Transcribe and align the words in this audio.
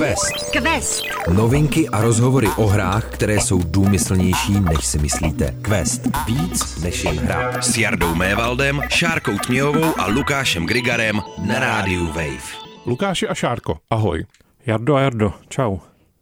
Quest. 0.00 0.50
Quest. 0.52 1.04
Novinky 1.34 1.88
a 1.88 2.00
rozhovory 2.00 2.48
o 2.56 2.66
hrách, 2.66 3.10
které 3.10 3.34
jsou 3.34 3.62
důmyslnější, 3.62 4.60
než 4.60 4.86
si 4.86 4.98
myslíte. 4.98 5.54
Quest. 5.62 6.08
Víc 6.26 6.82
než 6.82 7.04
jen 7.04 7.18
hra. 7.18 7.62
S 7.62 7.78
Jardou 7.78 8.14
Mévaldem, 8.14 8.80
Šárkou 8.88 9.38
Tměhovou 9.38 10.00
a 10.00 10.06
Lukášem 10.06 10.66
Grigarem 10.66 11.20
na 11.46 11.58
rádiu 11.58 12.06
Wave. 12.06 12.48
Lukáši 12.86 13.28
a 13.28 13.34
Šárko, 13.34 13.78
ahoj. 13.90 14.24
Jardo 14.66 14.94
a 14.94 15.00
Jardo, 15.00 15.32
čau. 15.48 15.78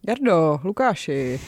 Jardo, 0.07 0.59
Lukáši, 0.63 1.39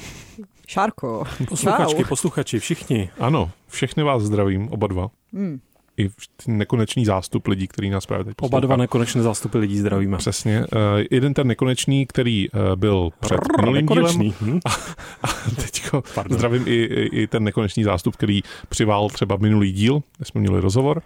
Šárko. 0.68 1.24
Posluchačky, 1.50 2.02
čau. 2.02 2.10
posluchači, 2.10 2.60
všichni. 2.60 3.10
Ano, 3.20 3.52
všechny 3.68 4.04
vás 4.04 4.24
zdravím, 4.24 4.70
oba 4.70 4.88
dva. 4.88 5.08
Hmm. 5.34 5.60
I 6.02 6.10
ten 6.46 6.58
nekonečný 6.58 7.06
zástup 7.06 7.48
lidí, 7.48 7.68
který 7.68 7.90
nás 7.90 8.06
právě 8.06 8.26
teď 8.26 8.36
Oba 8.42 8.48
poslouchá. 8.48 8.66
dva 8.68 8.76
nekonečné 8.76 9.22
zástupy 9.22 9.58
lidí 9.58 9.80
zdravíme. 9.80 10.18
Přesně. 10.18 10.60
Uh, 10.60 10.68
jeden 11.12 11.34
ten 11.34 11.48
nekonečný, 11.48 12.06
který 12.06 12.50
uh, 12.50 12.60
byl 12.76 13.10
před 13.20 13.40
minulým 13.62 13.86
dílem. 13.88 14.34
Hm? 14.42 14.60
A 15.24 15.28
teďko 15.56 16.04
Pardon. 16.16 16.38
zdravím 16.38 16.64
i, 16.68 16.72
i, 16.74 17.22
i 17.22 17.28
ten 17.28 17.44
nekonečný 17.44 17.84
zástup, 17.84 18.16
který 18.16 18.42
přivál 18.70 19.10
třeba 19.10 19.38
minulý 19.38 19.72
díl, 19.72 20.02
kde 20.18 20.26
jsme 20.26 20.42
měli 20.42 20.60
rozhovor. 20.62 21.02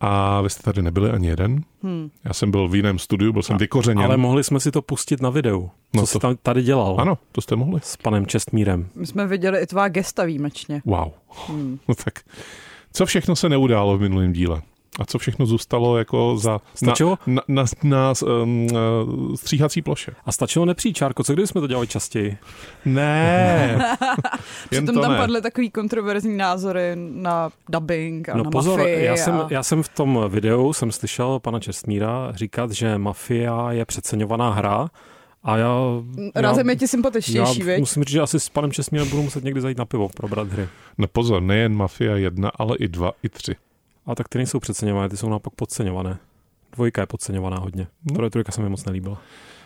A 0.00 0.40
vy 0.40 0.50
jste 0.50 0.62
tady 0.62 0.82
nebyli 0.82 1.10
ani 1.10 1.26
jeden. 1.28 1.62
Hmm. 1.82 2.10
Já 2.24 2.32
jsem 2.32 2.50
byl 2.50 2.68
v 2.68 2.74
jiném 2.74 2.98
studiu, 2.98 3.32
byl 3.32 3.42
jsem 3.42 3.56
vykořeněn. 3.58 4.04
Ale 4.04 4.16
mohli 4.16 4.44
jsme 4.44 4.60
si 4.60 4.70
to 4.70 4.82
pustit 4.82 5.22
na 5.22 5.30
videu. 5.30 5.60
Co 5.60 5.70
No 5.94 6.00
no 6.00 6.02
to- 6.02 6.06
jsi 6.06 6.18
tam 6.18 6.36
tady 6.42 6.62
dělal? 6.62 6.96
Ano, 6.98 7.18
to 7.32 7.40
jste 7.40 7.56
mohli. 7.56 7.80
S 7.84 7.96
panem 7.96 8.26
Čestmírem. 8.26 8.88
My 8.94 9.06
jsme 9.06 9.26
viděli 9.26 9.58
i 9.62 9.66
tvá 9.66 9.88
gesta 9.88 10.24
výjimečně. 10.24 10.82
Wow. 10.84 11.08
Hmm. 11.48 11.78
No 11.88 11.94
tak, 11.94 12.14
co 12.96 13.06
všechno 13.06 13.36
se 13.36 13.48
neudálo 13.48 13.98
v 13.98 14.00
minulém 14.00 14.32
díle? 14.32 14.62
A 15.00 15.04
co 15.04 15.18
všechno 15.18 15.46
zůstalo 15.46 15.98
jako 15.98 16.36
za 16.36 16.60
Stačilo? 16.74 17.18
na, 17.26 17.42
na, 17.48 17.64
na, 17.82 17.98
na 17.98 18.12
um, 18.42 18.66
uh, 18.72 19.34
stříhací 19.34 19.82
ploše? 19.82 20.12
A 20.26 20.32
stačilo 20.32 20.64
nepřijít, 20.64 20.96
Čárko, 20.96 21.24
co 21.24 21.32
kdyby 21.32 21.46
jsme 21.48 21.60
to 21.60 21.66
dělali 21.66 21.86
častěji? 21.86 22.36
Ne, 22.84 23.96
Přitom 24.70 24.94
to 24.94 25.00
tam 25.00 25.12
ne. 25.12 25.18
padly 25.18 25.42
takový 25.42 25.70
kontroverzní 25.70 26.36
názory 26.36 26.92
na 26.96 27.50
dubbing 27.68 28.28
a 28.28 28.36
No 28.36 28.44
na 28.44 28.50
pozor, 28.50 28.78
mafii. 28.78 29.04
já 29.04 29.16
jsem, 29.16 29.34
a... 29.34 29.46
já 29.50 29.62
jsem 29.62 29.82
v 29.82 29.88
tom 29.88 30.24
videu 30.28 30.72
jsem 30.72 30.92
slyšel 30.92 31.40
pana 31.40 31.60
Čestmíra 31.60 32.32
říkat, 32.34 32.70
že 32.70 32.98
Mafia 32.98 33.72
je 33.72 33.84
přeceňovaná 33.84 34.50
hra 34.50 34.88
a 35.44 35.56
já... 35.56 35.74
Rázem 36.34 36.66
já, 36.66 36.72
je 36.72 36.76
ti 36.76 36.88
sympatičtější, 36.88 37.66
já 37.66 37.78
musím 37.78 38.04
říct, 38.04 38.12
že 38.12 38.20
asi 38.20 38.40
s 38.40 38.48
panem 38.48 38.72
Čestmírem 38.72 39.10
budu 39.10 39.22
muset 39.22 39.44
někdy 39.44 39.60
zajít 39.60 39.78
na 39.78 39.84
pivo, 39.84 40.08
probrat 40.08 40.48
hry. 40.48 40.68
No 40.98 41.06
pozor, 41.06 41.42
nejen 41.42 41.74
Mafia 41.74 42.16
1, 42.16 42.50
ale 42.54 42.76
i 42.76 42.88
2, 42.88 43.12
i 43.22 43.28
3. 43.28 43.56
A 44.06 44.14
tak 44.14 44.28
ty 44.28 44.38
nejsou 44.38 44.60
přeceňované, 44.60 45.08
ty 45.08 45.16
jsou 45.16 45.28
naopak 45.28 45.52
podceňované. 45.54 46.18
Dvojka 46.72 47.00
je 47.00 47.06
podceňovaná 47.06 47.58
hodně. 47.58 47.86
No. 48.12 48.30
Trojka 48.30 48.52
se 48.52 48.62
mi 48.62 48.68
moc 48.68 48.84
nelíbila. 48.84 49.22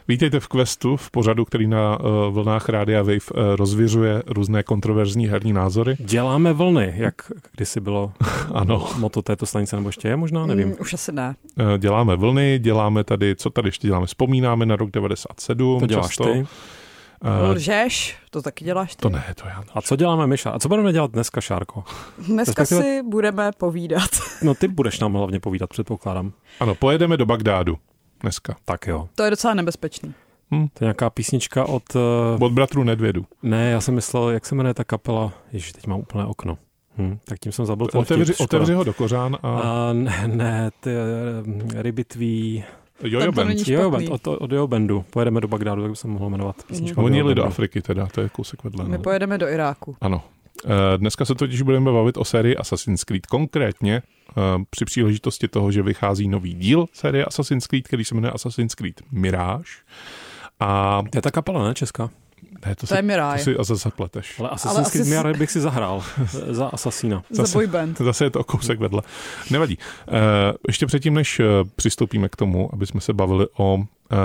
Vítejte 0.09 0.41
v 0.41 0.49
Questu, 0.49 0.97
v 0.97 1.11
pořadu, 1.11 1.45
který 1.45 1.67
na 1.67 2.01
uh, 2.01 2.07
vlnách 2.35 2.69
Rádia 2.69 3.03
Wave 3.03 3.13
uh, 3.35 3.41
rozvěřuje 3.57 4.23
různé 4.27 4.63
kontroverzní 4.63 5.27
herní 5.27 5.53
názory. 5.53 5.97
Děláme 5.99 6.53
vlny, 6.53 6.93
jak 6.97 7.15
kdysi 7.57 7.81
bylo 7.81 8.13
Ano, 8.55 8.89
moto 8.99 9.23
této 9.23 9.47
stanice, 9.47 9.77
nebo 9.77 9.89
ještě 9.89 10.09
je 10.09 10.17
možná, 10.17 10.47
nevím. 10.47 10.69
Mm, 10.69 10.75
už 10.81 10.95
asi 10.95 11.13
ne. 11.13 11.37
uh, 11.61 11.79
děláme 11.79 12.17
vlny, 12.17 12.59
děláme 12.59 13.05
tady, 13.05 13.37
co 13.37 13.51
tady 13.51 13.69
ještě 13.69 13.87
děláme, 13.89 14.07
vzpomínáme 14.07 14.67
na 14.67 14.77
rok 14.77 14.91
97. 14.91 15.81
To 15.81 15.87
děláš 15.87 16.07
často. 16.07 16.25
ty. 16.25 16.39
Uh, 16.41 17.51
Lžeš, 17.51 18.17
to 18.31 18.43
taky 18.43 18.65
děláš 18.65 18.97
ty. 18.97 19.03
to 19.03 19.09
ne, 19.09 19.25
to 19.43 19.49
já. 19.49 19.65
A 19.75 19.83
co 19.83 19.97
děláme 19.97 20.27
Myša? 20.27 20.51
A 20.51 20.59
co 20.59 20.69
budeme 20.69 20.93
dělat 20.93 21.11
dneska, 21.11 21.41
Šárko? 21.41 21.85
Dneska 22.19 22.63
respektive- 22.63 22.83
si 22.83 23.03
budeme 23.03 23.51
povídat. 23.59 24.11
No 24.43 24.55
ty 24.55 24.69
budeš 24.69 25.01
nám 25.01 25.13
hlavně 25.15 25.41
povídat, 25.41 25.71
předpokládám. 25.71 26.33
Ano, 26.61 26.75
pojedeme 26.75 27.17
do 27.17 27.27
Bagdádu 27.27 27.79
dneska. 28.21 28.57
Tak 28.65 28.87
jo. 28.87 29.09
To 29.15 29.23
je 29.23 29.31
docela 29.31 29.55
nebezpečný. 29.55 30.15
To 30.51 30.57
je 30.57 30.87
nějaká 30.87 31.11
písnička 31.11 31.65
od... 31.65 31.83
Uh, 31.95 32.43
Od 32.43 32.53
bratru 32.53 32.85
Nedvědu. 32.85 33.25
ne, 33.43 33.71
já 33.71 33.81
jsem 33.81 33.95
myslel, 33.95 34.31
jak 34.31 34.47
se 34.47 34.55
jmenuje 34.55 34.75
ta 34.75 34.85
kapela. 34.85 35.33
Ježiš, 35.53 35.73
teď 35.73 35.87
mám 35.87 36.01
úplné 36.01 36.25
okno. 36.25 36.59
Hm, 36.99 37.19
tak 37.25 37.39
tím 37.39 37.53
jsem 37.53 37.67
zabil 37.67 37.87
ten 37.87 38.01
Otevři, 38.01 38.33
vtip, 38.33 38.45
otevři 38.45 38.73
ho 38.73 38.85
do 38.85 38.93
kořán 38.95 39.37
a... 39.43 39.49
A 39.61 39.93
ne, 39.93 40.23
ne, 40.27 40.71
ty 40.81 40.91
uh, 41.47 41.71
rybitví... 41.83 42.65
Jojo 43.03 43.21
Tam 43.27 43.35
to 43.35 43.37
Band. 43.37 43.49
není 43.49 43.63
Jo, 43.67 43.81
špatný. 43.89 44.07
band, 44.09 44.27
od, 44.27 44.37
od 44.43 44.53
jeho 44.53 44.67
bandu. 44.69 45.05
Pojedeme 45.11 45.41
do 45.41 45.49
Bagdádu, 45.49 45.83
tak 45.83 45.91
by 45.91 45.97
se 45.97 46.09
mohlo 46.09 46.31
jmenovat 46.31 46.57
písnička. 46.67 47.01
od 47.01 47.05
Oni 47.05 47.17
jeli 47.17 47.35
do. 47.35 47.45
Afriky 47.45 47.83
teda, 47.83 48.07
to 48.07 48.21
je 48.21 48.29
kousek 48.29 48.65
vedle. 48.65 48.85
My 48.85 48.97
No. 48.97 49.03
pojedeme 49.03 49.39
do 49.39 49.49
Iráku. 49.49 49.97
Ano. 50.01 50.23
Eh, 50.65 50.99
Dneska 50.99 51.25
se 51.25 51.35
totiž 51.35 51.63
budeme 51.63 51.93
bavit 51.93 52.17
o 52.17 52.25
sérii 52.25 52.57
Assassin's 52.57 53.05
Creed. 53.05 53.27
Konkrétně 53.27 54.03
eh, 54.31 54.33
při 54.71 54.85
příležitosti 54.85 55.49
toho, 55.49 55.73
že 55.73 55.83
vychází 55.83 56.29
nový 56.29 56.55
díl 56.55 56.87
série 56.93 57.25
Assassin's 57.25 57.67
Creed, 57.67 57.89
který 57.89 58.05
se 58.05 58.15
jmenuje 58.15 58.33
Assassin's 58.33 58.75
Creed 58.75 59.01
Mirage. 59.13 59.71
A 60.61 61.03
To 61.13 61.19
je 61.19 61.23
ta 61.23 61.31
kapela, 61.31 61.69
ne, 61.69 61.75
česká? 61.75 62.11
ne, 62.67 62.75
to, 62.75 62.87
To 62.87 62.95
je 62.95 63.01
si, 63.01 63.07
Mirage. 63.07 63.39
to 63.39 63.51
si 63.51 63.57
a 63.57 63.65
zase 63.65 63.83
zapleteš. 63.83 64.39
Ale 64.41 64.49
Assassin's 64.49 64.91
Creed 64.91 65.03
asi- 65.03 65.11
Mirror 65.11 65.37
bych 65.39 65.51
si 65.51 65.61
zahrál 65.61 66.05
za 66.51 66.67
Assassina. 66.67 67.23
Za 67.31 67.43
Zase- 67.43 67.59
boyband. 67.59 67.99
Zase 68.05 68.25
je 68.25 68.31
to 68.31 68.41
o 68.41 68.45
kousek 68.45 68.79
vedle. 68.81 69.03
Nevadí. 69.51 69.79
Eh, 70.09 70.13
Ještě 70.69 70.87
předtím, 70.87 71.15
než 71.15 71.41
přistoupíme 71.77 72.29
k 72.29 72.37
tomu, 72.37 72.71
aby 72.73 72.87
jsme 72.87 73.01
se 73.01 73.13
bavili 73.13 73.47
o 73.59 73.79
eh, 74.13 74.17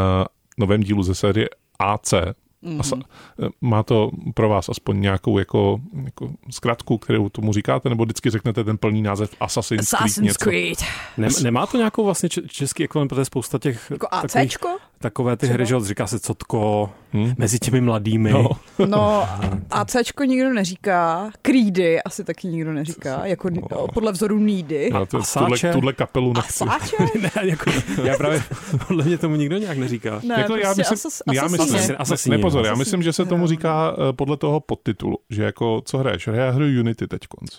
novém 0.57 0.83
dílu 0.83 1.03
ze 1.03 1.15
série 1.15 1.49
AC, 1.79 2.13
Mhm. 2.63 2.79
Asa, 2.79 2.95
eh, 2.95 3.49
má 3.61 3.83
to 3.83 4.11
pro 4.33 4.49
vás 4.49 4.69
aspoň 4.69 5.01
nějakou 5.01 5.37
jako, 5.39 5.79
jako 6.05 6.29
zkratku, 6.49 6.97
kterou 6.97 7.29
tomu 7.29 7.53
říkáte, 7.53 7.89
nebo 7.89 8.03
vždycky 8.03 8.29
řeknete 8.29 8.63
ten 8.63 8.77
plný 8.77 9.01
název 9.01 9.35
Assassin's, 9.39 9.89
Creed 9.89 10.01
Assassin's 10.01 10.27
něco? 10.27 10.49
Creed. 10.49 10.77
Ne, 11.17 11.27
nemá 11.43 11.67
to 11.67 11.77
nějakou 11.77 12.05
vlastně 12.05 12.29
český 12.29 12.83
ekvivalent, 12.83 13.09
protože 13.09 13.25
spousta 13.25 13.59
těch 13.59 13.91
Jako 13.91 14.07
takových, 14.11 14.45
ACčko? 14.45 14.77
Takové 15.03 15.37
ty 15.37 15.45
Třeba? 15.45 15.53
hry, 15.53 15.65
že 15.65 15.75
říká 15.79 16.07
se 16.07 16.19
Cotko, 16.19 16.89
Hm? 17.13 17.33
mezi 17.37 17.59
těmi 17.59 17.81
mladými. 17.81 18.31
No. 18.31 18.49
No, 18.85 19.27
ACčko 19.71 20.23
nikdo 20.23 20.53
neříká, 20.53 21.31
Creedy 21.41 22.01
asi 22.03 22.23
taky 22.23 22.47
nikdo 22.47 22.73
neříká, 22.73 23.25
jako 23.25 23.49
No. 23.49 23.87
podle 23.93 24.11
vzoru 24.11 24.39
Nídy. 24.39 24.89
No, 24.93 25.05
to, 25.05 25.17
Asáče? 25.17 25.45
tuhle, 25.47 25.73
tuhle 25.73 25.93
kapelu 25.93 26.33
nechci. 26.33 26.63
Asáče? 26.63 26.95
ne, 27.21 27.31
jako, 27.43 27.71
já 28.03 28.17
právě, 28.17 28.43
podle 28.87 29.03
mě 29.05 29.17
tomu 29.17 29.35
nikdo 29.35 29.57
nějak 29.57 29.77
neříká. 29.77 30.21
Ne, 30.23 30.35
Jako 30.41 30.55
já 30.55 30.73
prostě 30.73 30.81
myslím- 30.81 30.93
asas, 30.93 31.21
Já 31.33 31.43
myslím, 31.47 31.61
asasíně. 31.75 31.97
Asasíni, 31.97 32.35
ne, 32.37 32.41
pozor, 32.41 32.61
no. 32.61 32.67
já 32.67 32.75
myslím, 32.75 33.03
že 33.03 33.13
se 33.13 33.25
tomu 33.25 33.47
říká 33.47 33.95
eh, 34.09 34.13
podle 34.13 34.37
toho 34.37 34.59
podtitulu, 34.59 35.17
že 35.29 35.43
jako, 35.43 35.81
co 35.85 35.97
hraješ? 35.97 36.27
Já 36.33 36.49
hraju 36.51 36.79
Unity 36.81 37.07
teď 37.07 37.27
konc. 37.27 37.51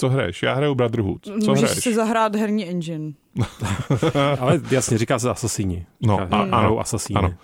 Co 0.00 0.08
hraješ? 0.08 0.42
Já 0.42 0.54
hraju 0.54 0.74
Brotherhood. 0.74 1.24
Co 1.24 1.32
Můžeš 1.50 1.64
hraješ? 1.64 1.84
si 1.84 1.94
zahrát 1.94 2.36
herní 2.36 2.68
engine. 2.68 3.12
Ale 4.40 4.60
jasně, 4.70 4.98
říká 4.98 5.18
se 5.18 5.30
Asasíni. 5.30 5.86
No, 6.02 6.18
Říká, 6.24 6.36
a- 6.36 6.56
ano, 6.56 6.78
Asasíni. 6.78 7.18
ano. 7.18 7.34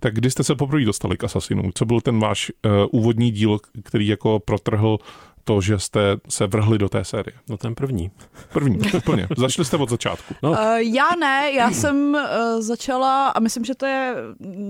Tak 0.00 0.14
kdy 0.14 0.30
jste 0.30 0.44
se 0.44 0.54
poprvé 0.54 0.84
dostali 0.84 1.16
k 1.16 1.24
Assassinům? 1.24 1.70
Co 1.74 1.84
byl 1.84 2.00
ten 2.00 2.20
váš 2.20 2.52
uh, 2.66 2.72
úvodní 3.00 3.30
díl, 3.30 3.58
který 3.84 4.06
jako 4.06 4.40
protrhl 4.44 4.98
to, 5.44 5.60
že 5.60 5.78
jste 5.78 6.16
se 6.28 6.46
vrhli 6.46 6.78
do 6.78 6.88
té 6.88 7.04
série? 7.04 7.34
No 7.48 7.56
ten 7.56 7.74
první. 7.74 8.10
První, 8.52 8.78
úplně. 8.96 9.28
Začali 9.36 9.64
jste 9.64 9.76
od 9.76 9.90
začátku. 9.90 10.34
No. 10.42 10.50
Uh, 10.50 10.58
já 10.76 11.08
ne, 11.20 11.52
já 11.52 11.70
jsem 11.70 12.14
uh, 12.14 12.60
začala, 12.60 13.28
a 13.28 13.40
myslím, 13.40 13.64
že 13.64 13.74
to 13.74 13.86
je 13.86 14.14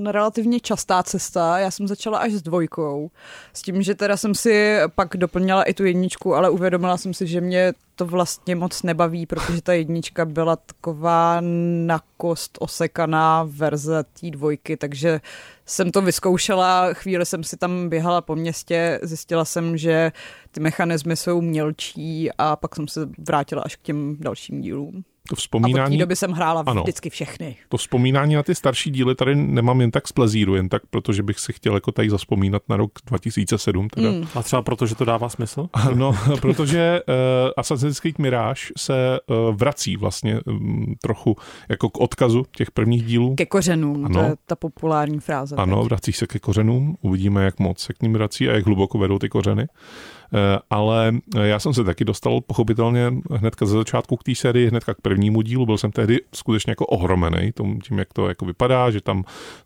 relativně 0.06 0.60
častá 0.60 1.02
cesta, 1.02 1.58
já 1.58 1.70
jsem 1.70 1.88
začala 1.88 2.18
až 2.18 2.32
s 2.32 2.42
dvojkou, 2.42 3.10
s 3.52 3.62
tím, 3.62 3.82
že 3.82 3.94
teda 3.94 4.16
jsem 4.16 4.34
si 4.34 4.76
pak 4.94 5.16
doplnila 5.16 5.62
i 5.62 5.74
tu 5.74 5.84
jedničku, 5.84 6.34
ale 6.34 6.50
uvědomila 6.50 6.96
jsem 6.96 7.14
si, 7.14 7.26
že 7.26 7.40
mě 7.40 7.72
to 7.94 8.06
vlastně 8.06 8.56
moc 8.56 8.82
nebaví, 8.82 9.26
protože 9.26 9.62
ta 9.62 9.72
jednička 9.72 10.24
byla 10.24 10.56
taková 10.56 11.38
na 11.86 12.00
kost 12.16 12.58
osekaná 12.60 13.44
verze 13.48 14.04
té 14.20 14.30
dvojky, 14.30 14.76
takže 14.76 15.20
jsem 15.66 15.90
to 15.90 16.02
vyzkoušela, 16.02 16.92
chvíli 16.92 17.26
jsem 17.26 17.44
si 17.44 17.56
tam 17.56 17.88
běhala 17.88 18.20
po 18.20 18.36
městě, 18.36 19.00
zjistila 19.02 19.44
jsem, 19.44 19.76
že 19.76 20.12
ty 20.50 20.60
mechanismy 20.60 21.16
jsou 21.16 21.40
mělčí 21.40 22.32
a 22.38 22.56
pak 22.56 22.76
jsem 22.76 22.88
se 22.88 23.08
vrátila 23.18 23.62
až 23.62 23.76
k 23.76 23.82
těm 23.82 24.16
dalším 24.20 24.60
dílům. 24.60 25.04
To 25.28 25.32
A 25.32 25.34
od 25.34 25.36
té 25.36 25.40
vzpomínání, 25.40 25.98
doby 25.98 26.16
jsem 26.16 26.30
hrála 26.32 26.64
Ano. 26.66 26.82
vždycky 26.82 27.10
všechny. 27.10 27.56
to 27.68 27.76
vzpomínání 27.76 28.34
na 28.34 28.42
ty 28.42 28.54
starší 28.54 28.90
díly 28.90 29.14
tady 29.14 29.34
nemám 29.34 29.80
jen 29.80 29.90
tak 29.90 30.08
z 30.08 30.12
plezíru, 30.12 30.54
jen 30.54 30.68
tak, 30.68 30.82
protože 30.90 31.22
bych 31.22 31.38
si 31.40 31.52
chtěl 31.52 31.74
jako 31.74 31.92
tady 31.92 32.10
zaspomínat 32.10 32.62
na 32.68 32.76
rok 32.76 32.90
2007. 33.06 33.88
Teda. 33.88 34.10
Mm. 34.10 34.26
A 34.34 34.42
třeba 34.42 34.62
proto, 34.62 34.86
že 34.86 34.94
to 34.94 35.04
dává 35.04 35.28
smysl? 35.28 35.68
No, 35.94 36.14
protože 36.40 37.00
uh, 37.08 37.14
Assassin's 37.56 38.00
Creed 38.00 38.18
Mirage 38.18 38.60
se 38.76 39.20
uh, 39.26 39.56
vrací 39.56 39.96
vlastně 39.96 40.40
um, 40.46 40.94
trochu 41.02 41.36
jako 41.68 41.90
k 41.90 42.00
odkazu 42.00 42.44
těch 42.56 42.70
prvních 42.70 43.04
dílů. 43.04 43.34
Ke 43.34 43.46
kořenům, 43.46 44.04
Ano. 44.04 44.20
to 44.20 44.26
je 44.26 44.34
ta 44.46 44.56
populární 44.56 45.20
fráze. 45.20 45.56
Ano, 45.56 45.76
teď. 45.80 45.88
vrací 45.88 46.12
se 46.12 46.26
ke 46.26 46.38
kořenům, 46.38 46.96
uvidíme, 47.00 47.44
jak 47.44 47.58
moc 47.58 47.78
se 47.80 47.92
k 47.92 48.02
ním 48.02 48.12
vrací 48.12 48.48
a 48.48 48.52
jak 48.52 48.66
hluboko 48.66 48.98
vedou 48.98 49.18
ty 49.18 49.28
kořeny. 49.28 49.62
Eh, 49.62 50.23
Ale 50.70 51.12
eh, 51.36 51.46
já 51.46 51.58
jsem 51.58 51.74
se 51.74 51.84
taky 51.84 52.04
dostal 52.04 52.40
pochopitelně 52.40 53.12
hnedka 53.30 53.66
ze 53.66 53.76
začátku 53.76 54.16
k 54.16 54.22
té 54.22 54.34
sérii, 54.34 54.68
hnedka 54.68 54.94
k 54.94 55.00
prvnímu 55.00 55.42
dílu. 55.42 55.66
Byl 55.66 55.78
jsem 55.78 55.92
tehdy 55.92 56.20
skutečně 56.34 56.70
jako 56.70 56.86
ohromený 56.86 57.52
tím, 57.82 57.98
jak 57.98 58.12
to 58.12 58.28
jako 58.28 58.46
vypadá, 58.46 58.90
že 58.90 59.00
tam 59.00 59.24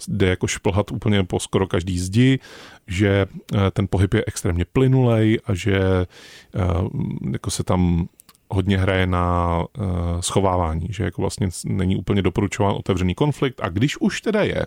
jde 0.09 0.27
jako 0.27 0.47
šplhat 0.47 0.93
úplně 0.93 1.25
po 1.25 1.41
skoro 1.41 1.67
každý 1.67 1.99
zdi, 1.99 2.39
že 2.87 3.27
eh, 3.55 3.71
ten 3.71 3.87
pohyb 3.91 4.15
je 4.15 4.25
extrémně 4.27 4.65
plynulej 4.65 5.39
a 5.45 5.55
že 5.55 5.77
eh, 5.79 6.07
jako 7.33 7.51
se 7.51 7.65
tam 7.65 8.09
hodně 8.51 8.79
hraje 8.79 9.07
na 9.07 9.65
schovávání, 10.21 10.87
že 10.91 11.05
jako 11.05 11.21
vlastně 11.21 11.49
není 11.67 11.97
úplně 11.97 12.23
doporučován 12.23 12.75
otevřený 12.79 13.15
konflikt 13.15 13.61
a 13.63 13.69
když 13.69 14.01
už 14.01 14.21
teda 14.21 14.43
je, 14.43 14.67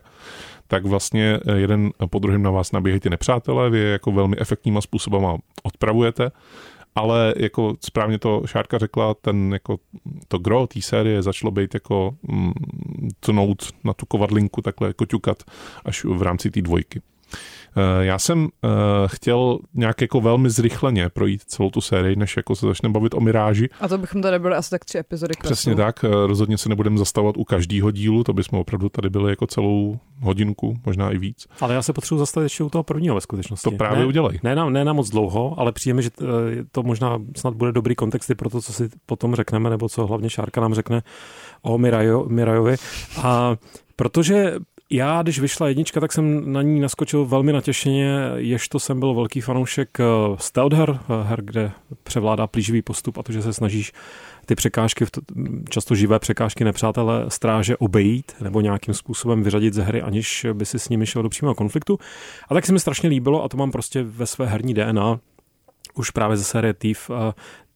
tak 0.72 0.86
vlastně 0.86 1.40
jeden 1.56 1.92
po 2.10 2.20
druhém 2.20 2.44
na 2.44 2.52
vás 2.52 2.72
nabíhají 2.72 3.00
ty 3.00 3.10
nepřátelé, 3.10 3.70
vy 3.70 3.80
je 3.80 3.92
jako 3.92 4.12
velmi 4.12 4.38
efektníma 4.38 4.82
způsobama 4.82 5.38
odpravujete, 5.64 6.32
ale 6.96 7.34
jako 7.38 7.76
správně 7.86 8.20
to 8.20 8.42
Šárka 8.46 8.78
řekla, 8.78 9.14
ten 9.14 9.54
jako 9.54 9.78
to 10.28 10.38
gro 10.38 10.68
té 10.68 10.82
série 10.82 11.22
začalo 11.22 11.52
být 11.52 11.74
jako 11.74 12.16
mm, 12.24 12.54
tnout 13.20 13.70
na 13.84 13.94
tu 13.94 14.06
kovadlinku, 14.06 14.62
takhle 14.62 14.88
jako 14.88 15.06
ťukat 15.06 15.44
až 15.86 16.04
v 16.04 16.22
rámci 16.22 16.52
té 16.52 16.62
dvojky. 16.62 17.02
Eh, 17.02 17.38
já 18.02 18.20
jsem 18.20 18.44
uh, 18.44 18.50
chtěl 19.08 19.60
nějak 19.74 20.02
jako 20.02 20.22
velmi 20.22 20.50
zrychleně 20.50 21.10
projít 21.10 21.42
celou 21.44 21.70
tu 21.70 21.82
sérii, 21.82 22.16
než 22.16 22.38
jako 22.38 22.56
se 22.56 22.66
začneme 22.66 22.94
bavit 22.94 23.14
o 23.14 23.20
Miráži. 23.20 23.70
A 23.82 23.88
to 23.88 23.98
bychom 23.98 24.22
tady 24.22 24.40
byli 24.40 24.56
asi 24.56 24.70
tak 24.70 24.86
tři 24.86 24.98
epizody. 24.98 25.34
Klasu. 25.34 25.54
Přesně 25.54 25.76
tak, 25.76 26.04
eh, 26.04 26.08
rozhodně 26.28 26.58
se 26.58 26.70
nebudeme 26.70 26.98
zastavovat 26.98 27.38
u 27.38 27.44
každého 27.44 27.92
dílu, 27.92 28.24
to 28.24 28.34
bychom 28.34 28.60
opravdu 28.60 28.90
tady 28.90 29.10
byli 29.10 29.32
jako 29.32 29.48
celou 29.48 30.00
hodinku, 30.22 30.74
možná 30.86 31.12
i 31.12 31.18
víc. 31.18 31.48
Ale 31.62 31.74
já 31.74 31.82
se 31.82 31.94
potřebuji 31.94 32.20
zastavit 32.20 32.46
ještě 32.46 32.64
u 32.64 32.70
toho 32.70 32.84
prvního 32.84 33.16
ve 33.16 33.22
skutečnosti. 33.22 33.70
To 33.70 33.78
právě 33.78 34.00
ne, 34.00 34.06
udělej. 34.06 34.40
Ne, 34.44 34.56
ne, 34.56 34.70
ne 34.70 34.86
na 34.86 34.94
moc 34.94 35.10
dlouho, 35.10 35.60
ale 35.60 35.72
přijeme, 35.72 36.02
že 36.02 36.10
to 36.72 36.84
možná 36.84 37.20
snad 37.38 37.54
bude 37.54 37.72
dobrý 37.72 37.96
kontext 37.96 38.32
pro 38.38 38.50
to, 38.50 38.62
co 38.62 38.74
si 38.74 38.90
potom 39.06 39.36
řekneme, 39.36 39.70
nebo 39.70 39.90
co 39.90 40.08
hlavně 40.08 40.30
Šárka 40.30 40.62
nám 40.62 40.74
řekne 40.74 41.02
o 41.62 41.78
Mirajo, 41.78 42.26
Mirajovi. 42.30 42.76
A 43.24 43.56
protože 43.96 44.56
já, 44.92 45.22
když 45.22 45.40
vyšla 45.40 45.68
jednička, 45.68 46.00
tak 46.00 46.12
jsem 46.12 46.54
na 46.54 46.62
ní 46.62 46.80
naskočil 46.80 47.26
velmi 47.26 47.54
natěšeně, 47.54 48.16
jež 48.36 48.68
to 48.68 48.80
jsem 48.80 49.00
byl 49.00 49.14
velký 49.14 49.42
fanoušek 49.42 50.00
eh, 50.00 50.04
stealth 50.36 50.74
her, 50.74 51.00
eh, 51.10 51.24
her, 51.24 51.42
kde 51.42 51.72
převládá 52.04 52.48
plíživý 52.48 52.82
postup 52.82 53.18
a 53.18 53.24
to, 53.24 53.32
že 53.32 53.42
se 53.42 53.54
snažíš 53.54 53.92
ty 54.46 54.56
překážky, 54.56 55.06
často 55.70 55.96
živé 55.96 56.20
překážky 56.20 56.64
nepřátelé 56.64 57.26
stráže 57.28 57.78
obejít 57.78 58.32
nebo 58.42 58.62
nějakým 58.62 58.94
způsobem 58.94 59.44
vyřadit 59.44 59.74
ze 59.74 59.84
hry, 59.84 60.02
aniž 60.02 60.46
by 60.54 60.66
si 60.66 60.80
s 60.80 60.90
nimi 60.90 61.06
šel 61.06 61.24
do 61.24 61.30
přímého 61.30 61.56
konfliktu. 61.56 62.00
A 62.50 62.54
tak 62.54 62.66
se 62.66 62.74
mi 62.74 62.80
strašně 62.80 63.10
líbilo 63.10 63.44
a 63.44 63.50
to 63.50 63.58
mám 63.58 63.72
prostě 63.72 64.04
ve 64.04 64.26
své 64.26 64.46
herní 64.46 64.74
DNA, 64.74 65.20
už 65.94 66.12
právě 66.12 66.38
ze 66.38 66.44
série 66.44 66.74
Thief, 66.74 67.12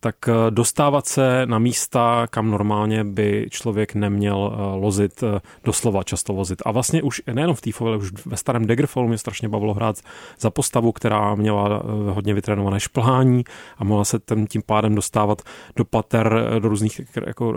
tak 0.06 0.30
eh, 0.30 0.52
dostávat 0.52 1.07
se 1.07 1.46
na 1.46 1.60
místa, 1.60 2.28
kam 2.30 2.52
normálně 2.52 3.04
by 3.04 3.48
člověk 3.50 3.96
neměl 3.96 4.54
eh, 4.54 4.75
lozit, 4.75 5.24
eh, 5.24 5.40
doslova 5.63 6.04
často 6.04 6.34
lozit. 6.34 6.62
A 6.66 6.72
vlastně 6.72 7.04
už 7.04 7.22
nejenom 7.34 7.56
v 7.56 7.62
Týfovi, 7.62 7.90
ale 7.90 7.98
už 7.98 8.12
ve 8.25 8.38
starém 8.38 8.66
Daggerfallu 8.66 9.07
mě 9.07 9.18
strašně 9.18 9.50
bavilo 9.50 9.74
hrát 9.74 9.96
za 10.40 10.50
postavu, 10.50 10.92
která 10.92 11.36
měla 11.36 11.84
hodně 12.10 12.34
vytrénované 12.34 12.80
šplhání 12.80 13.44
a 13.78 13.84
mohla 13.84 14.06
se 14.06 14.19
tím 14.50 14.62
pádem 14.66 14.96
dostávat 14.96 15.42
do 15.75 15.86
pater, 15.86 16.60
do 16.60 16.69
různých, 16.69 17.01
jako, 17.25 17.56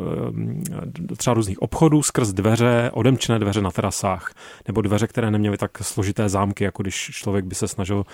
třeba 1.17 1.35
různých 1.35 1.63
obchodů 1.63 2.03
skrz 2.03 2.33
dveře, 2.33 2.91
odemčené 2.95 3.39
dveře 3.39 3.63
na 3.63 3.71
terasách, 3.71 4.35
nebo 4.67 4.83
dveře, 4.83 5.07
které 5.07 5.31
neměly 5.31 5.57
tak 5.57 5.79
složité 5.83 6.29
zámky, 6.29 6.65
jako 6.65 6.83
když 6.83 7.11
člověk 7.13 7.45
by 7.45 7.55
se 7.55 7.69
snažil 7.69 8.05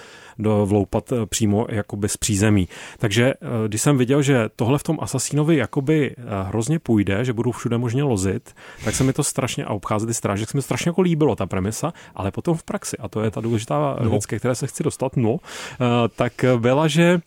vloupat 0.65 1.13
přímo 1.27 1.67
jakoby 1.69 2.09
z 2.09 2.17
přízemí. 2.17 2.69
Takže 2.99 3.35
když 3.67 3.83
jsem 3.83 3.99
viděl, 3.99 4.24
že 4.25 4.49
tohle 4.57 4.79
v 4.79 4.83
tom 4.83 4.99
Asasínovi 5.01 5.57
jakoby 5.57 6.15
eh, 6.19 6.23
hrozně 6.43 6.79
půjde, 6.79 7.25
že 7.25 7.33
budu 7.33 7.53
všude 7.53 7.79
možně 7.79 8.03
lozit, 8.03 8.55
tak 8.85 8.95
se 8.95 9.05
mi 9.05 9.13
to 9.13 9.25
strašně 9.25 9.65
a 9.65 9.71
obcházet 9.71 10.07
ty 10.07 10.15
stráže, 10.15 10.47
se 10.47 10.57
mi 10.57 10.63
strašně 10.63 10.89
jako 10.89 11.01
líbilo 11.01 11.37
ta 11.37 11.47
premisa, 11.47 11.93
ale 12.15 12.31
potom 12.31 12.57
v 12.57 12.63
praxi, 12.63 12.97
a 12.99 13.09
to 13.09 13.21
je 13.21 13.31
ta 13.31 13.41
důležitá 13.41 13.97
no. 14.03 14.11
věc, 14.11 14.27
ke 14.27 14.39
které 14.39 14.55
se 14.55 14.67
chci 14.67 14.83
dostat, 14.83 15.17
no, 15.17 15.37
eh, 15.37 16.09
tak 16.17 16.45
byla, 16.59 16.89
že 16.89 17.21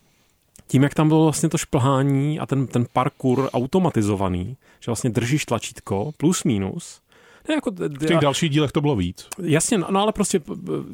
tím, 0.68 0.84
jak 0.84 0.94
tam 0.94 1.08
bylo 1.08 1.24
vlastně 1.24 1.50
to 1.50 1.58
šplhání 1.58 2.40
a 2.40 2.46
ten, 2.46 2.68
ten 2.68 2.86
parkour 2.94 3.50
automatizovaný, 3.54 4.58
že 4.80 4.92
vlastně 4.92 5.10
držíš 5.10 5.46
tlačítko 5.46 6.12
plus 6.18 6.44
minus, 6.44 7.02
ne, 7.50 7.56
jako, 7.56 7.72
v 7.72 8.06
těch 8.06 8.18
dalších 8.18 8.50
dílech 8.50 8.72
to 8.72 8.82
bylo 8.82 8.96
víc. 8.96 9.28
Jasně, 9.42 9.78
no, 9.78 9.88
no 9.90 10.02
ale 10.02 10.12
prostě 10.12 10.42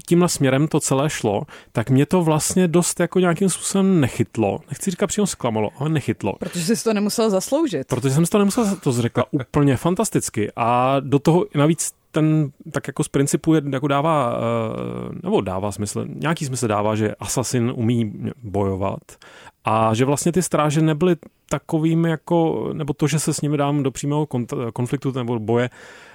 tímhle 0.07 0.29
směrem 0.29 0.67
to 0.67 0.79
celé 0.79 1.09
šlo, 1.09 1.43
tak 1.71 1.89
mě 1.89 2.05
to 2.05 2.21
vlastně 2.21 2.67
dost 2.67 2.99
jako 2.99 3.19
nějakým 3.19 3.49
způsobem 3.49 3.99
nechytlo. 3.99 4.59
Nechci 4.69 4.91
říkat 4.91 5.07
přímo 5.07 5.27
zklamalo, 5.27 5.69
ale 5.79 5.89
nechytlo. 5.89 6.33
Protože 6.39 6.75
jsi 6.75 6.83
to 6.83 6.93
nemusel 6.93 7.29
zasloužit. 7.29 7.87
Protože 7.87 8.13
jsem 8.13 8.25
si 8.25 8.31
to 8.31 8.37
nemusel, 8.37 8.75
to 8.75 8.91
řekla 8.91 9.25
úplně 9.31 9.77
fantasticky. 9.77 10.51
A 10.55 10.99
do 10.99 11.19
toho 11.19 11.45
navíc 11.55 11.91
ten 12.11 12.51
tak 12.71 12.87
jako 12.87 13.03
z 13.03 13.07
principu 13.07 13.53
je, 13.53 13.61
jako 13.69 13.87
dává, 13.87 14.37
eh, 14.37 15.19
nebo 15.23 15.41
dává 15.41 15.71
smysl, 15.71 16.05
nějaký 16.07 16.45
smysl 16.45 16.67
dává, 16.67 16.95
že 16.95 17.15
Assassin 17.15 17.73
umí 17.75 18.13
bojovat 18.43 19.01
a 19.65 19.93
že 19.93 20.05
vlastně 20.05 20.31
ty 20.31 20.41
stráže 20.41 20.81
nebyly 20.81 21.15
takovým 21.49 22.05
jako, 22.05 22.69
nebo 22.73 22.93
to, 22.93 23.07
že 23.07 23.19
se 23.19 23.33
s 23.33 23.41
nimi 23.41 23.57
dám 23.57 23.83
do 23.83 23.91
přímého 23.91 24.27
konfliktu 24.73 25.11
nebo 25.11 25.39
boje, 25.39 25.69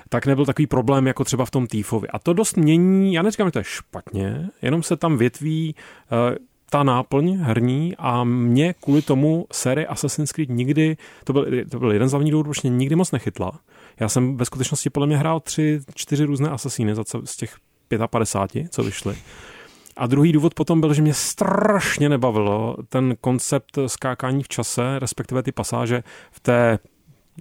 tak 0.08 0.26
nebyl 0.26 0.46
takový 0.46 0.66
problém 0.66 1.06
jako 1.06 1.24
třeba 1.24 1.44
v 1.44 1.50
tom 1.50 1.66
Týfovi. 1.66 2.08
A 2.08 2.18
to 2.18 2.32
dost 2.32 2.56
mění, 2.56 3.14
já 3.14 3.22
neříkám, 3.22 3.48
že 3.48 3.52
to 3.52 3.58
je 3.58 3.64
špatně, 3.64 4.48
jenom 4.62 4.82
se 4.82 4.96
tam 4.96 5.18
větví 5.18 5.74
uh, 6.30 6.36
ta 6.70 6.82
náplň 6.82 7.38
herní 7.40 7.94
a 7.98 8.24
mě 8.24 8.74
kvůli 8.80 9.02
tomu 9.02 9.46
série 9.52 9.86
Assassin's 9.86 10.32
Creed 10.32 10.48
nikdy, 10.48 10.96
to 11.24 11.32
byl, 11.32 11.46
to 11.70 11.78
byl 11.78 11.92
jeden 11.92 12.08
z 12.08 12.12
hlavních 12.12 12.32
důvodů, 12.32 12.46
proč 12.48 12.62
mě 12.62 12.70
nikdy 12.70 12.96
moc 12.96 13.12
nechytla. 13.12 13.60
Já 14.00 14.08
jsem 14.08 14.36
ve 14.36 14.44
skutečnosti 14.44 14.90
podle 14.90 15.06
mě 15.06 15.16
hrál 15.16 15.40
tři, 15.40 15.80
čtyři 15.94 16.24
různé 16.24 16.50
Assassiny 16.50 16.94
z 17.24 17.36
těch 17.36 17.56
55, 18.10 18.72
co 18.72 18.82
vyšly. 18.82 19.16
A 19.96 20.06
druhý 20.06 20.32
důvod 20.32 20.54
potom 20.54 20.80
byl, 20.80 20.94
že 20.94 21.02
mě 21.02 21.14
strašně 21.14 22.08
nebavilo 22.08 22.76
ten 22.88 23.16
koncept 23.20 23.78
skákání 23.86 24.42
v 24.42 24.48
čase, 24.48 24.98
respektive 24.98 25.42
ty 25.42 25.52
pasáže 25.52 26.02
v 26.30 26.40
té 26.40 26.78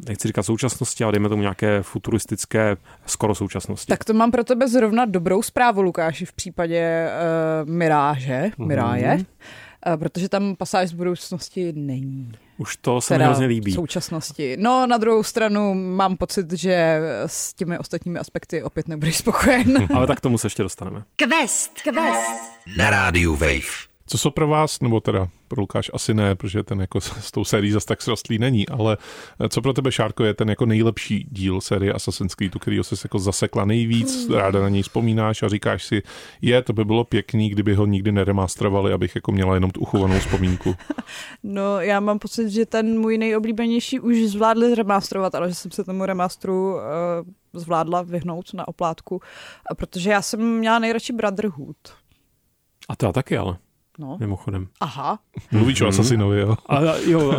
nechci 0.07 0.27
říkat 0.27 0.43
současnosti, 0.43 1.03
ale 1.03 1.11
dejme 1.11 1.29
tomu 1.29 1.41
nějaké 1.41 1.81
futuristické 1.81 2.77
skoro 3.05 3.35
současnosti. 3.35 3.87
Tak 3.87 4.03
to 4.03 4.13
mám 4.13 4.31
pro 4.31 4.43
tebe 4.43 4.67
zrovna 4.67 5.05
dobrou 5.05 5.41
zprávu, 5.41 5.81
Lukáši, 5.81 6.25
v 6.25 6.33
případě 6.33 7.09
uh, 7.63 7.69
Miráže, 7.69 8.43
mm-hmm. 8.43 8.65
Miráje, 8.65 9.17
uh, 9.87 9.97
protože 9.97 10.29
tam 10.29 10.55
pasáž 10.55 10.89
z 10.89 10.93
budoucnosti 10.93 11.73
není. 11.75 12.31
Už 12.57 12.77
to 12.77 13.01
se 13.01 13.17
mi 13.17 13.23
hrozně 13.23 13.45
líbí. 13.45 13.71
V 13.71 13.75
současnosti. 13.75 14.57
No, 14.59 14.87
na 14.87 14.97
druhou 14.97 15.23
stranu 15.23 15.73
mám 15.73 16.17
pocit, 16.17 16.51
že 16.51 16.99
s 17.25 17.53
těmi 17.53 17.79
ostatními 17.79 18.19
aspekty 18.19 18.63
opět 18.63 18.87
nebudeš 18.87 19.17
spokojen. 19.17 19.87
Ale 19.93 20.07
tak 20.07 20.21
tomu 20.21 20.37
se 20.37 20.45
ještě 20.45 20.63
dostaneme. 20.63 21.03
Quest, 21.15 21.81
Quest. 21.81 22.41
Na 22.77 22.89
rádiu 22.89 23.35
Wave. 23.35 23.86
Co 24.09 24.17
jsou 24.17 24.29
pro 24.29 24.47
vás, 24.47 24.81
nebo 24.81 24.99
teda 24.99 25.27
pro 25.47 25.61
Lukáš 25.61 25.91
asi 25.93 26.13
ne, 26.13 26.35
protože 26.35 26.63
ten 26.63 26.81
jako 26.81 27.01
s 27.01 27.31
tou 27.31 27.45
sérií 27.45 27.71
zase 27.71 27.85
tak 27.85 28.01
srostlý 28.01 28.39
není, 28.39 28.67
ale 28.67 28.97
eh, 29.39 29.49
co 29.49 29.61
pro 29.61 29.73
tebe, 29.73 29.91
Šárko, 29.91 30.23
je 30.23 30.33
ten 30.33 30.49
jako 30.49 30.65
nejlepší 30.65 31.27
díl 31.31 31.61
série 31.61 31.93
Assassin's 31.93 32.35
Creed, 32.35 32.55
který 32.55 32.83
se 32.83 32.95
jako 33.03 33.19
zasekla 33.19 33.65
nejvíc, 33.65 34.29
ráda 34.29 34.61
na 34.61 34.69
něj 34.69 34.81
vzpomínáš 34.81 35.43
a 35.43 35.47
říkáš 35.47 35.85
si, 35.85 36.01
je, 36.41 36.61
to 36.61 36.73
by 36.73 36.85
bylo 36.85 37.03
pěkný, 37.03 37.49
kdyby 37.49 37.73
ho 37.73 37.85
nikdy 37.85 38.11
neremastrovali, 38.11 38.93
abych 38.93 39.15
jako 39.15 39.31
měla 39.31 39.53
jenom 39.53 39.71
tu 39.71 39.79
uchovanou 39.79 40.19
vzpomínku. 40.19 40.75
No, 41.43 41.79
já 41.81 41.99
mám 41.99 42.19
pocit, 42.19 42.49
že 42.49 42.65
ten 42.65 42.99
můj 42.99 43.17
nejoblíbenější 43.17 43.99
už 43.99 44.17
zvládli 44.17 44.75
remasterovat, 44.75 45.35
ale 45.35 45.49
že 45.49 45.55
jsem 45.55 45.71
se 45.71 45.83
tomu 45.83 46.05
remasteru 46.05 46.73
uh, 46.73 46.81
zvládla 47.53 48.01
vyhnout 48.01 48.53
na 48.53 48.67
oplátku, 48.67 49.21
protože 49.77 50.09
já 50.09 50.21
jsem 50.21 50.57
měla 50.57 50.79
nejradši 50.79 51.13
Brotherhood. 51.13 51.77
A 52.89 52.95
to 52.95 53.05
já 53.05 53.11
taky, 53.11 53.37
ale. 53.37 53.57
No. 53.99 54.17
Mimochodem. 54.19 54.67
Aha. 54.79 55.19
Mluvíš 55.51 55.81
o 55.81 55.87
Assassinovi, 55.87 56.39
jo? 56.39 56.55
A, 56.69 56.79
jo, 57.05 57.31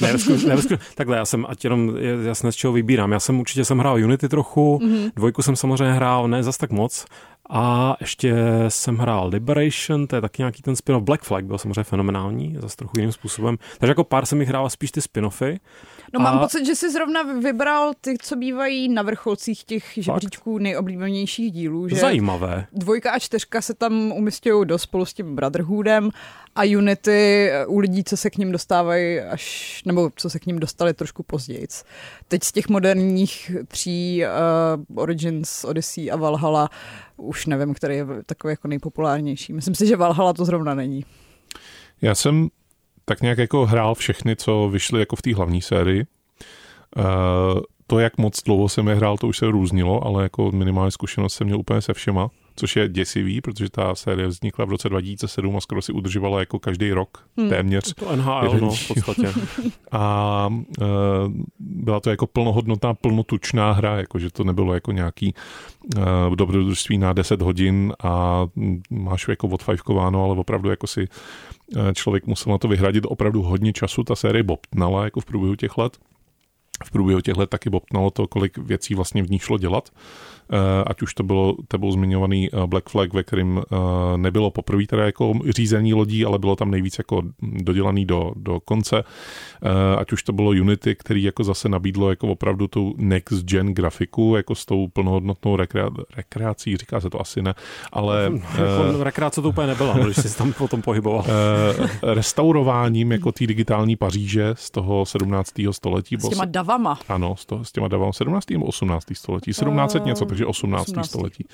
ne, 0.00 0.12
ne, 0.46 0.56
takhle, 0.94 1.16
já 1.16 1.24
jsem, 1.24 1.46
ať 1.48 1.64
jenom 1.64 1.96
je 1.96 2.16
jasné, 2.22 2.52
z 2.52 2.56
čeho 2.56 2.72
vybírám. 2.72 3.12
Já 3.12 3.20
jsem 3.20 3.40
určitě 3.40 3.64
jsem 3.64 3.78
hrál 3.78 3.96
Unity 3.96 4.28
trochu, 4.28 4.78
mm-hmm. 4.78 5.10
dvojku 5.16 5.42
jsem 5.42 5.56
samozřejmě 5.56 5.92
hrál, 5.92 6.28
ne 6.28 6.42
zas 6.42 6.56
tak 6.56 6.70
moc, 6.70 7.06
a 7.50 7.96
ještě 8.00 8.34
jsem 8.68 8.96
hrál 8.96 9.28
Liberation, 9.28 10.06
to 10.06 10.16
je 10.16 10.20
taky 10.22 10.42
nějaký 10.42 10.62
ten 10.62 10.76
spin-off. 10.76 11.04
Black 11.04 11.22
Flag 11.22 11.44
byl 11.44 11.58
samozřejmě 11.58 11.84
fenomenální, 11.84 12.56
zase 12.60 12.76
trochu 12.76 12.98
jiným 12.98 13.12
způsobem. 13.12 13.58
Takže 13.78 13.90
jako 13.90 14.04
pár 14.04 14.26
jsem 14.26 14.40
jich 14.40 14.48
hrál 14.48 14.70
spíš 14.70 14.92
ty 14.92 15.00
spin-offy. 15.00 15.58
No 16.12 16.20
a... 16.20 16.22
mám 16.22 16.38
pocit, 16.38 16.66
že 16.66 16.74
jsi 16.74 16.92
zrovna 16.92 17.22
vybral 17.22 17.92
ty, 18.00 18.14
co 18.22 18.36
bývají 18.36 18.88
na 18.88 19.02
vrcholcích 19.02 19.64
těch 19.64 19.84
žebříčků 19.96 20.58
nejoblíbenějších 20.58 21.52
dílů. 21.52 21.88
Že 21.88 21.96
Zajímavé. 21.96 22.66
Dvojka 22.72 23.12
a 23.12 23.18
čtyřka 23.18 23.62
se 23.62 23.74
tam 23.74 24.12
umistují 24.12 24.66
do 24.66 24.78
spolu 24.78 25.04
s 25.04 25.14
tím 25.14 25.36
Brotherhoodem 25.36 26.10
a 26.54 26.62
Unity 26.78 27.50
u 27.66 27.78
lidí, 27.78 28.04
co 28.04 28.16
se 28.16 28.30
k 28.30 28.38
ním 28.38 28.52
dostávají 28.52 29.20
až, 29.20 29.82
nebo 29.84 30.10
co 30.16 30.30
se 30.30 30.38
k 30.38 30.46
ním 30.46 30.58
dostali 30.58 30.94
trošku 30.94 31.22
později. 31.22 31.66
Teď 32.28 32.44
z 32.44 32.52
těch 32.52 32.68
moderních 32.68 33.56
tří 33.68 34.22
uh, 34.24 35.02
Origins, 35.02 35.64
Odyssey 35.64 36.12
a 36.12 36.16
Valhalla 36.16 36.70
už 37.16 37.46
nevím, 37.46 37.74
který 37.74 37.96
je 37.96 38.06
takový 38.26 38.52
jako 38.52 38.68
nejpopulárnější. 38.68 39.52
Myslím 39.52 39.74
si, 39.74 39.86
že 39.86 39.96
Valhalla 39.96 40.32
to 40.32 40.44
zrovna 40.44 40.74
není. 40.74 41.04
Já 42.02 42.14
jsem 42.14 42.48
tak 43.08 43.20
nějak 43.20 43.38
jako 43.38 43.66
hrál 43.66 43.94
všechny, 43.94 44.36
co 44.36 44.68
vyšly 44.72 45.00
jako 45.00 45.16
v 45.16 45.22
té 45.22 45.34
hlavní 45.34 45.62
sérii. 45.62 46.06
Uh, 46.96 47.04
to, 47.86 47.98
jak 47.98 48.18
moc 48.18 48.42
dlouho 48.42 48.68
jsem 48.68 48.88
je 48.88 48.94
hrál, 48.94 49.16
to 49.16 49.28
už 49.28 49.38
se 49.38 49.46
různilo, 49.46 50.06
ale 50.06 50.22
jako 50.22 50.52
minimální 50.52 50.92
zkušenost 50.92 51.34
jsem 51.34 51.46
měl 51.46 51.60
úplně 51.60 51.80
se 51.80 51.94
všema. 51.94 52.30
Což 52.56 52.76
je 52.76 52.88
děsivý, 52.88 53.40
protože 53.40 53.70
ta 53.70 53.94
série 53.94 54.28
vznikla 54.28 54.64
v 54.64 54.68
roce 54.68 54.88
2007 54.88 55.56
a 55.56 55.60
skoro 55.60 55.82
si 55.82 55.92
udržovala 55.92 56.40
jako 56.40 56.58
každý 56.58 56.92
rok 56.92 57.28
hmm. 57.36 57.48
téměř. 57.48 57.94
To 57.94 58.16
NHL, 58.16 58.58
no, 58.60 58.70
v 58.70 58.88
podstatě. 58.88 59.32
A 59.92 60.48
e, 60.80 60.84
byla 61.58 62.00
to 62.00 62.10
jako 62.10 62.26
plnohodnotná, 62.26 62.94
plnotučná 62.94 63.72
hra, 63.72 63.96
jako 63.96 64.18
že 64.18 64.30
to 64.30 64.44
nebylo 64.44 64.74
jako 64.74 64.92
nějaký 64.92 65.34
e, 65.96 66.36
dobrodružství 66.36 66.98
na 66.98 67.12
10 67.12 67.42
hodin 67.42 67.92
a 68.04 68.46
máš 68.90 69.28
jako 69.28 69.48
odfajfkováno, 69.48 70.24
ale 70.24 70.34
opravdu 70.34 70.70
jako 70.70 70.86
si 70.86 71.08
e, 71.76 71.94
člověk 71.94 72.26
musel 72.26 72.52
na 72.52 72.58
to 72.58 72.68
vyhradit 72.68 73.04
opravdu 73.08 73.42
hodně 73.42 73.72
času. 73.72 74.04
Ta 74.04 74.16
série 74.16 74.42
bobtnala 74.42 75.04
jako 75.04 75.20
v 75.20 75.24
průběhu 75.24 75.54
těch 75.54 75.78
let 75.78 75.98
v 76.84 76.90
průběhu 76.90 77.20
těch 77.20 77.36
let 77.36 77.50
taky 77.50 77.70
bobtnalo 77.70 78.10
to, 78.10 78.26
kolik 78.26 78.58
věcí 78.58 78.94
vlastně 78.94 79.22
v 79.22 79.30
ní 79.30 79.38
šlo 79.38 79.58
dělat. 79.58 79.90
Eh, 80.52 80.84
ať 80.86 81.02
už 81.02 81.14
to 81.14 81.22
bylo 81.22 81.56
tebou 81.68 81.92
zmiňovaný 81.92 82.48
eh, 82.52 82.66
Black 82.66 82.88
Flag, 82.88 83.14
ve 83.14 83.22
kterým 83.22 83.58
eh, 83.58 83.76
nebylo 84.16 84.50
poprvé 84.50 84.86
teda 84.86 85.04
jako 85.04 85.34
řízení 85.48 85.94
lodí, 85.94 86.24
ale 86.24 86.38
bylo 86.38 86.56
tam 86.56 86.70
nejvíc 86.70 86.98
jako 86.98 87.22
dodělaný 87.42 88.04
do, 88.06 88.32
do 88.36 88.60
konce. 88.60 89.04
Ať 89.98 90.12
už 90.12 90.22
to 90.22 90.32
bylo 90.32 90.50
Unity, 90.50 90.94
který 90.94 91.22
jako 91.22 91.44
zase 91.44 91.68
nabídlo 91.68 92.10
jako 92.10 92.28
opravdu 92.28 92.68
tu 92.68 92.94
next 92.98 93.44
gen 93.44 93.74
grafiku, 93.74 94.36
jako 94.36 94.54
s 94.54 94.66
tou 94.66 94.88
plnohodnotnou 94.88 95.56
rekrea, 95.56 95.90
rekreací, 96.16 96.76
říká 96.76 97.00
se 97.00 97.10
to 97.10 97.20
asi 97.20 97.42
ne, 97.42 97.54
ale... 97.92 98.32
Jako 98.58 99.04
rekreace 99.04 99.42
to 99.42 99.48
úplně 99.48 99.66
nebyla, 99.66 99.98
když 99.98 100.16
jsi 100.16 100.38
tam 100.38 100.52
potom 100.52 100.82
pohyboval. 100.82 101.24
restaurováním 102.02 103.12
jako 103.12 103.32
té 103.32 103.46
digitální 103.46 103.96
Paříže 103.96 104.50
z 104.54 104.70
toho 104.70 105.06
17. 105.06 105.52
století. 105.70 106.16
S 106.20 106.28
těma 106.28 106.44
davama. 106.44 106.98
Ano, 107.08 107.36
s, 107.36 107.46
to, 107.46 107.64
s 107.64 107.72
těma 107.72 107.88
davama 107.88 108.12
17. 108.12 108.50
nebo 108.50 108.66
18. 108.66 109.06
století. 109.12 109.54
17. 109.54 109.94
Uh, 109.94 110.06
něco, 110.06 110.26
takže 110.36 110.46
18. 110.46 110.88
18. 110.88 111.08
století. 111.08 111.44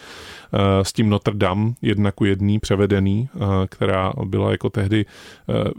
Eh, 0.52 0.84
s 0.84 0.92
tím 0.92 1.08
Notre 1.08 1.34
Dame, 1.34 1.72
jedna 1.82 2.12
ku 2.12 2.24
jedný, 2.24 2.58
převedený, 2.58 3.28
eh, 3.34 3.38
která 3.66 4.12
byla 4.24 4.50
jako 4.50 4.70
tehdy, 4.70 5.06
eh, 5.48 5.70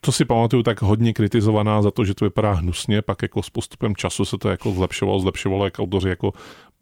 to 0.00 0.12
si 0.12 0.24
pamatuju, 0.24 0.62
tak 0.62 0.82
hodně 0.82 1.12
kritizovaná 1.12 1.82
za 1.82 1.90
to, 1.90 2.04
že 2.04 2.14
to 2.14 2.24
vypadá 2.24 2.52
hnusně, 2.52 3.02
pak 3.02 3.22
jako 3.22 3.42
s 3.42 3.50
postupem 3.50 3.96
času 3.96 4.24
se 4.24 4.38
to 4.38 4.48
jako 4.48 4.72
zlepšovalo, 4.72 5.20
zlepšovalo, 5.20 5.64
jak 5.64 5.78
autoři 5.78 6.08
jako 6.08 6.32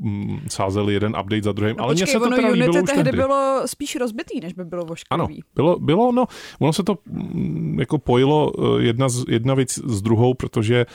mm, 0.00 0.40
sázeli 0.49 0.95
jeden 0.95 1.16
update 1.21 1.42
za 1.42 1.52
druhým, 1.52 1.76
no, 1.76 1.85
ale 1.85 1.95
počkej, 1.95 2.12
se 2.12 2.19
to 2.19 2.26
ono 2.26 2.37
teda 2.37 2.49
Unity 2.49 2.66
líbilo 2.66 2.87
tehdy 2.87 3.11
tehdy 3.11 3.16
bylo 3.16 3.62
spíš 3.66 3.97
rozbitý, 3.97 4.40
než 4.40 4.52
by 4.52 4.64
bylo 4.64 4.85
vošklivý. 4.85 5.11
Ano, 5.11 5.28
bylo, 5.54 5.78
bylo, 5.78 6.12
no, 6.12 6.25
ono 6.59 6.73
se 6.73 6.83
to 6.83 6.99
mm, 7.07 7.76
jako 7.80 7.99
pojilo 7.99 8.52
jedna, 8.78 9.09
z, 9.09 9.25
jedna 9.28 9.54
věc 9.54 9.78
s 9.78 10.02
druhou, 10.02 10.35
protože 10.35 10.87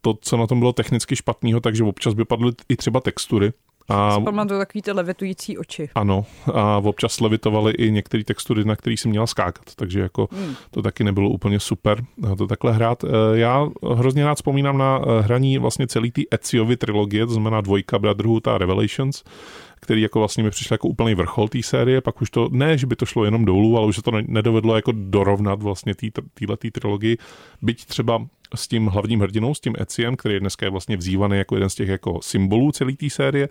to, 0.00 0.14
co 0.20 0.36
na 0.36 0.46
tom 0.46 0.58
bylo 0.58 0.72
technicky 0.72 1.16
špatného, 1.16 1.60
takže 1.60 1.84
občas 1.84 2.14
by 2.14 2.24
padly 2.24 2.52
i 2.68 2.76
třeba 2.76 3.00
textury, 3.00 3.52
a, 3.90 4.20
to 4.48 4.58
takový 4.58 4.82
ty 4.82 4.92
levitující 4.92 5.58
oči. 5.58 5.88
Ano, 5.94 6.24
a 6.54 6.78
občas 6.78 7.20
levitovaly 7.20 7.72
i 7.72 7.90
některé 7.90 8.24
textury, 8.24 8.64
na 8.64 8.76
kterých 8.76 9.00
jsem 9.00 9.10
měla 9.10 9.26
skákat, 9.26 9.74
takže 9.76 10.00
jako 10.00 10.28
hmm. 10.32 10.54
to 10.70 10.82
taky 10.82 11.04
nebylo 11.04 11.30
úplně 11.30 11.60
super 11.60 12.04
to 12.38 12.46
takhle 12.46 12.72
hrát. 12.72 13.04
E, 13.04 13.08
já 13.38 13.68
hrozně 13.94 14.24
rád 14.24 14.34
vzpomínám 14.34 14.78
na 14.78 14.98
e, 14.98 15.20
hraní 15.20 15.58
vlastně 15.58 15.86
celý 15.86 16.10
ty 16.10 16.26
Eciovy 16.30 16.76
trilogie, 16.76 17.26
to 17.26 17.32
znamená 17.32 17.60
dvojka 17.60 17.98
Brotherhood 17.98 18.48
a 18.48 18.58
Revelations, 18.58 19.24
který 19.80 20.02
jako 20.02 20.18
vlastně 20.18 20.44
mi 20.44 20.50
přišel 20.50 20.74
jako 20.74 20.88
úplný 20.88 21.14
vrchol 21.14 21.48
té 21.48 21.62
série, 21.62 22.00
pak 22.00 22.22
už 22.22 22.30
to, 22.30 22.48
ne, 22.52 22.78
že 22.78 22.86
by 22.86 22.96
to 22.96 23.06
šlo 23.06 23.24
jenom 23.24 23.44
dolů, 23.44 23.78
ale 23.78 23.86
už 23.86 23.96
se 23.96 24.02
to 24.02 24.10
nedovedlo 24.26 24.76
jako 24.76 24.92
dorovnat 24.94 25.62
vlastně 25.62 25.94
téhle 26.34 26.56
trilogii, 26.72 27.18
byť 27.62 27.84
třeba 27.84 28.26
s 28.54 28.68
tím 28.68 28.86
hlavním 28.86 29.20
hrdinou, 29.20 29.54
s 29.54 29.60
tím 29.60 29.74
Eciem, 29.78 30.16
který 30.16 30.34
je 30.34 30.40
dneska 30.40 30.66
je 30.66 30.70
vlastně 30.70 30.96
vzývaný 30.96 31.38
jako 31.38 31.56
jeden 31.56 31.70
z 31.70 31.74
těch 31.74 31.88
jako 31.88 32.18
symbolů 32.22 32.72
celé 32.72 32.92
té 32.92 33.10
série, 33.10 33.48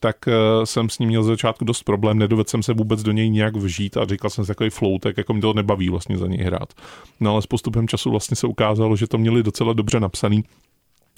tak 0.00 0.16
uh, 0.26 0.64
jsem 0.64 0.90
s 0.90 0.98
ním 0.98 1.08
měl 1.08 1.22
za 1.22 1.32
začátku 1.32 1.64
dost 1.64 1.82
problém, 1.82 2.18
nedovedl 2.18 2.50
jsem 2.50 2.62
se 2.62 2.72
vůbec 2.72 3.02
do 3.02 3.12
něj 3.12 3.30
nějak 3.30 3.56
vžít 3.56 3.96
a 3.96 4.06
říkal 4.06 4.30
jsem 4.30 4.44
si 4.44 4.48
takový 4.48 4.70
floutek, 4.70 5.18
jako 5.18 5.34
mi 5.34 5.40
to 5.40 5.52
nebaví 5.52 5.88
vlastně 5.88 6.18
za 6.18 6.26
něj 6.26 6.38
hrát. 6.38 6.72
No 7.20 7.32
ale 7.32 7.42
s 7.42 7.46
postupem 7.46 7.88
času 7.88 8.10
vlastně 8.10 8.36
se 8.36 8.46
ukázalo, 8.46 8.96
že 8.96 9.06
to 9.06 9.18
měli 9.18 9.42
docela 9.42 9.72
dobře 9.72 10.00
napsaný 10.00 10.44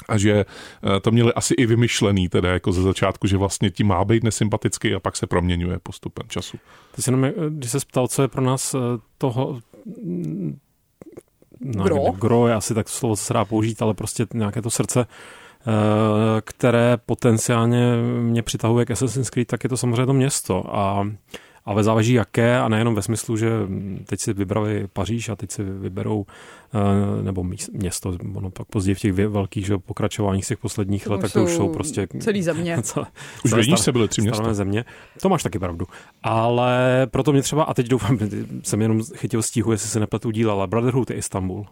a 0.09 0.19
že 0.19 0.45
eh, 0.97 1.01
to 1.01 1.11
měli 1.11 1.33
asi 1.33 1.55
i 1.55 1.67
vymyšlený 1.67 2.29
teda 2.29 2.53
jako 2.53 2.73
ze 2.73 2.83
začátku, 2.83 3.27
že 3.27 3.37
vlastně 3.37 3.71
ti 3.71 3.85
má 3.85 4.05
být 4.05 4.25
nesympatický 4.25 4.95
a 4.95 5.01
pak 5.01 5.17
se 5.17 5.27
proměňuje 5.27 5.79
postupem 5.83 6.29
času. 6.29 6.59
Ty 6.97 7.03
se 7.03 7.11
jenom, 7.11 7.25
eh, 7.25 7.33
když 7.49 7.71
se 7.71 7.79
ptal, 7.79 8.09
co 8.09 8.23
je 8.23 8.29
pro 8.29 8.43
nás 8.43 8.77
toho 9.19 9.61
no, 11.61 11.85
gro? 11.85 12.13
Gro 12.13 12.49
je 12.49 12.55
asi 12.55 12.75
tak 12.75 12.89
slovo, 12.89 13.17
co 13.17 13.25
se 13.25 13.35
dá 13.35 13.45
použít, 13.45 13.83
ale 13.83 13.95
prostě 13.95 14.27
nějaké 14.35 14.63
to 14.63 14.71
srdce, 14.71 15.07
eh, 15.07 16.41
které 16.45 16.97
potenciálně 17.07 17.97
mě 18.21 18.43
přitahuje 18.43 18.87
k 18.87 18.91
Assassin's 18.91 19.31
Creed, 19.31 19.49
tak 19.49 19.65
je 19.65 19.69
to 19.69 19.77
samozřejmě 19.77 20.07
to 20.07 20.13
město. 20.13 20.77
A 20.77 21.07
ale 21.65 21.85
záleží 21.85 22.13
jaké 22.13 22.59
a 22.59 22.69
nejenom 22.69 22.95
ve 22.95 23.03
smyslu, 23.03 23.37
že 23.37 23.51
teď 24.05 24.21
si 24.21 24.33
vybrali 24.33 24.89
Paříž 24.93 25.29
a 25.29 25.37
teď 25.37 25.51
si 25.51 25.63
vyberou 25.63 26.27
eh, 26.75 27.23
nebo 27.23 27.45
město, 27.73 28.17
ono 28.35 28.51
pak 28.51 28.67
později 28.67 28.95
v 28.95 28.99
těch 28.99 29.13
velkých 29.13 29.67
že, 29.67 29.79
pokračováních 29.79 30.45
z 30.45 30.49
těch 30.49 30.59
posledních 30.59 31.07
let, 31.07 31.21
tak 31.21 31.33
to 31.33 31.45
už 31.45 31.51
jsou 31.51 31.69
prostě 31.69 32.09
celý 32.21 32.43
země. 32.43 32.77
Celé, 32.83 33.07
už 33.45 33.51
celé 33.51 33.77
se 33.77 33.93
byly 33.93 34.09
tři 34.09 34.23
města. 34.23 34.55
země. 34.55 34.85
To 35.23 35.29
máš 35.29 35.43
taky 35.43 35.59
pravdu. 35.59 35.87
Ale 36.23 37.07
proto 37.11 37.33
mě 37.33 37.43
třeba, 37.43 37.65
a 37.65 37.75
teď 37.75 37.89
doufám, 37.89 38.19
jsem 38.63 38.83
jenom 38.83 39.03
chytil 39.17 39.43
stíhu, 39.43 39.73
jestli 39.73 39.89
se 39.89 40.01
nepletu 40.01 40.31
díl, 40.31 40.51
ale 40.51 40.67
Brotherhood 40.67 41.11
je 41.11 41.17
Istanbul. 41.17 41.67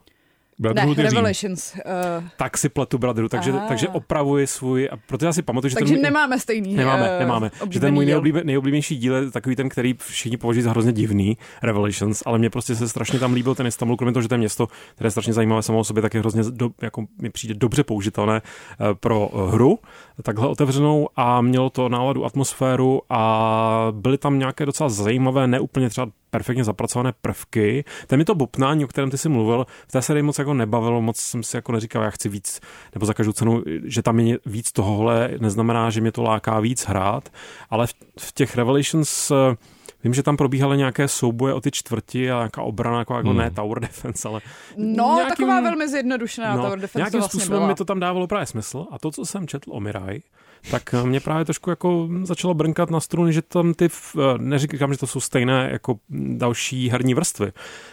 Brotherhood 0.59 0.97
ne, 0.97 1.03
Revelations. 1.03 1.75
Uh... 1.75 2.25
Tak 2.37 2.59
si 2.59 2.69
pletu 2.69 2.99
Brotherhood, 2.99 3.31
takže, 3.31 3.53
takže 3.69 3.89
opravuji 3.89 4.47
svůj, 4.47 4.89
a 4.93 4.97
protože 4.97 5.27
já 5.27 5.33
si 5.33 5.43
pamatuju, 5.43 5.69
že 5.69 5.77
takže 5.77 5.95
ten, 5.95 6.03
nemáme 6.03 6.39
stejný 6.39 6.75
Nemáme, 6.75 7.13
uh, 7.13 7.19
nemáme. 7.19 7.51
Že 7.71 7.81
ten 7.81 7.95
můj 7.95 8.07
nejoblíbe, 8.07 8.45
nejoblíbenější 8.45 8.97
díl 8.97 9.15
je 9.15 9.31
takový 9.31 9.57
ten, 9.57 9.69
který 9.69 9.95
všichni 9.99 10.37
považují 10.37 10.63
za 10.63 10.71
hrozně 10.71 10.93
divný, 10.93 11.37
Revelations, 11.63 12.23
ale 12.27 12.39
mě 12.39 12.51
prostě 12.51 12.75
se 12.75 12.89
strašně 12.89 13.19
tam 13.19 13.33
líbil 13.33 13.55
ten 13.55 13.67
Istanbul, 13.67 13.97
kromě 13.97 14.13
toho, 14.13 14.23
že 14.23 14.29
to 14.29 14.35
je 14.35 14.39
město, 14.39 14.69
které 14.95 15.07
je 15.07 15.11
strašně 15.11 15.33
zajímavé 15.33 15.63
samo 15.63 15.79
o 15.79 15.85
sobě, 15.85 16.03
tak 16.03 16.15
je 16.15 16.21
hrozně, 16.21 16.43
do, 16.51 16.71
jako 16.83 17.05
mi 17.23 17.31
přijde 17.31 17.55
dobře 17.55 17.85
použitelné 17.85 18.43
uh, 18.43 18.87
pro 18.95 19.31
hru, 19.51 19.79
takhle 20.23 20.49
otevřenou 20.49 21.09
a 21.17 21.41
mělo 21.41 21.71
to 21.71 21.89
náladu, 21.89 22.25
atmosféru 22.25 23.03
a 23.11 23.89
byly 23.91 24.19
tam 24.19 24.39
nějaké 24.39 24.67
docela 24.67 24.89
zajímavé, 24.89 25.47
neúplně 25.47 25.89
třeba 25.89 26.07
perfektně 26.31 26.65
zapracované 26.65 27.13
prvky. 27.21 27.85
Ten 28.07 28.19
mi 28.19 28.25
to 28.25 28.35
bopnání, 28.35 28.85
o 28.85 28.89
kterém 28.89 29.11
ty 29.11 29.19
jsi 29.19 29.29
mluvil, 29.29 29.67
v 29.89 29.93
té 29.93 30.03
sérii 30.03 30.23
moc 30.23 30.39
jako 30.39 30.55
nebavilo, 30.55 31.03
moc 31.03 31.17
jsem 31.17 31.43
si 31.43 31.57
jako 31.57 31.73
neříkal, 31.73 32.03
já 32.03 32.11
chci 32.11 32.29
víc, 32.29 32.61
nebo 32.95 33.07
za 33.07 33.15
každou 33.15 33.33
cenu, 33.33 33.63
že 33.85 34.03
tam 34.03 34.21
je 34.21 34.39
víc 34.47 34.73
tohohle, 34.73 35.31
neznamená, 35.41 35.91
že 35.91 36.01
mě 36.01 36.13
to 36.13 36.23
láká 36.23 36.61
víc 36.61 36.85
hrát, 36.85 37.29
ale 37.71 37.87
v, 37.87 37.95
v 38.19 38.33
těch 38.33 38.57
Revelations 38.57 39.31
eh, 39.31 39.57
Vím, 40.05 40.15
že 40.15 40.23
tam 40.23 40.37
probíhaly 40.37 40.77
nějaké 40.77 41.09
souboje 41.09 41.55
o 41.55 41.61
ty 41.61 41.71
čtvrti 41.71 42.31
a 42.31 42.37
nějaká 42.37 42.63
obrana, 42.63 42.99
jako, 42.99 43.15
jako 43.15 43.29
hmm. 43.29 43.39
ne 43.39 43.51
tower 43.51 43.81
defense, 43.81 44.29
ale... 44.29 44.41
No, 44.77 45.15
nějakým, 45.15 45.29
taková 45.29 45.61
velmi 45.61 45.89
zjednodušená 45.89 46.57
no, 46.57 46.63
tower 46.63 46.79
defense 46.79 46.99
Nějakým 46.99 47.21
vlastně 47.21 47.41
způsobem 47.41 47.59
byla. 47.59 47.69
mi 47.69 47.75
to 47.75 47.85
tam 47.85 48.01
dávalo 48.01 48.27
právě 48.27 48.47
smysl 48.47 48.87
a 48.91 48.99
to, 48.99 49.11
co 49.11 49.27
jsem 49.27 49.47
četl 49.47 49.71
o 49.73 49.81
Mirai, 49.81 50.23
tak 50.71 50.95
eh, 50.95 51.07
mě 51.07 51.21
právě 51.21 51.45
trošku 51.45 51.71
jako 51.71 52.09
začalo 52.23 52.55
brnkat 52.55 52.91
na 52.91 53.01
struny, 53.01 53.33
že 53.33 53.43
tam 53.43 53.75
ty, 53.75 53.89
eh, 53.89 54.21
neříkám, 54.39 54.93
že 54.93 54.99
to 54.99 55.07
jsou 55.07 55.21
stejné 55.21 55.69
jako 55.73 55.99
další 56.11 56.89
herní 56.91 57.15
vrstvy, 57.15 57.53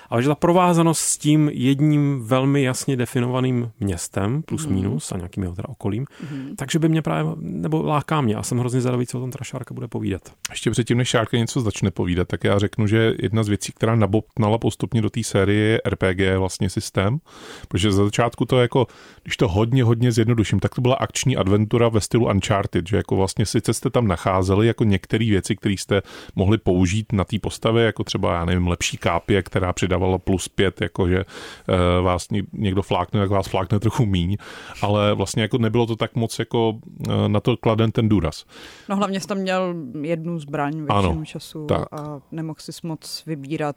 ale 0.09 0.21
že 0.21 0.27
ta 0.27 0.35
provázanost 0.35 0.99
s 0.99 1.17
tím 1.17 1.49
jedním 1.53 2.21
velmi 2.25 2.63
jasně 2.63 2.97
definovaným 2.97 3.71
městem, 3.79 4.41
plus 4.41 4.65
mm. 4.65 4.75
minus, 4.75 5.11
a 5.11 5.17
nějakým 5.17 5.43
jeho 5.43 5.55
teda 5.55 5.69
okolím, 5.69 6.05
mm. 6.31 6.55
takže 6.55 6.79
by 6.79 6.89
mě 6.89 7.01
právě, 7.01 7.31
nebo 7.39 7.83
láká 7.83 8.21
mě 8.21 8.35
a 8.35 8.43
jsem 8.43 8.57
hrozně 8.57 8.81
zvědavý, 8.81 9.07
co 9.07 9.17
o 9.17 9.21
tom 9.21 9.31
teda 9.31 9.43
Šárka 9.43 9.73
bude 9.73 9.87
povídat. 9.87 10.21
Ještě 10.51 10.71
předtím, 10.71 10.97
než 10.97 11.09
Šárka 11.09 11.37
něco 11.37 11.61
začne 11.61 11.91
povídat, 11.91 12.27
tak 12.27 12.43
já 12.43 12.59
řeknu, 12.59 12.87
že 12.87 13.13
jedna 13.21 13.43
z 13.43 13.47
věcí, 13.47 13.71
která 13.71 13.95
nabopnala 13.95 14.57
postupně 14.57 15.01
do 15.01 15.09
té 15.09 15.23
série 15.23 15.65
je 15.65 15.81
RPG 15.89 16.37
vlastně 16.37 16.69
systém, 16.69 17.19
protože 17.67 17.91
za 17.91 18.03
začátku 18.03 18.45
to 18.45 18.61
jako, 18.61 18.87
když 19.23 19.37
to 19.37 19.47
hodně, 19.47 19.83
hodně 19.83 20.11
zjednoduším, 20.11 20.59
tak 20.59 20.75
to 20.75 20.81
byla 20.81 20.95
akční 20.95 21.37
adventura 21.37 21.89
ve 21.89 22.01
stylu 22.01 22.25
Uncharted, 22.25 22.54
že 22.85 22.97
jako 22.97 23.15
vlastně 23.15 23.45
sice 23.45 23.73
jste 23.73 23.89
tam 23.89 24.07
nacházeli 24.07 24.67
jako 24.67 24.83
některé 24.83 25.25
věci, 25.25 25.55
které 25.55 25.73
jste 25.73 26.01
mohli 26.35 26.57
použít 26.57 27.11
na 27.11 27.23
té 27.23 27.39
postavě, 27.39 27.85
jako 27.85 28.03
třeba, 28.03 28.33
já 28.33 28.45
nevím, 28.45 28.67
lepší 28.67 28.97
kápě, 28.97 29.43
která 29.43 29.73
přidávalo 29.73 30.19
plus 30.19 30.47
pět, 30.47 30.81
jakože 30.81 31.25
uh, 31.25 32.05
vás 32.05 32.27
někdo 32.53 32.81
flákne, 32.81 33.19
tak 33.19 33.29
vás 33.29 33.47
flákne 33.47 33.79
trochu 33.79 34.05
míň, 34.05 34.37
ale 34.81 35.13
vlastně 35.13 35.41
jako 35.41 35.57
nebylo 35.57 35.85
to 35.85 35.95
tak 35.95 36.15
moc 36.15 36.39
jako 36.39 36.69
uh, 36.69 37.27
na 37.27 37.39
to 37.39 37.57
kladen 37.57 37.91
ten 37.91 38.09
důraz. 38.09 38.45
No 38.89 38.95
hlavně 38.95 39.19
jsi 39.19 39.27
tam 39.27 39.37
měl 39.37 39.75
jednu 40.01 40.39
zbraň 40.39 40.73
většinu 40.73 40.93
ano, 40.97 41.25
času 41.25 41.65
tak. 41.65 41.87
a 41.91 42.21
nemohl 42.31 42.59
si 42.59 42.71
moc 42.83 43.23
vybírat 43.25 43.75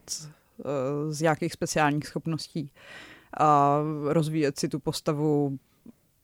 uh, 0.58 1.12
z 1.12 1.20
nějakých 1.20 1.52
speciálních 1.52 2.06
schopností 2.06 2.70
a 3.40 3.78
rozvíjet 4.04 4.58
si 4.58 4.68
tu 4.68 4.78
postavu 4.78 5.58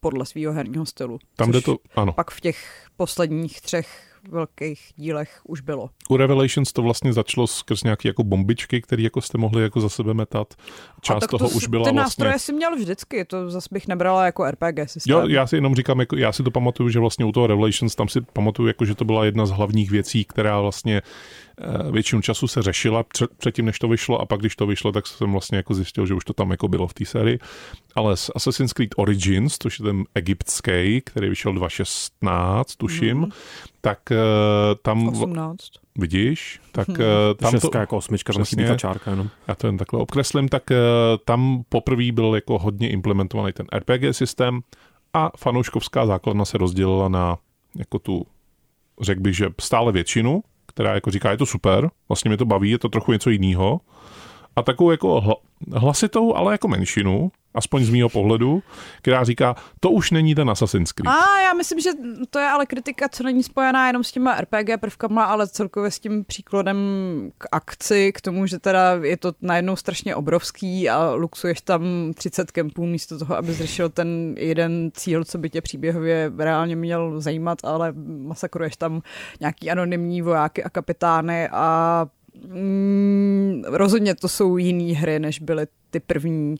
podle 0.04 0.26
svého 0.26 0.52
herního 0.52 0.86
stylu. 0.86 1.18
Tam 1.36 1.52
jde 1.52 1.60
to, 1.60 1.76
ano. 1.96 2.12
Pak 2.12 2.30
v 2.30 2.40
těch 2.40 2.86
posledních 2.96 3.60
třech 3.60 4.14
velkých 4.30 4.92
dílech 4.96 5.40
už 5.44 5.60
bylo. 5.60 5.90
U 6.08 6.16
Revelations 6.16 6.72
to 6.72 6.82
vlastně 6.82 7.12
začalo 7.12 7.46
skrz 7.46 7.82
nějaké 7.82 8.08
jako 8.08 8.24
bombičky, 8.24 8.80
které 8.80 9.02
jako 9.02 9.20
jste 9.20 9.38
mohli 9.38 9.62
jako 9.62 9.80
za 9.80 9.88
sebe 9.88 10.14
metat. 10.14 10.54
Část 11.00 11.26
toho 11.26 11.48
to, 11.48 11.56
už 11.56 11.66
byla 11.66 11.84
Ty 11.84 11.90
vlastně... 11.90 11.96
nástroje 11.96 12.38
si 12.38 12.52
měl 12.52 12.76
vždycky, 12.76 13.24
to 13.24 13.50
zase 13.50 13.68
bych 13.72 13.88
nebrala 13.88 14.26
jako 14.26 14.50
RPG 14.50 14.78
systém. 14.86 15.12
Jo, 15.12 15.28
já 15.28 15.46
si 15.46 15.56
jenom 15.56 15.74
říkám, 15.74 16.00
jako, 16.00 16.16
já 16.16 16.32
si 16.32 16.42
to 16.42 16.50
pamatuju, 16.50 16.88
že 16.88 17.00
vlastně 17.00 17.24
u 17.24 17.32
toho 17.32 17.46
Revelations 17.46 17.94
tam 17.94 18.08
si 18.08 18.20
pamatuju, 18.20 18.68
jako, 18.68 18.84
že 18.84 18.94
to 18.94 19.04
byla 19.04 19.24
jedna 19.24 19.46
z 19.46 19.50
hlavních 19.50 19.90
věcí, 19.90 20.24
která 20.24 20.60
vlastně 20.60 21.02
většinu 21.90 22.22
času 22.22 22.48
se 22.48 22.62
řešila 22.62 23.02
před, 23.02 23.30
předtím, 23.36 23.64
než 23.64 23.78
to 23.78 23.88
vyšlo 23.88 24.20
a 24.20 24.26
pak, 24.26 24.40
když 24.40 24.56
to 24.56 24.66
vyšlo, 24.66 24.92
tak 24.92 25.06
jsem 25.06 25.32
vlastně 25.32 25.56
jako 25.56 25.74
zjistil, 25.74 26.06
že 26.06 26.14
už 26.14 26.24
to 26.24 26.32
tam 26.32 26.50
jako 26.50 26.68
bylo 26.68 26.86
v 26.86 26.94
té 26.94 27.04
sérii. 27.04 27.38
Ale 27.94 28.16
z 28.16 28.30
Assassin's 28.34 28.72
Creed 28.72 28.90
Origins, 28.96 29.58
což 29.58 29.78
je 29.78 29.84
ten 29.84 30.04
egyptský, 30.14 31.00
který 31.04 31.28
vyšel 31.28 31.52
2016, 31.52 32.76
tuším, 32.76 33.18
mm. 33.18 33.30
tak 33.80 33.98
uh, 34.10 34.16
tam... 34.82 35.08
18. 35.08 35.58
Vidíš? 35.98 36.60
Tak 36.72 36.88
Hmm. 36.88 36.98
tam 37.36 37.50
Šestka 37.50 37.70
to, 37.70 37.78
jako 37.78 37.96
osmička, 37.96 38.32
Přesně. 38.32 38.66
ta 38.66 38.76
čárka 38.76 39.10
jenom. 39.10 39.28
já 39.48 39.54
to 39.54 39.66
jen 39.66 39.76
takhle 39.76 40.00
obkreslím, 40.00 40.48
tak 40.48 40.62
tam 41.24 41.62
poprvé 41.68 42.12
byl 42.12 42.34
jako 42.34 42.58
hodně 42.58 42.90
implementovaný 42.90 43.52
ten 43.52 43.66
RPG 43.76 44.16
systém 44.16 44.60
a 45.12 45.30
fanouškovská 45.36 46.06
základna 46.06 46.44
se 46.44 46.58
rozdělila 46.58 47.08
na 47.08 47.38
jako 47.78 47.98
tu, 47.98 48.26
řekl 49.00 49.20
bych, 49.20 49.36
že 49.36 49.46
stále 49.60 49.92
většinu, 49.92 50.42
která 50.74 50.94
jako 50.94 51.10
říká, 51.10 51.30
je 51.30 51.36
to 51.36 51.46
super, 51.46 51.90
vlastně 52.08 52.28
mě 52.28 52.36
to 52.36 52.44
baví, 52.44 52.70
je 52.70 52.78
to 52.78 52.88
trochu 52.88 53.12
něco 53.12 53.30
jiného. 53.30 53.80
A 54.56 54.62
takovou 54.62 54.90
jako 54.90 55.20
hla- 55.20 55.78
hlasitou, 55.78 56.34
ale 56.34 56.52
jako 56.52 56.68
menšinu, 56.68 57.32
aspoň 57.54 57.84
z 57.84 57.90
mýho 57.90 58.08
pohledu, 58.08 58.62
která 58.98 59.24
říká, 59.24 59.56
to 59.80 59.90
už 59.90 60.10
není 60.10 60.34
ten 60.34 60.50
Assassin's 60.50 60.92
Creed. 60.92 61.14
A 61.14 61.40
já 61.40 61.52
myslím, 61.54 61.80
že 61.80 61.90
to 62.30 62.38
je 62.38 62.46
ale 62.46 62.66
kritika, 62.66 63.08
co 63.08 63.22
není 63.22 63.42
spojená 63.42 63.86
jenom 63.86 64.04
s 64.04 64.12
těma 64.12 64.40
RPG 64.40 64.80
prvkama, 64.80 65.24
ale 65.24 65.48
celkově 65.48 65.90
s 65.90 65.98
tím 65.98 66.24
příkladem 66.24 66.78
k 67.38 67.46
akci, 67.52 68.12
k 68.12 68.20
tomu, 68.20 68.46
že 68.46 68.58
teda 68.58 68.92
je 69.02 69.16
to 69.16 69.32
najednou 69.42 69.76
strašně 69.76 70.16
obrovský 70.16 70.90
a 70.90 71.10
luxuješ 71.10 71.60
tam 71.60 71.82
30 72.14 72.50
kempů 72.50 72.86
místo 72.86 73.18
toho, 73.18 73.36
aby 73.36 73.54
řešil 73.54 73.88
ten 73.88 74.34
jeden 74.38 74.90
cíl, 74.94 75.24
co 75.24 75.38
by 75.38 75.50
tě 75.50 75.60
příběhově 75.60 76.32
reálně 76.38 76.76
měl 76.76 77.20
zajímat, 77.20 77.58
ale 77.64 77.92
masakruješ 78.18 78.76
tam 78.76 79.02
nějaký 79.40 79.70
anonymní 79.70 80.22
vojáky 80.22 80.64
a 80.64 80.70
kapitány 80.70 81.48
a 81.52 82.06
mm, 82.48 83.62
rozhodně 83.66 84.14
to 84.14 84.28
jsou 84.28 84.56
jiné 84.56 84.94
hry, 84.94 85.18
než 85.18 85.40
byly 85.40 85.66
ty 85.90 86.00
první 86.00 86.56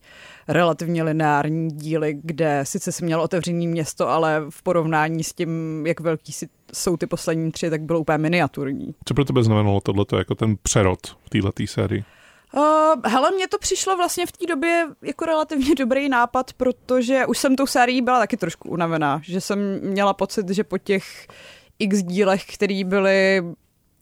relativně 0.49 1.02
lineární 1.02 1.71
díly, 1.71 2.19
kde 2.23 2.61
sice 2.62 2.93
si 2.93 3.04
měl 3.04 3.21
otevřený 3.21 3.66
město, 3.66 4.09
ale 4.09 4.43
v 4.50 4.62
porovnání 4.62 5.25
s 5.25 5.33
tím, 5.33 5.83
jak 5.87 6.00
velký 6.00 6.33
si, 6.33 6.49
jsou 6.75 6.97
ty 6.97 7.07
poslední 7.07 7.52
tři, 7.52 7.71
tak 7.71 7.83
bylo 7.83 8.00
úplně 8.00 8.19
miniaturní. 8.19 8.95
Co 9.04 9.14
pro 9.14 9.25
tebe 9.25 9.43
znamenalo 9.43 9.81
tohleto 9.81 10.19
jako 10.19 10.35
ten 10.35 10.57
přerod 10.62 11.00
v 11.07 11.31
této 11.31 11.50
sérii? 11.66 12.04
Uh, 12.57 12.62
hele, 13.04 13.31
mně 13.31 13.49
to 13.49 13.59
přišlo 13.59 13.97
vlastně 13.97 14.26
v 14.26 14.33
té 14.33 14.47
době 14.47 14.87
jako 15.02 15.25
relativně 15.25 15.75
dobrý 15.75 16.09
nápad, 16.09 16.52
protože 16.52 17.26
už 17.26 17.38
jsem 17.38 17.57
tou 17.57 17.66
sérií 17.66 18.02
byla 18.02 18.19
taky 18.19 18.37
trošku 18.37 18.69
unavená, 18.69 19.21
že 19.25 19.40
jsem 19.40 19.81
měla 19.83 20.14
pocit, 20.14 20.49
že 20.49 20.64
po 20.64 20.78
těch 20.78 21.26
x 21.78 22.02
dílech, 22.02 22.45
které 22.54 22.85
byly 22.85 23.43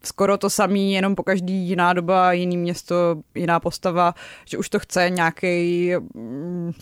skoro 0.06 0.38
to 0.38 0.50
samý, 0.50 0.92
jenom 0.92 1.14
po 1.14 1.22
každý 1.22 1.52
jiná 1.52 1.92
doba, 1.92 2.32
jiný 2.32 2.56
město, 2.56 2.94
jiná 3.34 3.60
postava, 3.60 4.14
že 4.44 4.58
už 4.58 4.68
to 4.68 4.78
chce 4.78 5.10
nějaký 5.10 5.92
mm, 6.14 6.72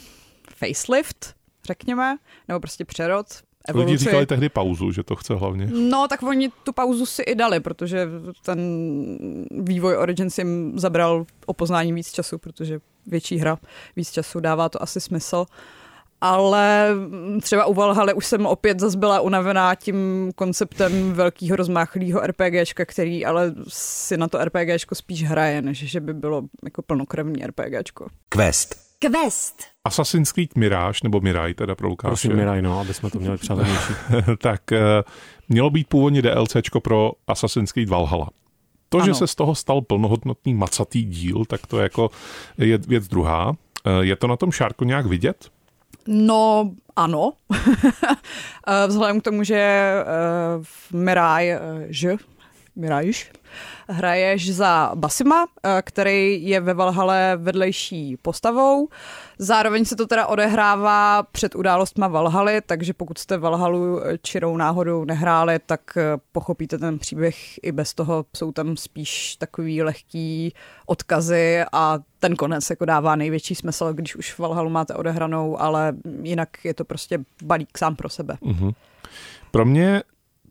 facelift, 0.57 1.35
řekněme, 1.65 2.17
nebo 2.49 2.61
prostě 2.61 2.85
přerod, 2.85 3.27
Lidi 3.75 3.97
říkali 3.97 4.27
tehdy 4.27 4.49
pauzu, 4.49 4.93
že 4.93 5.03
to 5.03 5.17
chce 5.17 5.35
hlavně. 5.35 5.67
No, 5.67 6.09
tak 6.09 6.23
oni 6.23 6.51
tu 6.65 6.73
pauzu 6.73 7.07
si 7.07 7.23
i 7.23 7.35
dali, 7.35 7.61
protože 7.61 8.09
ten 8.45 8.59
vývoj 9.51 9.97
Origins 9.97 10.39
jim 10.39 10.79
zabral 10.79 11.27
o 11.47 11.53
poznání 11.53 11.93
víc 11.93 12.13
času, 12.13 12.39
protože 12.39 12.81
větší 13.07 13.39
hra, 13.39 13.59
víc 13.97 14.11
času, 14.11 14.41
dává 14.41 14.69
to 14.69 14.83
asi 14.83 15.01
smysl. 15.01 15.47
Ale 16.21 16.89
třeba 17.43 17.67
u 17.67 17.75
Valhaly 17.75 18.15
už 18.15 18.27
jsem 18.27 18.47
opět 18.47 18.81
zase 18.81 18.99
byla 18.99 19.21
unavená 19.21 19.75
tím 19.75 20.31
konceptem 20.35 21.13
velkého 21.13 21.57
rozmáchlého 21.57 22.21
RPGčka, 22.27 22.85
který 22.85 23.27
ale 23.27 23.55
si 23.69 24.17
na 24.17 24.29
to 24.29 24.45
RPGčko 24.45 24.95
spíš 24.95 25.25
hraje, 25.25 25.63
než 25.63 25.79
že 25.79 26.01
by 26.01 26.15
bylo 26.15 26.43
jako 26.65 26.83
plnokrevný 26.83 27.47
RPGčko. 27.47 28.07
Quest. 28.29 28.91
Quest. 28.99 29.63
Assassin's 29.85 30.33
Creed 30.33 30.57
Mirage, 30.57 31.01
nebo 31.03 31.21
Mirai 31.21 31.55
teda 31.55 31.75
pro 31.75 31.89
Lukáše. 31.89 32.11
Prosím, 32.11 32.37
Miraj, 32.37 32.63
no, 32.63 32.81
aby 32.81 32.95
jsme 32.95 33.11
to 33.11 33.19
měli 33.19 33.39
přehlednější. 33.39 33.93
tak 34.39 34.73
eh, 34.73 35.03
mělo 35.49 35.71
být 35.71 35.89
původně 35.89 36.23
DLCčko 36.23 36.81
pro 36.81 37.13
Assassin's 37.27 37.73
Creed 37.73 37.89
Valhalla. 37.89 38.29
To, 38.89 38.99
ano. 38.99 39.07
že 39.07 39.15
se 39.15 39.27
z 39.27 39.35
toho 39.35 39.55
stal 39.55 39.81
plnohodnotný 39.81 40.55
macatý 40.55 41.05
díl, 41.05 41.45
tak 41.45 41.67
to 41.67 41.79
je 41.79 41.83
jako 41.83 42.11
je 42.59 42.79
věc 42.79 43.09
druhá. 43.09 43.53
Eh, 43.87 44.05
Je 44.05 44.17
to 44.17 44.27
na 44.27 44.37
tom 44.37 44.53
šárku 44.53 44.85
nějak 44.85 45.07
vidět? 45.07 45.51
No, 46.11 46.75
ano. 46.97 47.33
Eh, 48.69 48.87
Vzhledem 48.87 49.21
k 49.21 49.25
tomu, 49.25 49.45
že 49.45 49.57
v 50.63 50.93
Mirai, 50.93 51.49
eh, 51.49 51.59
že 51.89 52.17
Mirajš, 52.77 53.33
hraješ 53.89 54.55
za 54.55 54.93
Basima, 54.95 55.47
eh, 55.65 55.83
který 55.83 56.49
je 56.49 56.61
ve 56.61 56.75
Valhale 56.75 57.37
vedlejší 57.37 58.17
postavou. 58.17 58.89
Zároveň 59.39 59.85
se 59.85 59.97
to 59.97 60.07
teda 60.07 60.27
odehrává 60.27 61.23
před 61.23 61.55
událostma 61.55 62.09
Valhaly, 62.09 62.61
takže 62.67 62.95
pokud 62.95 63.19
jste 63.19 63.39
Valhalu 63.39 64.07
eh, 64.07 64.19
čirou 64.23 64.57
náhodou 64.57 65.05
nehráli, 65.05 65.59
tak 65.67 65.81
eh, 65.97 66.03
pochopíte 66.33 66.79
ten 66.79 66.99
příběh 66.99 67.37
i 67.63 67.73
bez 67.73 67.95
toho. 67.95 68.25
Jsou 68.37 68.53
tam 68.53 68.77
spíš 68.77 69.37
takový 69.37 69.83
lehký 69.83 70.55
odkazy 70.87 71.65
a 71.73 71.99
ten 72.19 72.37
konec 72.37 72.71
jako 72.71 72.85
dává 72.85 73.17
největší 73.17 73.55
smysl, 73.55 73.93
když 73.93 74.17
už 74.17 74.39
Valhalu 74.39 74.71
máte 74.71 74.95
odehranou, 74.95 75.61
ale 75.61 75.93
jinak 76.23 76.49
je 76.65 76.75
to 76.75 76.85
prostě 76.85 77.19
balík 77.43 77.79
sám 77.79 77.97
pro 77.97 78.09
sebe. 78.09 78.37
Mhm. 78.41 78.71
Pro 79.51 79.65
mě 79.65 80.03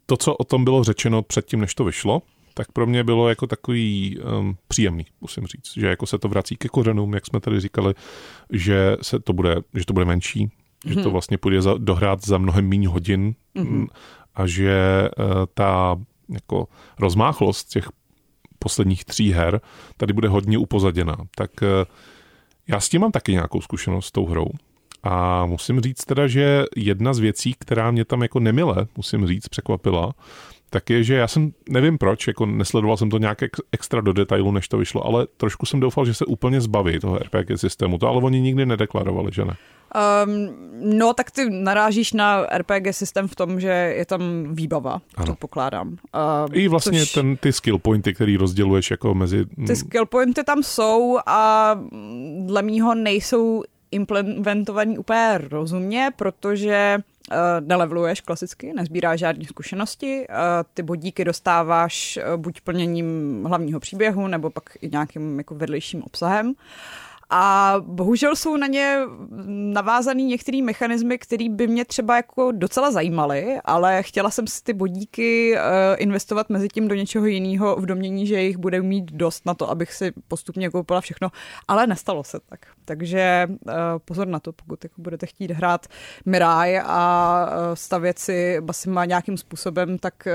to, 0.09 0.17
co 0.17 0.35
o 0.35 0.43
tom 0.43 0.63
bylo 0.63 0.83
řečeno 0.83 1.21
předtím, 1.21 1.59
než 1.59 1.75
to 1.75 1.83
vyšlo, 1.83 2.21
tak 2.53 2.71
pro 2.71 2.87
mě 2.87 3.03
bylo 3.03 3.29
jako 3.29 3.47
takový 3.47 4.17
um, 4.39 4.57
příjemný, 4.67 5.05
musím 5.21 5.45
říct, 5.45 5.73
že 5.77 5.87
jako 5.87 6.05
se 6.05 6.17
to 6.17 6.27
vrací 6.27 6.55
ke 6.55 6.67
kořenům, 6.67 7.13
jak 7.13 7.25
jsme 7.25 7.39
tady 7.39 7.59
říkali, 7.59 7.93
že 8.51 8.97
se 9.01 9.19
to 9.19 9.33
bude, 9.33 9.55
že 9.73 9.85
to 9.85 9.93
bude 9.93 10.05
menší, 10.05 10.47
mm-hmm. 10.47 10.93
že 10.93 10.95
to 10.95 11.11
vlastně 11.11 11.37
půjde 11.37 11.61
za, 11.61 11.73
dohrát 11.77 12.25
za 12.25 12.37
mnohem 12.37 12.69
méně 12.69 12.87
hodin 12.87 13.35
mm-hmm. 13.55 13.87
a 14.35 14.47
že 14.47 15.09
uh, 15.17 15.25
ta 15.53 15.95
jako 16.29 16.67
rozmáchlost 16.99 17.69
těch 17.69 17.89
posledních 18.59 19.05
tří 19.05 19.31
her 19.31 19.61
tady 19.97 20.13
bude 20.13 20.27
hodně 20.27 20.57
upozaděná. 20.57 21.17
Tak 21.35 21.51
uh, 21.61 21.67
já 22.67 22.79
s 22.79 22.89
tím 22.89 23.01
mám 23.01 23.11
taky 23.11 23.31
nějakou 23.31 23.61
zkušenost 23.61 24.05
s 24.05 24.11
tou 24.11 24.25
hrou. 24.25 24.47
A 25.03 25.45
musím 25.45 25.81
říct 25.81 26.05
teda, 26.05 26.27
že 26.27 26.63
jedna 26.75 27.13
z 27.13 27.19
věcí, 27.19 27.55
která 27.59 27.91
mě 27.91 28.05
tam 28.05 28.21
jako 28.21 28.39
nemile, 28.39 28.87
musím 28.97 29.27
říct, 29.27 29.47
překvapila, 29.47 30.13
tak 30.69 30.89
je, 30.89 31.03
že 31.03 31.15
já 31.15 31.27
jsem, 31.27 31.51
nevím 31.69 31.97
proč, 31.97 32.27
jako 32.27 32.45
nesledoval 32.45 32.97
jsem 32.97 33.09
to 33.09 33.17
nějak 33.17 33.43
ex, 33.43 33.59
extra 33.71 34.01
do 34.01 34.13
detailu, 34.13 34.51
než 34.51 34.67
to 34.67 34.77
vyšlo, 34.77 35.05
ale 35.05 35.27
trošku 35.37 35.65
jsem 35.65 35.79
doufal, 35.79 36.05
že 36.05 36.13
se 36.13 36.25
úplně 36.25 36.61
zbaví 36.61 36.99
toho 36.99 37.19
RPG 37.19 37.51
systému. 37.55 37.97
To 37.97 38.07
ale 38.07 38.21
oni 38.21 38.41
nikdy 38.41 38.65
nedeklarovali, 38.65 39.31
že 39.33 39.45
ne? 39.45 39.55
Um, 40.25 40.49
no, 40.97 41.13
tak 41.13 41.31
ty 41.31 41.49
narážíš 41.49 42.13
na 42.13 42.45
RPG 42.57 42.87
systém 42.91 43.27
v 43.27 43.35
tom, 43.35 43.59
že 43.59 43.67
je 43.97 44.05
tam 44.05 44.21
výbava, 44.49 45.01
Ano. 45.15 45.25
to 45.25 45.35
pokládám. 45.35 45.87
Uh, 45.89 45.97
I 46.51 46.67
vlastně 46.67 46.99
což- 46.99 47.13
ten, 47.13 47.37
ty 47.37 47.53
skill 47.53 47.77
pointy, 47.79 48.13
který 48.13 48.37
rozděluješ 48.37 48.91
jako 48.91 49.13
mezi... 49.13 49.45
Ty 49.67 49.75
skill 49.75 50.05
pointy 50.05 50.43
tam 50.43 50.63
jsou 50.63 51.17
a 51.25 51.75
dle 52.45 52.61
mýho 52.61 52.95
nejsou 52.95 53.63
implementovaný 53.91 54.97
úplně 54.97 55.37
rozumně, 55.37 56.09
protože 56.15 56.97
uh, 57.31 57.37
neleveluješ 57.59 58.21
klasicky, 58.21 58.73
nezbíráš 58.73 59.19
žádné 59.19 59.45
zkušenosti, 59.45 60.27
uh, 60.29 60.35
ty 60.73 60.83
bodíky 60.83 61.25
dostáváš 61.25 62.19
uh, 62.33 62.37
buď 62.37 62.61
plněním 62.61 63.43
hlavního 63.45 63.79
příběhu, 63.79 64.27
nebo 64.27 64.49
pak 64.49 64.63
i 64.81 64.89
nějakým 64.89 65.37
jako 65.37 65.55
vedlejším 65.55 66.03
obsahem. 66.03 66.53
A 67.31 67.75
bohužel 67.81 68.35
jsou 68.35 68.57
na 68.57 68.67
ně 68.67 68.99
navázaný 69.47 70.23
některé 70.23 70.61
mechanismy, 70.61 71.17
které 71.17 71.49
by 71.49 71.67
mě 71.67 71.85
třeba 71.85 72.15
jako 72.15 72.51
docela 72.51 72.91
zajímaly, 72.91 73.59
ale 73.65 74.03
chtěla 74.03 74.29
jsem 74.29 74.47
si 74.47 74.63
ty 74.63 74.73
bodíky 74.73 75.55
uh, 75.55 75.59
investovat 75.97 76.49
mezi 76.49 76.67
tím 76.67 76.87
do 76.87 76.95
něčeho 76.95 77.25
jiného 77.25 77.75
v 77.75 77.85
domění, 77.85 78.27
že 78.27 78.41
jich 78.41 78.57
bude 78.57 78.81
mít 78.81 79.11
dost 79.11 79.45
na 79.45 79.53
to, 79.53 79.69
abych 79.69 79.93
si 79.93 80.11
postupně 80.27 80.69
koupila 80.69 81.01
všechno, 81.01 81.29
ale 81.67 81.87
nestalo 81.87 82.23
se 82.23 82.39
tak. 82.49 82.59
Takže 82.85 83.47
uh, 83.49 83.73
pozor 84.05 84.27
na 84.27 84.39
to, 84.39 84.53
pokud 84.53 84.83
jako 84.83 85.01
budete 85.01 85.25
chtít 85.25 85.51
hrát 85.51 85.87
Mirai 86.25 86.79
a 86.79 87.45
uh, 87.49 87.75
stavět 87.75 88.19
si 88.19 88.61
Basima 88.61 89.05
nějakým 89.05 89.37
způsobem, 89.37 89.97
tak 89.97 90.27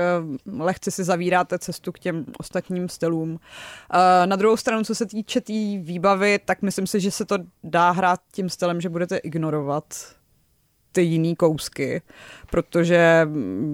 lehce 0.59 0.91
si 0.91 1.03
zavíráte 1.03 1.59
cestu 1.59 1.91
k 1.91 1.99
těm 1.99 2.25
ostatním 2.39 2.89
stylům. 2.89 3.39
Na 4.25 4.35
druhou 4.35 4.57
stranu, 4.57 4.83
co 4.83 4.95
se 4.95 5.05
týče 5.05 5.41
té 5.41 5.55
tý 5.55 5.77
výbavy, 5.77 6.39
tak 6.45 6.61
myslím 6.61 6.84
si, 6.87 6.99
že 6.99 7.11
se 7.11 7.25
to 7.25 7.37
dá 7.63 7.91
hrát 7.91 8.19
tím 8.31 8.49
stylem, 8.49 8.81
že 8.81 8.89
budete 8.89 9.17
ignorovat 9.17 10.15
ty 10.91 11.01
jiný 11.01 11.35
kousky, 11.35 12.01
protože 12.51 13.27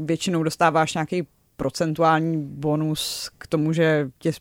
většinou 0.05 0.43
dostáváš 0.43 0.93
nějaký 0.93 1.27
procentuální 1.61 2.37
bonus 2.37 3.31
k 3.37 3.47
tomu, 3.47 3.73
že 3.73 4.09
tě 4.19 4.33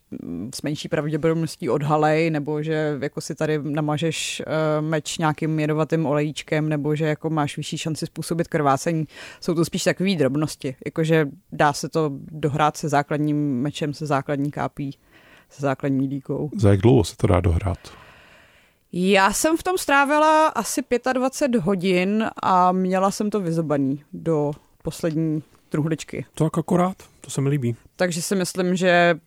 s 0.54 0.62
menší 0.62 0.88
pravděpodobností 0.88 1.68
odhalej, 1.68 2.30
nebo 2.30 2.62
že 2.62 2.98
jako 3.00 3.20
si 3.20 3.34
tady 3.34 3.58
namažeš 3.62 4.42
uh, 4.46 4.86
meč 4.86 5.18
nějakým 5.18 5.60
jedovatým 5.60 6.06
olejíčkem, 6.06 6.68
nebo 6.68 6.94
že 6.96 7.04
jako 7.04 7.30
máš 7.30 7.56
vyšší 7.56 7.78
šanci 7.78 8.06
způsobit 8.06 8.48
krvácení. 8.48 9.04
Jsou 9.40 9.54
to 9.54 9.64
spíš 9.64 9.84
takové 9.84 10.14
drobnosti, 10.14 10.76
jakože 10.86 11.28
dá 11.52 11.72
se 11.72 11.88
to 11.88 12.10
dohrát 12.30 12.76
se 12.76 12.88
základním 12.88 13.60
mečem, 13.60 13.94
se 13.94 14.06
základní 14.06 14.50
kápí, 14.50 14.98
se 15.50 15.62
základní 15.62 16.08
díkou. 16.08 16.50
Za 16.56 16.70
jak 16.70 16.80
dlouho 16.80 17.04
se 17.04 17.16
to 17.16 17.26
dá 17.26 17.40
dohrát? 17.40 17.78
Já 18.92 19.32
jsem 19.32 19.56
v 19.56 19.62
tom 19.62 19.78
strávila 19.78 20.46
asi 20.46 20.82
25 21.12 21.62
hodin 21.62 22.30
a 22.42 22.72
měla 22.72 23.10
jsem 23.10 23.30
to 23.30 23.40
vyzobaný 23.40 24.02
do 24.12 24.52
poslední 24.82 25.42
truhličky. 25.68 26.26
Tak 26.34 26.58
akorát, 26.58 26.96
to 27.20 27.30
se 27.30 27.40
mi 27.40 27.48
líbí. 27.48 27.76
Takže 27.96 28.22
si 28.22 28.36
myslím, 28.36 28.76
že 28.76 29.20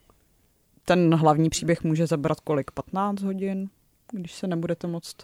ten 0.86 1.16
hlavní 1.16 1.50
příběh 1.50 1.84
může 1.84 2.08
zabrat 2.08 2.40
kolik? 2.40 2.72
15 2.72 3.22
hodin, 3.22 3.70
když 4.12 4.34
se 4.34 4.48
nebudete 4.48 4.88
moc 4.88 5.16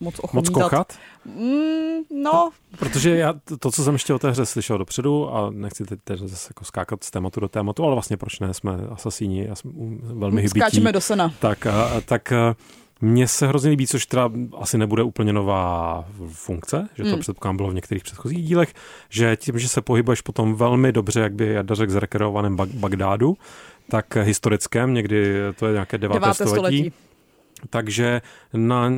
moc 0.00 0.18
ochomítat. 0.18 0.52
Moc 0.52 0.62
kochat? 0.62 0.98
Mm, 1.24 2.22
no. 2.22 2.50
Protože 2.78 3.16
já 3.16 3.34
to, 3.58 3.70
co 3.70 3.84
jsem 3.84 3.92
ještě 3.92 4.14
o 4.14 4.18
té 4.18 4.30
hře 4.30 4.46
slyšel 4.46 4.78
dopředu 4.78 5.34
a 5.34 5.50
nechci 5.50 5.84
teď, 5.84 6.00
teď 6.04 6.20
zase 6.20 6.48
jako 6.50 6.64
skákat 6.64 7.04
z 7.04 7.10
tématu 7.10 7.40
do 7.40 7.48
tématu, 7.48 7.84
ale 7.84 7.94
vlastně 7.94 8.16
proč 8.16 8.40
ne, 8.40 8.54
jsme 8.54 8.72
asasíni 8.90 9.48
a 9.48 9.54
jsme 9.54 9.70
velmi 10.00 10.42
hybití. 10.42 10.60
Skáčeme 10.60 10.92
do 10.92 11.00
sena. 11.00 11.34
Tak, 11.40 11.66
a, 11.66 12.00
tak 12.00 12.32
mně 13.02 13.28
se 13.28 13.46
hrozně 13.46 13.70
líbí, 13.70 13.86
což 13.86 14.06
teda 14.06 14.30
asi 14.58 14.78
nebude 14.78 15.02
úplně 15.02 15.32
nová 15.32 16.04
funkce, 16.28 16.88
že 16.94 17.02
to 17.02 17.08
hmm. 17.08 17.20
předpokládám 17.20 17.56
bylo 17.56 17.70
v 17.70 17.74
některých 17.74 18.02
předchozích 18.02 18.44
dílech, 18.44 18.74
že 19.08 19.36
tím, 19.36 19.58
že 19.58 19.68
se 19.68 19.82
pohybuješ 19.82 20.20
potom 20.20 20.54
velmi 20.54 20.92
dobře, 20.92 21.20
jak 21.20 21.34
by 21.34 21.46
Jarda 21.46 21.74
řekl, 21.74 21.92
zrekreovaném 21.92 22.56
Bagdádu, 22.56 23.36
tak 23.90 24.16
historickém, 24.16 24.94
někdy 24.94 25.34
to 25.56 25.66
je 25.66 25.72
nějaké 25.72 25.98
deváté, 25.98 26.20
deváté 26.20 26.34
století, 26.34 26.78
století. 26.78 26.92
Takže 27.70 28.22
na 28.52 28.92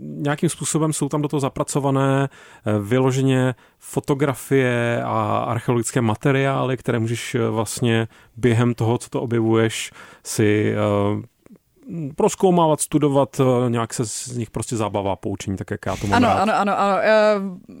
nějakým 0.00 0.48
způsobem 0.48 0.92
jsou 0.92 1.08
tam 1.08 1.22
do 1.22 1.28
toho 1.28 1.40
zapracované 1.40 2.28
eh, 2.28 2.78
vyloženě 2.78 3.54
fotografie 3.78 5.02
a 5.04 5.44
archeologické 5.48 6.00
materiály, 6.00 6.76
které 6.76 6.98
můžeš 6.98 7.34
eh, 7.34 7.48
vlastně 7.48 8.08
během 8.36 8.74
toho, 8.74 8.98
co 8.98 9.10
to 9.10 9.22
objevuješ, 9.22 9.92
si 10.24 10.74
eh, 10.74 11.26
proskoumávat, 12.16 12.80
studovat, 12.80 13.40
eh, 13.40 13.70
nějak 13.70 13.94
se 13.94 14.04
z 14.04 14.36
nich 14.36 14.50
prostě 14.50 14.76
zábava, 14.76 15.16
poučení, 15.16 15.56
tak 15.56 15.70
jak 15.70 15.86
já 15.86 15.96
to 15.96 16.06
mám 16.06 16.16
Ano, 16.16 16.28
rád. 16.28 16.42
ano, 16.42 16.54
ano, 16.56 16.78
ano. 16.80 16.98
Eh, 17.02 17.34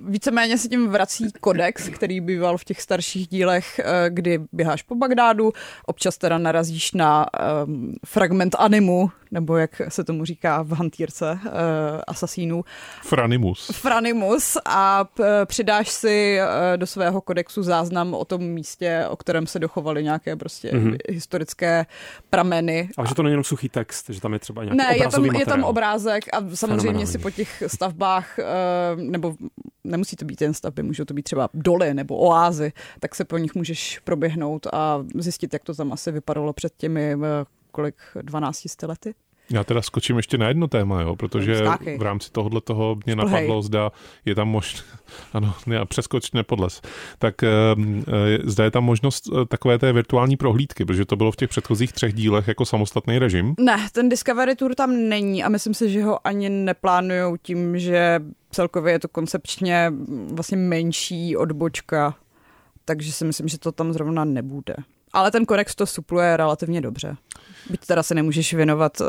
víceméně 0.08 0.58
se 0.58 0.68
tím 0.68 0.88
vrací 0.88 1.28
kodex, 1.40 1.88
který 1.88 2.20
býval 2.20 2.58
v 2.58 2.64
těch 2.64 2.80
starších 2.80 3.28
dílech, 3.28 3.78
eh, 3.78 4.10
kdy 4.10 4.38
běháš 4.52 4.82
po 4.82 4.94
Bagdádu, 4.94 5.52
občas 5.86 6.18
teda 6.18 6.38
narazíš 6.38 6.92
na 6.92 7.26
um, 7.66 7.94
fragment 8.06 8.56
animu, 8.58 9.10
nebo 9.30 9.56
jak 9.56 9.82
se 9.88 10.04
tomu 10.04 10.24
říká 10.24 10.62
v 10.62 10.72
hantýrce 10.72 11.38
uh, 11.44 11.50
asasínů. 12.06 12.64
Franimus. 13.02 13.70
Franimus 13.74 14.56
a 14.64 15.04
p- 15.04 15.46
přidáš 15.46 15.88
si 15.88 16.38
uh, 16.40 16.76
do 16.76 16.86
svého 16.86 17.20
kodexu 17.20 17.62
záznam 17.62 18.14
o 18.14 18.24
tom 18.24 18.42
místě, 18.42 19.04
o 19.10 19.16
kterém 19.16 19.46
se 19.46 19.58
dochovaly 19.58 20.04
nějaké 20.04 20.36
prostě 20.36 20.70
mm-hmm. 20.70 20.96
historické 21.08 21.86
prameny. 22.30 22.88
Ale 22.96 23.06
že 23.06 23.14
to 23.14 23.22
není 23.22 23.32
jenom 23.32 23.44
suchý 23.44 23.68
text, 23.68 24.10
že 24.10 24.20
tam 24.20 24.32
je 24.32 24.38
třeba 24.38 24.64
nějaký 24.64 24.76
Ne, 24.76 24.96
je 24.96 25.08
tam, 25.08 25.24
je 25.24 25.46
tam 25.46 25.64
obrázek 25.64 26.24
a 26.32 26.56
samozřejmě 26.56 27.06
si 27.06 27.18
po 27.18 27.30
těch 27.30 27.62
stavbách, 27.66 28.38
uh, 28.38 29.02
nebo 29.02 29.34
nemusí 29.84 30.16
to 30.16 30.24
být 30.24 30.42
jen 30.42 30.54
stavby, 30.54 30.82
můžou 30.82 31.04
to 31.04 31.14
být 31.14 31.22
třeba 31.22 31.48
doly 31.54 31.94
nebo 31.94 32.16
oázy, 32.16 32.72
tak 33.00 33.14
se 33.14 33.24
po 33.24 33.38
nich 33.38 33.54
můžeš 33.54 33.98
proběhnout 33.98 34.66
a 34.72 34.98
zjistit, 35.14 35.52
jak 35.52 35.64
to 35.64 35.74
tam 35.74 35.92
asi 35.92 36.12
vypadalo 36.12 36.52
před 36.52 36.72
těmi 36.76 37.16
kolik, 37.70 37.94
12 38.22 38.82
lety? 38.82 39.14
Já 39.52 39.64
teda 39.64 39.82
skočím 39.82 40.16
ještě 40.16 40.38
na 40.38 40.48
jedno 40.48 40.68
téma, 40.68 41.02
jo, 41.02 41.16
protože 41.16 41.64
v 41.98 42.02
rámci 42.02 42.30
tohohle 42.32 42.60
toho 42.60 42.96
mě 43.06 43.16
napadlo, 43.16 43.62
zda 43.62 43.92
je 44.24 44.34
tam 44.34 44.48
možnost, 44.48 44.84
ano, 45.32 45.54
ne, 45.66 45.86
přeskoč 45.86 46.32
nepodles, 46.32 46.82
tak 47.18 47.42
e, 47.42 47.48
zda 48.44 48.64
je 48.64 48.70
tam 48.70 48.84
možnost 48.84 49.24
eh, 49.28 49.46
takové 49.46 49.78
té 49.78 49.92
virtuální 49.92 50.36
prohlídky, 50.36 50.84
protože 50.84 51.04
to 51.04 51.16
bylo 51.16 51.32
v 51.32 51.36
těch 51.36 51.48
předchozích 51.48 51.92
třech 51.92 52.14
dílech 52.14 52.48
jako 52.48 52.64
samostatný 52.64 53.18
režim. 53.18 53.54
Ne, 53.58 53.88
ten 53.92 54.08
Discovery 54.08 54.56
Tour 54.56 54.74
tam 54.74 55.08
není 55.08 55.44
a 55.44 55.48
myslím 55.48 55.74
si, 55.74 55.90
že 55.90 56.02
ho 56.02 56.26
ani 56.26 56.48
neplánujou 56.48 57.36
tím, 57.36 57.78
že 57.78 58.20
celkově 58.50 58.92
je 58.92 58.98
to 58.98 59.08
koncepčně 59.08 59.92
vlastně 60.32 60.56
menší 60.56 61.36
odbočka, 61.36 62.14
takže 62.84 63.12
si 63.12 63.24
myslím, 63.24 63.48
že 63.48 63.58
to 63.58 63.72
tam 63.72 63.92
zrovna 63.92 64.24
nebude. 64.24 64.74
Ale 65.12 65.30
ten 65.30 65.46
kodex 65.46 65.74
to 65.74 65.86
supluje 65.86 66.36
relativně 66.36 66.80
dobře. 66.80 67.16
Byť 67.70 67.86
teda 67.86 68.02
se 68.02 68.14
nemůžeš 68.14 68.54
věnovat 68.54 69.00
uh, 69.00 69.06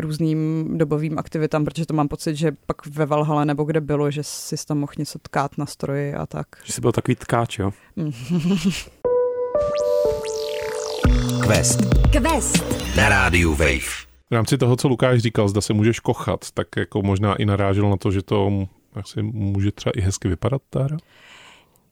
různým 0.00 0.68
dobovým 0.78 1.18
aktivitám, 1.18 1.64
protože 1.64 1.86
to 1.86 1.94
mám 1.94 2.08
pocit, 2.08 2.36
že 2.36 2.52
pak 2.66 2.86
ve 2.86 3.06
Valhale 3.06 3.44
nebo 3.44 3.64
kde 3.64 3.80
bylo, 3.80 4.10
že 4.10 4.22
si 4.22 4.56
tam 4.66 4.78
mohl 4.78 4.92
něco 4.98 5.18
tkát 5.18 5.58
na 5.58 5.66
stroji 5.66 6.14
a 6.14 6.26
tak. 6.26 6.46
Že 6.64 6.72
jsi 6.72 6.80
byl 6.80 6.92
takový 6.92 7.14
tkáč, 7.14 7.58
jo? 7.58 7.70
Quest. 11.46 11.80
Quest. 12.12 12.64
Na 12.96 13.08
rádiu 13.08 13.50
Wave. 13.50 14.04
V 14.30 14.34
rámci 14.34 14.58
toho, 14.58 14.76
co 14.76 14.88
Lukáš 14.88 15.20
říkal, 15.20 15.48
zda 15.48 15.60
se 15.60 15.72
můžeš 15.72 16.00
kochat, 16.00 16.50
tak 16.54 16.68
jako 16.76 17.02
možná 17.02 17.34
i 17.34 17.44
narážel 17.44 17.90
na 17.90 17.96
to, 17.96 18.10
že 18.10 18.22
to 18.22 18.66
asi 18.94 19.22
může 19.22 19.72
třeba 19.72 19.92
i 19.96 20.00
hezky 20.00 20.28
vypadat 20.28 20.62
ta 20.70 20.82
hra? 20.82 20.96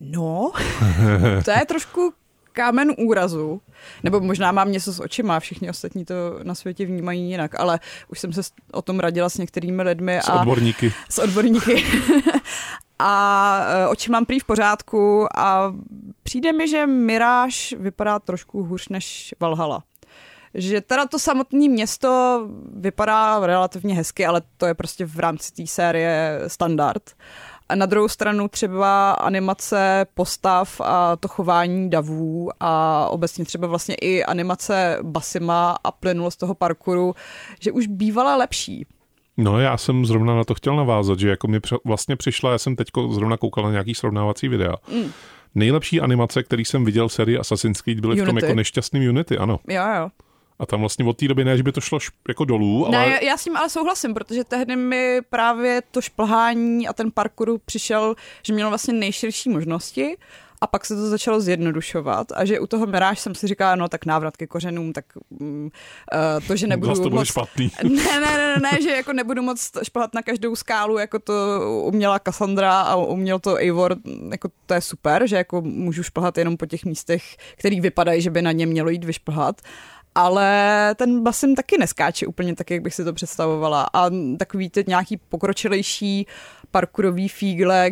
No, 0.00 0.52
to 1.44 1.50
je 1.50 1.66
trošku 1.68 2.12
kámen 2.52 2.92
úrazu, 2.98 3.60
nebo 4.02 4.20
možná 4.20 4.52
mám 4.52 4.72
něco 4.72 4.92
s 4.92 5.00
očima, 5.00 5.40
všichni 5.40 5.70
ostatní 5.70 6.04
to 6.04 6.14
na 6.42 6.54
světě 6.54 6.86
vnímají 6.86 7.30
jinak, 7.30 7.60
ale 7.60 7.80
už 8.08 8.20
jsem 8.20 8.32
se 8.32 8.40
o 8.72 8.82
tom 8.82 9.00
radila 9.00 9.28
s 9.28 9.38
některými 9.38 9.82
lidmi. 9.82 10.18
S 10.18 10.28
a, 10.28 10.40
odborníky. 10.40 10.92
S 11.08 11.18
odborníky. 11.18 11.84
a 12.98 13.64
e, 13.68 13.88
oči 13.88 14.10
mám 14.10 14.24
prý 14.24 14.40
v 14.40 14.44
pořádku 14.44 15.26
a 15.38 15.74
přijde 16.22 16.52
mi, 16.52 16.68
že 16.68 16.86
Miráž 16.86 17.74
vypadá 17.78 18.18
trošku 18.18 18.62
hůř 18.62 18.88
než 18.88 19.34
Valhalla 19.40 19.82
že 20.54 20.80
teda 20.80 21.06
to 21.06 21.18
samotné 21.18 21.68
město 21.68 22.40
vypadá 22.76 23.46
relativně 23.46 23.94
hezky, 23.94 24.26
ale 24.26 24.42
to 24.56 24.66
je 24.66 24.74
prostě 24.74 25.04
v 25.04 25.18
rámci 25.18 25.52
té 25.52 25.66
série 25.66 26.40
standard. 26.46 27.02
A 27.72 27.74
na 27.74 27.86
druhou 27.86 28.08
stranu 28.08 28.48
třeba 28.48 29.12
animace 29.12 30.06
postav 30.14 30.80
a 30.80 31.16
to 31.16 31.28
chování 31.28 31.90
davů 31.90 32.50
a 32.60 33.06
obecně 33.08 33.44
třeba 33.44 33.66
vlastně 33.66 33.94
i 33.94 34.24
animace 34.24 34.98
Basima 35.02 35.76
a 35.84 35.90
plynulost 35.90 36.38
toho 36.38 36.54
parkouru, 36.54 37.14
že 37.60 37.72
už 37.72 37.86
bývala 37.86 38.36
lepší. 38.36 38.86
No 39.36 39.60
já 39.60 39.76
jsem 39.76 40.06
zrovna 40.06 40.34
na 40.34 40.44
to 40.44 40.54
chtěl 40.54 40.76
navázat, 40.76 41.18
že 41.18 41.28
jako 41.28 41.48
mi 41.48 41.60
vlastně 41.84 42.16
přišla, 42.16 42.52
já 42.52 42.58
jsem 42.58 42.76
teď 42.76 42.88
zrovna 43.10 43.36
koukal 43.36 43.64
na 43.64 43.70
nějaký 43.70 43.94
srovnávací 43.94 44.48
videa. 44.48 44.74
Mm. 44.94 45.10
Nejlepší 45.54 46.00
animace, 46.00 46.42
který 46.42 46.64
jsem 46.64 46.84
viděl 46.84 47.08
v 47.08 47.12
sérii 47.12 47.38
Assassin's 47.38 47.80
Creed, 47.80 48.00
byly 48.00 48.12
Unity. 48.12 48.24
v 48.24 48.28
tom 48.28 48.38
jako 48.38 48.54
nešťastným 48.54 49.10
Unity, 49.10 49.38
ano. 49.38 49.60
Jo, 49.68 49.82
jo. 49.96 50.08
A 50.58 50.66
tam 50.66 50.80
vlastně 50.80 51.04
od 51.04 51.16
té 51.16 51.28
doby 51.28 51.44
ne, 51.44 51.56
že 51.56 51.62
by 51.62 51.72
to 51.72 51.80
šlo 51.80 51.98
jako 52.28 52.44
dolů, 52.44 52.86
ale... 52.86 52.98
Ne, 52.98 53.18
já 53.22 53.36
s 53.36 53.44
tím 53.44 53.56
ale 53.56 53.70
souhlasím, 53.70 54.14
protože 54.14 54.44
tehdy 54.44 54.76
mi 54.76 55.20
právě 55.30 55.82
to 55.90 56.00
šplhání 56.00 56.88
a 56.88 56.92
ten 56.92 57.10
parkour 57.10 57.58
přišel, 57.64 58.14
že 58.42 58.52
měl 58.52 58.68
vlastně 58.68 58.94
nejširší 58.94 59.50
možnosti 59.50 60.16
a 60.62 60.66
pak 60.66 60.84
se 60.84 60.96
to 60.96 61.08
začalo 61.08 61.40
zjednodušovat 61.40 62.32
a 62.34 62.44
že 62.44 62.60
u 62.60 62.66
toho 62.66 62.86
Miráž 62.86 63.18
jsem 63.20 63.34
si 63.34 63.46
říkala, 63.46 63.74
no 63.74 63.88
tak 63.88 64.06
návrat 64.06 64.36
ke 64.36 64.46
kořenům, 64.46 64.92
tak 64.92 65.04
uh, 65.30 65.68
to, 66.46 66.56
že 66.56 66.66
nebudu 66.66 66.94
to 66.94 67.10
moc... 67.10 67.28
špatný. 67.28 67.70
Ne, 67.82 68.20
ne, 68.20 68.38
ne, 68.38 68.56
ne, 68.62 68.82
že 68.82 68.90
jako 68.90 69.12
nebudu 69.12 69.42
moc 69.42 69.70
šplhat 69.82 70.14
na 70.14 70.22
každou 70.22 70.56
skálu, 70.56 70.98
jako 70.98 71.18
to 71.18 71.32
uměla 71.84 72.18
Cassandra 72.18 72.80
a 72.80 72.96
uměl 72.96 73.38
to 73.38 73.56
Eivor, 73.56 73.96
jako 74.30 74.48
to 74.66 74.74
je 74.74 74.80
super, 74.80 75.26
že 75.26 75.36
jako 75.36 75.62
můžu 75.62 76.02
šplhat 76.02 76.38
jenom 76.38 76.56
po 76.56 76.66
těch 76.66 76.84
místech, 76.84 77.22
který 77.56 77.80
vypadají, 77.80 78.22
že 78.22 78.30
by 78.30 78.42
na 78.42 78.52
ně 78.52 78.66
mělo 78.66 78.90
jít 78.90 79.04
vyšplhat 79.04 79.60
ale 80.14 80.94
ten 80.94 81.22
basim 81.22 81.54
taky 81.54 81.78
neskáče 81.78 82.26
úplně 82.26 82.56
tak, 82.56 82.70
jak 82.70 82.82
bych 82.82 82.94
si 82.94 83.04
to 83.04 83.12
představovala. 83.12 83.86
A 83.92 84.10
takový 84.38 84.70
ty 84.70 84.84
nějaký 84.88 85.16
pokročilejší 85.16 86.26
parkourový 86.72 87.28
fígle, 87.28 87.90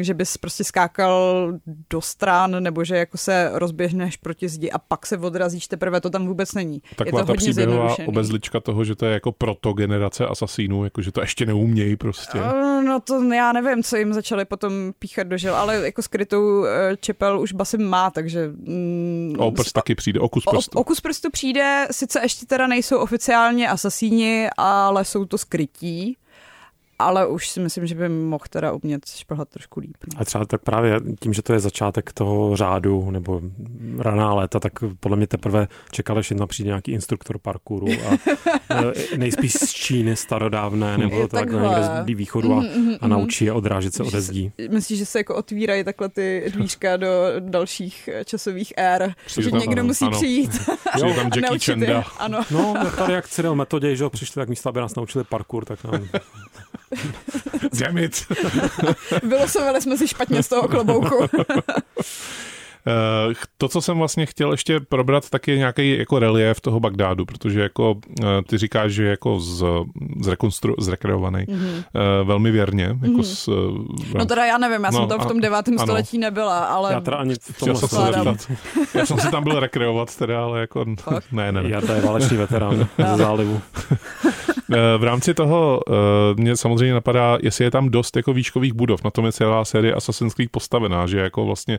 že 0.00 0.14
bys 0.14 0.36
prostě 0.36 0.64
skákal 0.64 1.52
do 1.90 2.00
stran, 2.00 2.62
nebo 2.62 2.84
že 2.84 2.96
jako 2.96 3.18
se 3.18 3.50
rozběhneš 3.52 4.16
proti 4.16 4.48
zdi 4.48 4.70
a 4.70 4.78
pak 4.78 5.06
se 5.06 5.18
odrazíš, 5.18 5.68
teprve 5.68 6.00
to 6.00 6.10
tam 6.10 6.26
vůbec 6.26 6.54
není. 6.54 6.82
Taková 6.96 7.18
je 7.18 7.24
to 7.24 7.32
ta 7.32 7.36
příběhová 7.36 7.96
obezlička 8.06 8.60
toho, 8.60 8.84
že 8.84 8.94
to 8.94 9.06
je 9.06 9.12
jako 9.12 9.32
proto 9.32 9.72
generace 9.72 10.26
asasínů, 10.26 10.84
jako 10.84 11.02
že 11.02 11.12
to 11.12 11.20
ještě 11.20 11.46
neumějí 11.46 11.96
prostě. 11.96 12.38
Eh, 12.38 12.82
no 12.82 13.00
to 13.00 13.22
já 13.32 13.52
nevím, 13.52 13.82
co 13.82 13.96
jim 13.96 14.12
začali 14.12 14.44
potom 14.44 14.72
píchat 14.98 15.26
do 15.26 15.36
žil, 15.36 15.54
ale 15.54 15.84
jako 15.84 16.02
skrytou 16.02 16.64
eh, 16.64 16.96
čepel 17.00 17.40
už 17.40 17.52
Basim 17.52 17.84
má, 17.84 18.10
takže... 18.10 18.48
Mm, 18.48 19.34
Opus 19.38 19.72
taky 19.72 19.94
přijde, 19.94 20.20
okus 20.20 20.44
prstu. 20.50 20.78
O, 20.78 20.80
okus 20.80 21.00
prstu 21.00 21.30
přijde, 21.30 21.86
sice 21.90 22.20
ještě 22.22 22.46
teda 22.46 22.66
nejsou 22.66 22.98
oficiálně 22.98 23.68
asasíni, 23.68 24.48
ale 24.56 25.04
jsou 25.04 25.24
to 25.24 25.38
skrytí 25.38 26.16
ale 26.98 27.26
už 27.26 27.48
si 27.48 27.60
myslím, 27.60 27.86
že 27.86 27.94
by 27.94 28.08
mohl 28.08 28.44
teda 28.50 28.72
umět 28.72 29.08
šplhat 29.08 29.48
trošku 29.48 29.80
líp. 29.80 29.96
No. 30.14 30.20
A 30.20 30.24
třeba 30.24 30.44
tak 30.44 30.62
právě 30.62 31.00
tím, 31.20 31.32
že 31.32 31.42
to 31.42 31.52
je 31.52 31.60
začátek 31.60 32.12
toho 32.12 32.56
řádu 32.56 33.10
nebo 33.10 33.40
raná 33.98 34.34
léta, 34.34 34.60
tak 34.60 34.72
podle 35.00 35.16
mě 35.16 35.26
teprve 35.26 35.68
čekal, 35.90 36.22
že 36.22 36.32
jednou 36.32 36.46
přijde 36.46 36.68
nějaký 36.68 36.92
instruktor 36.92 37.38
parkouru 37.38 37.86
a 37.86 38.14
e, 39.12 39.16
nejspíš 39.16 39.52
z 39.52 39.72
Číny 39.72 40.16
starodávné 40.16 40.98
nebo 40.98 41.20
to 41.20 41.28
tak 41.28 41.52
někde 41.52 41.82
z 41.82 42.14
východu 42.14 42.52
a, 42.52 42.60
mm-hmm, 42.60 42.98
a 43.00 43.08
naučí 43.08 43.44
je 43.44 43.52
odrážet 43.52 43.94
se 43.94 44.02
ode 44.02 44.20
zdí. 44.20 44.52
Myslíš, 44.70 44.98
že 44.98 45.06
se 45.06 45.18
jako 45.18 45.34
otvírají 45.34 45.84
takhle 45.84 46.08
ty 46.08 46.44
dvířka 46.54 46.96
do 46.96 47.08
dalších 47.38 48.08
časových 48.24 48.72
ér, 48.76 49.14
že 49.40 49.50
tam, 49.50 49.60
někdo 49.60 49.84
musí 49.84 50.04
ano. 50.04 50.16
přijít. 50.16 50.50
Jo, 50.98 51.14
tam 51.14 51.30
Jackie 51.36 51.58
Chanda. 51.58 52.04
Ano. 52.18 52.42
No, 52.50 52.74
tady 52.96 53.12
jak 53.12 53.28
Cyril 53.28 53.54
metodě, 53.54 53.96
že 53.96 54.08
přišli 54.08 54.34
tak 54.34 54.48
místa, 54.48 54.68
aby 54.68 54.80
nás 54.80 54.94
naučili 54.94 55.24
parkour, 55.24 55.64
tak 55.64 55.84
nám 55.84 56.08
Damn 57.80 57.98
it. 57.98 58.26
Vylosovali 59.22 59.82
jsme 59.82 59.98
si 59.98 60.08
špatně 60.08 60.42
z 60.42 60.48
toho 60.48 60.68
klobouku. 60.68 61.28
Eh, 62.86 63.34
to, 63.58 63.68
co 63.68 63.80
jsem 63.80 63.98
vlastně 63.98 64.26
chtěl 64.26 64.50
ještě 64.50 64.80
probrat, 64.80 65.30
tak 65.30 65.48
je 65.48 65.58
nějaký 65.58 65.98
jako 65.98 66.18
relief 66.18 66.60
toho 66.60 66.80
Bagdádu, 66.80 67.26
protože 67.26 67.60
jako 67.60 67.94
eh, 68.22 68.26
ty 68.48 68.58
říkáš, 68.58 68.92
že 68.92 69.04
jako 69.04 69.40
z, 69.40 69.64
zrekonstru, 70.20 70.74
zrekreovaný 70.78 71.38
mm-hmm. 71.38 71.84
velmi 72.24 72.50
věrně. 72.50 72.84
Jako 72.84 73.04
mm-hmm. 73.04 73.22
s, 73.22 73.48
no 74.14 74.26
teda 74.26 74.44
já 74.44 74.58
nevím, 74.58 74.84
já 74.84 74.90
no, 74.90 74.98
jsem 74.98 75.08
tam 75.08 75.20
v 75.20 75.26
tom 75.26 75.40
devátém 75.40 75.78
století 75.78 76.18
nebyla, 76.18 76.64
ale... 76.64 76.92
Já 76.92 77.00
teda 77.00 77.16
ani 77.16 77.34
v 77.34 77.58
tom 77.58 77.76
jsem 77.76 77.88
se 77.88 78.56
Já 78.98 79.06
jsem 79.06 79.18
se 79.18 79.30
tam 79.30 79.44
byl 79.44 79.60
rekreovat 79.60 80.16
teda, 80.16 80.44
ale 80.44 80.60
jako 80.60 80.84
ne, 81.32 81.52
ne, 81.52 81.62
ne. 81.62 81.68
Já 81.68 81.80
to 81.80 81.92
je 81.92 82.00
válečný 82.00 82.36
veterán 82.36 82.76
ze 83.10 83.16
zálivu. 83.16 83.60
v 84.98 85.04
rámci 85.04 85.34
toho 85.34 85.80
mě 86.36 86.56
samozřejmě 86.56 86.94
napadá, 86.94 87.38
jestli 87.42 87.64
je 87.64 87.70
tam 87.70 87.88
dost 87.88 88.16
jako 88.16 88.32
výškových 88.32 88.72
budov, 88.72 89.04
na 89.04 89.10
tom 89.10 89.26
je 89.26 89.32
celá 89.32 89.64
série 89.64 89.94
Assassin's 89.94 90.34
Creed 90.34 90.50
postavená, 90.50 91.06
že 91.06 91.18
jako 91.18 91.44
vlastně 91.44 91.78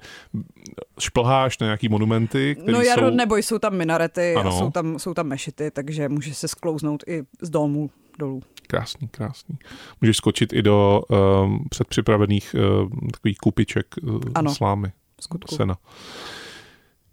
šplháš 0.99 1.59
na 1.59 1.67
nějaký 1.67 1.89
monumenty, 1.89 2.55
které 2.55 2.73
No 2.73 2.81
jaro, 2.81 3.09
jsou... 3.09 3.15
nebo 3.15 3.35
jsou 3.37 3.59
tam 3.59 3.77
minarety, 3.77 4.35
ano. 4.35 4.51
jsou 4.51 4.71
tam, 4.71 4.99
jsou 4.99 5.13
tam 5.13 5.27
mešity, 5.27 5.71
takže 5.71 6.09
může 6.09 6.33
se 6.33 6.47
sklouznout 6.47 7.03
i 7.07 7.23
z 7.41 7.49
domů 7.49 7.89
dolů. 8.19 8.41
Krásný, 8.67 9.07
krásný. 9.07 9.57
Můžeš 10.01 10.17
skočit 10.17 10.53
i 10.53 10.61
do 10.61 11.01
um, 11.09 11.65
předpřipravených 11.69 12.55
um, 12.55 13.09
takových 13.11 13.37
kupiček 13.37 13.85
uh, 14.03 14.19
ano. 14.35 14.55
slámy, 14.55 14.91
Skutku. 15.21 15.55
sena. 15.55 15.77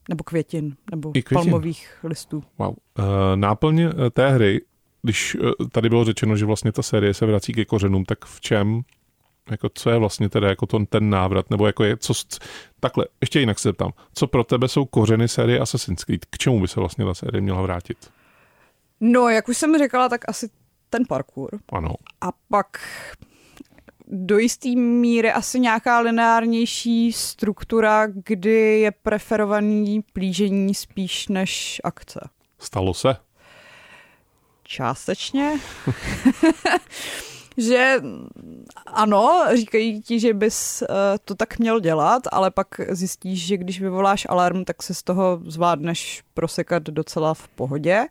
Nebo 0.09 0.25
květin, 0.25 0.77
nebo 0.91 1.11
květin. 1.11 1.35
palmových 1.35 1.99
listů. 2.05 2.45
Wow. 2.59 2.69
Uh, 2.69 2.75
náplň 3.35 3.89
té 4.13 4.31
hry, 4.31 4.61
když 5.03 5.35
uh, 5.35 5.51
tady 5.73 5.89
bylo 5.89 6.05
řečeno, 6.05 6.37
že 6.37 6.45
vlastně 6.45 6.73
ta 6.73 6.83
série 6.83 7.15
se 7.15 7.27
vrací 7.27 7.53
ke 7.53 7.65
kořenům, 7.65 8.05
tak 8.05 8.25
v 8.25 8.41
čem 8.41 8.83
jako 9.51 9.69
co 9.75 9.91
je 9.91 9.99
vlastně 9.99 10.29
teda 10.29 10.49
jako 10.49 10.67
to, 10.67 10.87
ten 10.87 11.11
návrat, 11.11 11.51
nebo 11.51 11.67
jako 11.67 11.85
je, 11.85 11.97
co, 11.97 12.15
takhle, 12.81 13.07
ještě 13.21 13.41
jinak 13.41 13.59
se 13.59 13.69
zeptám, 13.69 13.93
co 14.15 14.27
pro 14.27 14.45
tebe 14.45 14.69
jsou 14.69 14.85
kořeny 14.85 15.29
série 15.29 15.61
Assassin's 15.61 16.05
Creed, 16.05 16.25
k 16.25 16.39
čemu 16.39 16.61
by 16.61 16.69
se 16.69 16.81
vlastně 16.81 17.05
ta 17.05 17.15
série 17.15 17.41
měla 17.41 17.63
vrátit? 17.63 18.11
No, 19.01 19.29
jak 19.29 19.49
už 19.49 19.57
jsem 19.57 19.79
řekla, 19.79 20.09
tak 20.09 20.29
asi 20.29 20.51
ten 20.91 21.03
parkour. 21.09 21.51
Ano. 21.73 21.95
A 22.21 22.29
pak 22.49 22.79
do 24.07 24.39
jisté 24.39 24.69
míry 24.77 25.33
asi 25.33 25.61
nějaká 25.61 26.01
lineárnější 26.01 27.13
struktura, 27.13 28.07
kdy 28.07 28.81
je 28.81 28.91
preferovaný 28.91 30.03
plížení 30.13 30.75
spíš 30.75 31.29
než 31.29 31.81
akce. 31.85 32.21
Stalo 32.59 32.95
se? 32.95 33.17
Částečně. 34.63 35.53
že 37.57 38.01
ano, 38.87 39.45
říkají 39.55 40.03
ti, 40.03 40.21
že 40.21 40.35
bys 40.35 40.83
uh, 40.83 40.97
to 41.25 41.35
tak 41.35 41.59
měl 41.59 41.81
dělat, 41.81 42.23
ale 42.33 42.51
pak 42.51 42.67
zjistíš, 42.89 43.47
že 43.47 43.57
když 43.57 43.81
vyvoláš 43.81 44.27
alarm, 44.29 44.65
tak 44.65 44.83
se 44.83 44.95
z 44.95 45.03
toho 45.03 45.41
zvládneš 45.47 46.23
prosekat 46.35 46.83
docela 46.83 47.35
v 47.35 47.49
pohodě. 47.49 48.07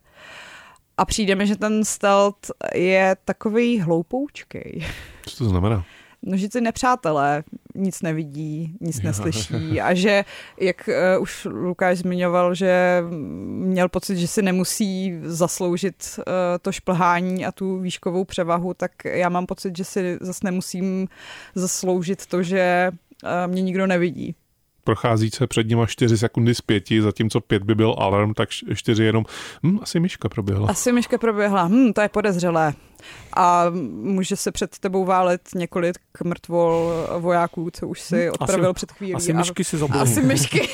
A 0.98 1.06
přijde 1.06 1.36
mi, 1.36 1.48
že 1.48 1.56
ten 1.56 1.86
stealth 1.86 2.52
je 2.76 3.16
takový 3.26 3.80
hloupoučkej. 3.80 4.88
Co 5.26 5.38
to 5.38 5.50
znamená? 5.50 5.86
No, 6.24 6.38
že 6.38 6.50
ty 6.50 6.62
nepřátelé 6.62 7.44
nic 7.76 8.02
nevidí, 8.02 8.78
nic 8.82 9.02
neslyší 9.02 9.82
a 9.82 9.94
že, 9.94 10.26
jak 10.60 10.90
uh, 11.16 11.24
už 11.24 11.46
Lukáš 11.46 11.98
zmiňoval, 11.98 12.56
že 12.56 13.04
měl 13.66 13.90
pocit, 13.90 14.18
že 14.18 14.28
si 14.28 14.42
nemusí 14.42 15.20
zasloužit 15.24 16.20
uh, 16.20 16.24
to 16.62 16.72
šplhání 16.72 17.46
a 17.46 17.52
tu 17.52 17.80
výškovou 17.80 18.26
převahu, 18.26 18.74
tak 18.74 18.92
já 19.06 19.30
mám 19.30 19.46
pocit, 19.46 19.78
že 19.78 19.84
si 19.84 20.18
zase 20.22 20.40
nemusím 20.44 21.08
zasloužit 21.56 22.26
to, 22.26 22.44
že 22.44 22.92
uh, 23.24 23.52
mě 23.52 23.62
nikdo 23.62 23.88
nevidí 23.88 24.36
prochází 24.84 25.30
se 25.30 25.48
před 25.48 25.67
nima 25.67 25.86
4 25.86 26.17
sekundy 26.17 26.56
z 26.56 26.62
5, 26.62 26.84
zatímco 27.02 27.41
5 27.41 27.63
by 27.63 27.76
byl 27.76 27.96
alarm, 27.98 28.34
tak 28.34 28.50
4 28.50 29.04
jenom, 29.04 29.26
hm, 29.63 29.80
asi 29.82 30.00
myška 30.00 30.30
proběhla. 30.30 30.70
Asi 30.70 30.91
myška 30.91 31.17
proběhla, 31.17 31.63
hm, 31.63 31.94
to 31.94 32.02
je 32.02 32.10
podezřelé. 32.10 32.74
A 33.34 33.65
může 33.91 34.36
se 34.36 34.52
před 34.52 34.80
tebou 34.80 35.06
válet 35.06 35.41
několik 35.56 35.98
mrtvol 36.24 36.94
vojáků, 37.20 37.70
co 37.74 37.88
už 37.88 38.02
si 38.02 38.28
hm, 38.28 38.32
odpravil 38.39 38.70
asi, 38.70 38.74
před 38.74 38.91
chvílí. 38.91 39.13
Asi 39.13 39.34
myšky 39.34 39.63
si 39.63 39.78
zabolí. 39.78 40.00
Asi 40.00 40.22
myšky. 40.22 40.70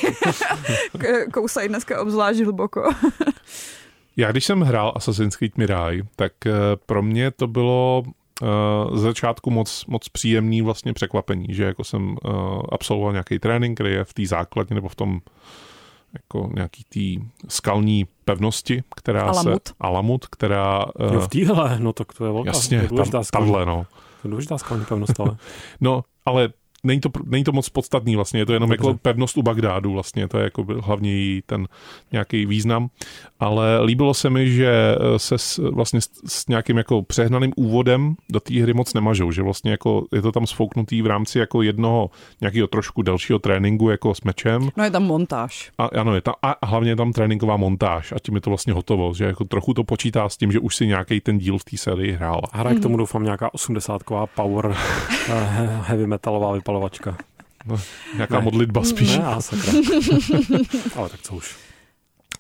Kousají 1.34 1.70
dneska 1.70 2.02
obzvlášť 2.02 2.40
hluboko. 2.40 2.90
Já 4.18 4.32
když 4.32 4.46
jsem 4.46 4.62
hrál 4.62 4.94
Assassin's 4.96 5.36
Creed 5.36 5.58
Mirai, 5.58 6.04
tak 6.16 6.32
eh, 6.46 6.52
pro 6.86 7.04
mě 7.04 7.32
to 7.32 7.48
bylo 7.48 8.04
z 8.94 9.00
začátku 9.00 9.52
moc, 9.52 9.86
moc 9.86 10.10
příjemný 10.10 10.62
vlastně 10.62 10.94
překvapení, 10.94 11.46
že 11.50 11.64
jako 11.64 11.84
jsem 11.84 12.10
uh, 12.10 12.62
absolvoval 12.72 13.12
nějaký 13.12 13.40
trénink, 13.40 13.78
který 13.78 13.94
je 13.94 14.04
v 14.04 14.14
té 14.14 14.26
základně 14.26 14.76
nebo 14.76 14.88
v 14.88 14.96
tom 14.96 15.20
jako 16.14 16.50
nějaký 16.56 16.84
té 16.84 17.26
skalní 17.48 18.06
pevnosti, 18.26 18.84
která 18.96 19.22
Alamut. 19.22 19.68
se... 19.68 19.74
Alamut. 19.80 20.26
která... 20.26 20.86
Uh, 21.00 21.14
jo, 21.14 21.20
v 21.20 21.28
téhle, 21.28 21.80
no 21.80 21.94
tak 21.94 22.14
to 22.14 22.26
je 22.26 22.32
velká. 22.32 22.50
Jasně, 22.50 22.90
tam, 23.12 23.24
tamhle, 23.32 23.66
no. 23.66 23.86
To 24.22 24.28
je 24.28 24.30
důležitá 24.30 24.58
skalní 24.58 24.86
pevnost, 24.86 25.20
ale... 25.20 25.38
no, 25.82 26.04
ale 26.26 26.50
není 26.84 27.02
to, 27.02 27.10
není 27.26 27.44
to 27.44 27.52
moc 27.52 27.70
podstatný 27.70 28.16
vlastně, 28.16 28.40
je 28.40 28.46
to 28.46 28.54
jenom 28.54 28.70
Dobře. 28.70 28.88
jako 28.88 29.00
pevnost 29.02 29.38
u 29.38 29.42
Bagdádu 29.42 29.94
vlastně, 29.94 30.28
to 30.28 30.38
je 30.38 30.44
jako 30.44 30.66
hlavně 30.80 31.42
ten 31.46 31.68
nějaký 32.12 32.46
význam, 32.46 32.90
ale 33.40 33.84
líbilo 33.84 34.14
se 34.14 34.30
mi, 34.30 34.52
že 34.52 34.96
eh, 35.00 35.20
se 35.20 35.38
s, 35.38 35.58
vlastně 35.72 36.02
s, 36.02 36.10
s 36.26 36.48
nějakým 36.48 36.78
jako 36.78 37.04
přehnaným 37.04 37.54
úvodem 37.56 38.16
do 38.30 38.40
té 38.40 38.62
hry 38.62 38.74
moc 38.74 38.94
nemažou, 38.94 39.32
že 39.32 39.42
vlastně 39.42 39.72
jako 39.72 40.06
je 40.14 40.22
to 40.22 40.32
tam 40.32 40.48
sfouknutý 40.48 41.02
v 41.02 41.08
rámci 41.08 41.40
jako 41.40 41.62
jednoho 41.62 42.10
nějakého 42.42 42.68
trošku 42.68 43.02
dalšího 43.02 43.40
tréninku 43.40 43.90
jako 43.90 44.16
s 44.16 44.22
mečem. 44.22 44.70
No 44.78 44.84
je 44.84 44.92
tam 44.92 45.04
montáž. 45.04 45.72
A, 45.78 45.86
ano, 45.86 46.16
je 46.16 46.22
tam, 46.22 46.34
a 46.42 46.66
hlavně 46.66 46.92
je 46.92 46.96
tam 46.96 47.14
tréninková 47.14 47.58
montáž 47.58 48.12
a 48.12 48.20
tím 48.20 48.36
je 48.36 48.42
to 48.42 48.50
vlastně 48.50 48.74
hotovo, 48.74 49.14
že 49.14 49.26
jako 49.26 49.44
trochu 49.44 49.74
to 49.74 49.84
počítá 49.84 50.30
s 50.30 50.38
tím, 50.38 50.52
že 50.52 50.60
už 50.60 50.76
si 50.76 50.88
nějaký 50.88 51.22
ten 51.22 51.38
díl 51.38 51.58
v 51.58 51.64
té 51.64 51.78
sérii 51.78 52.12
hrál. 52.12 52.42
Hraje 52.54 52.76
k 52.76 52.82
tomu 52.82 52.94
mhm. 52.94 53.00
doufám 53.00 53.24
nějaká 53.24 53.54
80 53.54 54.02
power 54.36 54.76
eh, 55.30 55.80
heavy 55.82 56.08
metalová 56.08 56.52
vypalovačka. 56.68 57.18
No, 57.66 57.80
nějaká 58.16 58.40
ne. 58.40 58.42
modlitba 58.42 58.84
spíš. 58.84 59.18
Ne, 59.18 59.24
Ale 60.96 61.10
tak 61.10 61.22
co 61.22 61.36
už. 61.36 61.56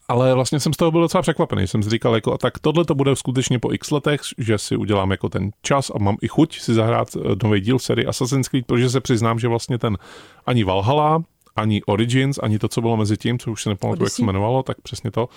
Ale 0.08 0.34
vlastně 0.34 0.60
jsem 0.60 0.74
z 0.74 0.78
toho 0.78 0.92
byl 0.92 1.02
docela 1.02 1.22
překvapený. 1.22 1.68
Jsem 1.68 1.84
si 1.84 1.90
říkal, 1.90 2.16
jako, 2.16 2.38
tak 2.38 2.60
tohle 2.60 2.86
to 2.86 2.96
bude 2.96 3.16
skutečně 3.16 3.60
po 3.60 3.74
x 3.74 3.92
letech, 3.92 4.22
že 4.38 4.58
si 4.58 4.76
udělám 4.76 5.12
jako 5.12 5.30
ten 5.30 5.52
čas 5.62 5.92
a 5.96 6.00
mám 6.00 6.18
i 6.22 6.28
chuť 6.28 6.60
si 6.60 6.74
zahrát 6.74 7.08
eh, 7.16 7.20
nový 7.44 7.62
díl 7.62 7.80
série 7.80 8.06
Assassin's 8.06 8.48
Creed, 8.48 8.66
protože 8.66 8.90
se 8.90 9.02
přiznám, 9.02 9.40
že 9.40 9.48
vlastně 9.48 9.78
ten 9.78 9.98
ani 10.46 10.64
Valhalla, 10.64 11.24
ani 11.56 11.84
Origins, 11.84 12.40
ani 12.44 12.60
to, 12.60 12.68
co 12.68 12.82
bylo 12.82 12.98
mezi 12.98 13.18
tím, 13.18 13.40
co 13.40 13.52
už 13.52 13.64
se 13.64 13.70
nepamatuju, 13.70 14.06
jak 14.06 14.14
se 14.14 14.22
jmenovalo, 14.22 14.64
tak 14.64 14.82
přesně 14.82 15.12
to, 15.12 15.30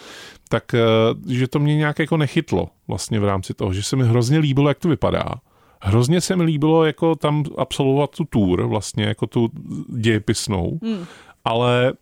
tak 0.48 0.74
eh, 0.74 1.34
že 1.34 1.48
to 1.48 1.58
mě 1.58 1.76
nějak 1.76 1.98
jako 1.98 2.16
nechytlo 2.16 2.68
vlastně 2.88 3.20
v 3.20 3.24
rámci 3.24 3.54
toho, 3.54 3.72
že 3.72 3.82
se 3.82 3.96
mi 3.96 4.04
hrozně 4.04 4.38
líbilo, 4.38 4.68
jak 4.68 4.78
to 4.78 4.88
vypadá 4.88 5.24
Hrozně 5.82 6.20
se 6.20 6.36
mi 6.36 6.42
líbilo 6.42 6.84
jako 6.84 7.14
tam 7.14 7.44
absolvovat 7.58 8.10
tu 8.10 8.24
tour, 8.24 8.66
vlastně 8.66 9.04
jako 9.04 9.26
tu 9.26 9.50
dějepisnou, 9.98 10.78
hmm. 10.82 11.04
ale 11.44 11.92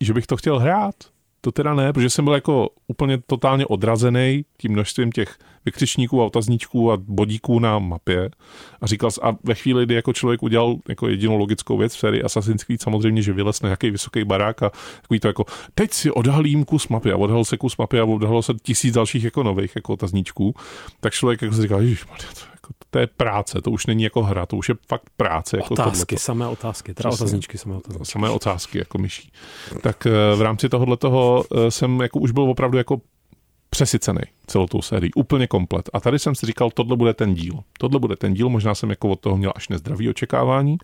že 0.00 0.14
bych 0.14 0.26
to 0.26 0.36
chtěl 0.36 0.58
hrát, 0.58 0.94
to 1.40 1.52
teda 1.52 1.74
ne, 1.74 1.92
protože 1.92 2.10
jsem 2.10 2.24
byl 2.24 2.34
jako 2.34 2.68
úplně 2.86 3.18
totálně 3.26 3.66
odrazený 3.66 4.44
tím 4.56 4.72
množstvím 4.72 5.12
těch 5.12 5.38
vykřičníků 5.64 6.22
a 6.22 6.24
otazníčků 6.24 6.92
a 6.92 6.96
bodíků 6.96 7.58
na 7.58 7.78
mapě. 7.78 8.30
A 8.80 8.86
říkal 8.86 9.10
a 9.22 9.36
ve 9.42 9.54
chvíli, 9.54 9.86
kdy 9.86 9.94
jako 9.94 10.12
člověk 10.12 10.42
udělal 10.42 10.76
jako 10.88 11.08
jedinou 11.08 11.36
logickou 11.36 11.78
věc 11.78 11.94
v 11.94 11.98
sérii 11.98 12.22
Assassin's 12.22 12.64
Creed, 12.64 12.82
samozřejmě, 12.82 13.22
že 13.22 13.32
vylez 13.32 13.62
na 13.62 13.68
nějaký 13.68 13.90
vysoký 13.90 14.24
barák 14.24 14.62
a 14.62 14.72
takový 15.02 15.20
to 15.20 15.28
jako 15.28 15.44
teď 15.74 15.92
si 15.92 16.10
odhalím 16.10 16.64
kus 16.64 16.88
mapy. 16.88 17.12
A 17.12 17.16
odhalil 17.16 17.44
se 17.44 17.56
kus 17.56 17.76
mapy 17.76 18.00
a 18.00 18.04
odhalilo 18.04 18.42
se 18.42 18.54
tisíc 18.62 18.94
dalších 18.94 19.24
jako 19.24 19.42
nových 19.42 19.76
jako 19.76 19.92
otazníčků, 19.92 20.54
tak 21.00 21.12
člověk 21.12 21.42
jako 21.42 21.54
říkal, 21.54 21.82
že 21.82 21.96
to 21.96 22.57
to 22.90 22.98
je 22.98 23.06
práce, 23.06 23.62
to 23.62 23.70
už 23.70 23.86
není 23.86 24.02
jako 24.02 24.22
hra, 24.22 24.46
to 24.46 24.56
už 24.56 24.68
je 24.68 24.74
fakt 24.88 25.10
práce. 25.16 25.56
Jako 25.56 25.74
otázky, 25.74 25.92
tohleto. 25.92 26.16
samé 26.16 26.48
otázky, 26.48 26.94
teda 26.94 27.10
otazníčky, 27.10 27.58
samé 27.58 27.76
otázky. 27.76 28.04
Samé 28.04 28.30
otázky, 28.30 28.78
jako 28.78 28.98
myší. 28.98 29.32
Tak 29.82 30.06
eh, 30.06 30.10
v 30.36 30.42
rámci 30.42 30.68
tohohle 30.68 30.96
toho 30.96 31.44
eh, 31.54 31.70
jsem 31.70 32.00
jako 32.00 32.18
už 32.18 32.30
byl 32.30 32.42
opravdu 32.42 32.78
jako 32.78 33.00
přesycený 33.70 34.20
celou 34.46 34.66
tou 34.66 34.82
sérií, 34.82 35.12
úplně 35.14 35.46
komplet. 35.46 35.90
A 35.92 36.00
tady 36.00 36.18
jsem 36.18 36.34
si 36.34 36.46
říkal, 36.46 36.70
tohle 36.70 36.96
bude 36.96 37.14
ten 37.14 37.34
díl. 37.34 37.54
Tohle 37.78 38.00
bude 38.00 38.16
ten 38.16 38.34
díl, 38.34 38.48
možná 38.48 38.74
jsem 38.74 38.90
jako 38.90 39.08
od 39.08 39.20
toho 39.20 39.36
měl 39.36 39.52
až 39.54 39.68
nezdravý 39.68 40.08
očekávání. 40.08 40.78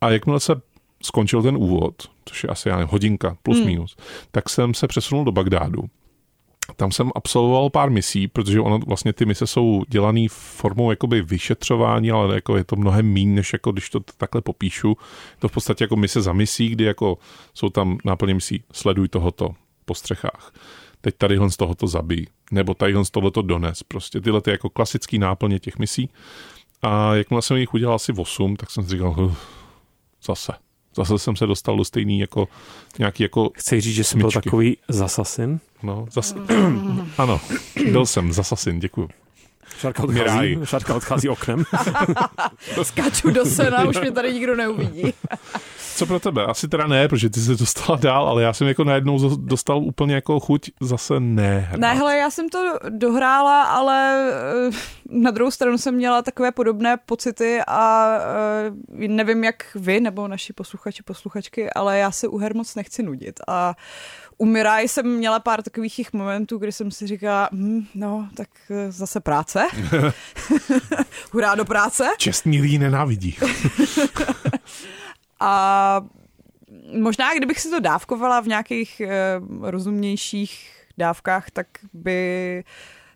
A 0.00 0.10
jakmile 0.10 0.40
se 0.40 0.60
skončil 1.02 1.42
ten 1.42 1.56
úvod, 1.56 1.94
což 2.24 2.44
je 2.44 2.50
asi 2.50 2.68
já 2.68 2.76
nevím, 2.76 2.88
hodinka 2.90 3.36
plus 3.42 3.56
hmm. 3.56 3.66
minus, 3.66 3.96
tak 4.30 4.48
jsem 4.48 4.74
se 4.74 4.86
přesunul 4.86 5.24
do 5.24 5.32
Bagdádu. 5.32 5.84
Tam 6.76 6.92
jsem 6.92 7.10
absolvoval 7.14 7.70
pár 7.70 7.90
misí, 7.90 8.28
protože 8.28 8.60
ono 8.60 8.78
vlastně 8.78 9.12
ty 9.12 9.26
mise 9.26 9.46
jsou 9.46 9.82
dělané 9.88 10.26
formou 10.30 10.90
jakoby 10.90 11.22
vyšetřování, 11.22 12.10
ale 12.10 12.34
jako 12.34 12.56
je 12.56 12.64
to 12.64 12.76
mnohem 12.76 13.12
méně, 13.12 13.34
než 13.34 13.52
jako 13.52 13.72
když 13.72 13.90
to 13.90 14.00
takhle 14.00 14.42
popíšu. 14.42 14.96
To 15.38 15.48
v 15.48 15.52
podstatě 15.52 15.84
jako 15.84 15.96
mise 15.96 16.22
za 16.22 16.32
misí, 16.32 16.68
kdy 16.68 16.84
jako 16.84 17.18
jsou 17.54 17.68
tam 17.68 17.98
náplně 18.04 18.34
misí 18.34 18.62
sleduj 18.72 19.08
tohoto 19.08 19.50
po 19.84 19.94
střechách. 19.94 20.52
Teď 21.00 21.14
tadyhle 21.18 21.50
z 21.50 21.56
tohoto 21.56 21.86
zabij, 21.86 22.26
nebo 22.52 22.74
tadyhle 22.74 23.04
z 23.04 23.10
tohoto 23.10 23.42
dones. 23.42 23.82
Prostě 23.82 24.20
tyhle 24.20 24.40
ty 24.40 24.50
jako 24.50 24.70
klasický 24.70 25.18
náplně 25.18 25.58
těch 25.58 25.78
misí. 25.78 26.10
A 26.82 27.14
jakmile 27.14 27.42
jsem 27.42 27.56
jich 27.56 27.74
udělal 27.74 27.94
asi 27.94 28.12
8, 28.12 28.56
tak 28.56 28.70
jsem 28.70 28.84
si 28.84 28.90
říkal, 28.90 29.34
zase 30.24 30.52
Zase 30.96 31.18
jsem 31.18 31.36
se 31.36 31.46
dostal 31.46 31.76
do 31.76 31.84
stejný 31.84 32.18
jako 32.18 32.48
nějaký 32.98 33.22
jako 33.22 33.50
Chci 33.54 33.80
říct, 33.80 33.94
že 33.94 34.04
jsem 34.04 34.20
byl 34.20 34.30
takový 34.30 34.76
zasasin? 34.88 35.60
No, 35.82 36.06
zas... 36.12 36.34
ano, 37.18 37.40
byl 37.92 38.06
jsem 38.06 38.32
zasasin, 38.32 38.80
děkuji. 38.80 39.08
Šarka 39.78 40.02
odchází, 40.02 40.58
Šarka 40.64 40.94
odchází 40.94 41.28
oknem. 41.28 41.64
Skáču 42.82 43.30
do 43.30 43.44
sena, 43.44 43.84
už 43.84 44.00
mě 44.00 44.10
tady 44.10 44.34
nikdo 44.34 44.56
neuvidí. 44.56 45.14
Co 45.98 46.06
pro 46.06 46.20
tebe? 46.20 46.46
Asi 46.46 46.68
teda 46.68 46.86
ne, 46.86 47.08
protože 47.08 47.30
ty 47.30 47.40
se 47.40 47.54
dostala 47.54 47.98
dál, 47.98 48.28
ale 48.28 48.42
já 48.42 48.52
jsem 48.52 48.66
jako 48.66 48.84
najednou 48.84 49.36
dostal 49.36 49.78
úplně 49.78 50.14
jako 50.14 50.40
chuť 50.40 50.70
zase 50.80 51.20
ne. 51.20 51.58
Hrát. 51.58 51.80
Ne, 51.80 51.94
hele, 51.94 52.16
já 52.16 52.30
jsem 52.30 52.48
to 52.48 52.78
dohrála, 52.88 53.62
ale 53.62 54.30
eh, 54.68 54.70
na 55.08 55.30
druhou 55.30 55.50
stranu 55.50 55.78
jsem 55.78 55.94
měla 55.94 56.22
takové 56.22 56.52
podobné 56.52 56.96
pocity 57.06 57.60
a 57.66 58.10
eh, 59.00 59.08
nevím, 59.08 59.44
jak 59.44 59.64
vy 59.74 60.00
nebo 60.00 60.28
naši 60.28 60.52
posluchači, 60.52 61.02
posluchačky, 61.02 61.70
ale 61.70 61.98
já 61.98 62.10
se 62.10 62.28
u 62.28 62.38
her 62.38 62.54
moc 62.54 62.74
nechci 62.74 63.02
nudit 63.02 63.40
a 63.48 63.74
u 64.38 64.44
Mirai 64.44 64.88
jsem 64.88 65.16
měla 65.16 65.40
pár 65.40 65.62
takových 65.62 66.12
momentů, 66.12 66.58
kdy 66.58 66.72
jsem 66.72 66.90
si 66.90 67.06
říkala, 67.06 67.48
hm, 67.52 67.86
no, 67.94 68.28
tak 68.34 68.48
eh, 68.70 68.92
zase 68.92 69.20
práce. 69.20 69.68
Hurá 71.32 71.54
do 71.54 71.64
práce. 71.64 72.08
Čestný 72.18 72.60
lidi 72.60 72.78
nenávidí. 72.78 73.36
A 75.40 76.00
možná, 76.98 77.34
kdybych 77.34 77.60
si 77.60 77.70
to 77.70 77.80
dávkovala 77.80 78.40
v 78.40 78.46
nějakých 78.46 79.00
e, 79.00 79.10
rozumnějších 79.60 80.70
dávkách, 80.98 81.50
tak 81.50 81.66
by 81.92 82.64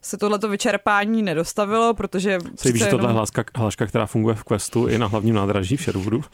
se 0.03 0.17
tohleto 0.17 0.49
vyčerpání 0.49 1.23
nedostavilo, 1.23 1.95
protože... 1.95 2.39
Se 2.57 2.73
víš, 2.73 2.83
že 2.83 2.89
tohle 2.89 3.09
je 3.09 3.13
hlaska, 3.13 3.45
hlaška, 3.57 3.87
která 3.87 4.07
funguje 4.07 4.35
v 4.35 4.45
Questu 4.45 4.87
i 4.87 4.99
na 4.99 5.07
hlavním 5.07 5.35
nádraží 5.35 5.77
v 5.77 5.83
Sherwoodu? 5.83 6.25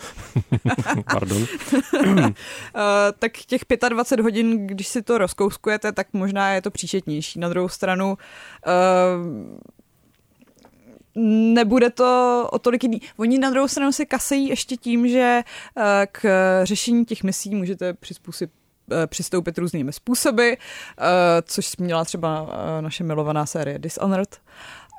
Pardon. 1.13 1.43
uh, 1.43 1.47
tak 3.19 3.33
těch 3.39 3.61
25 3.89 4.23
hodin, 4.23 4.67
když 4.67 4.89
si 4.89 5.03
to 5.03 5.19
rozkouskujete, 5.19 5.93
tak 5.93 6.07
možná 6.13 6.53
je 6.53 6.63
to 6.63 6.71
příčetnější. 6.71 7.41
Na 7.41 7.49
druhou 7.49 7.69
stranu 7.69 8.19
uh, 8.67 9.59
nebude 11.55 11.91
to 11.91 12.49
o 12.53 12.59
tolik 12.59 12.83
jiný. 12.83 13.01
Oni 13.17 13.39
na 13.39 13.51
druhou 13.51 13.69
stranu 13.69 13.93
se 13.93 14.05
kasejí 14.05 14.49
ještě 14.49 14.77
tím, 14.77 15.09
že 15.09 15.43
eh, 15.77 16.07
k 16.13 16.25
řešení 16.65 17.05
těch 17.05 17.23
misí 17.23 17.55
můžete 17.55 17.95
přizpůsobit 17.95 18.51
eh, 18.55 18.58
přistoupit 19.07 19.59
různými 19.59 19.93
způsoby, 19.93 20.53
eh, 20.53 20.57
což 21.43 21.77
měla 21.77 22.05
třeba 22.05 22.49
naše 22.81 23.05
milovaná 23.05 23.47
série 23.47 23.79
Dishonored, 23.79 24.41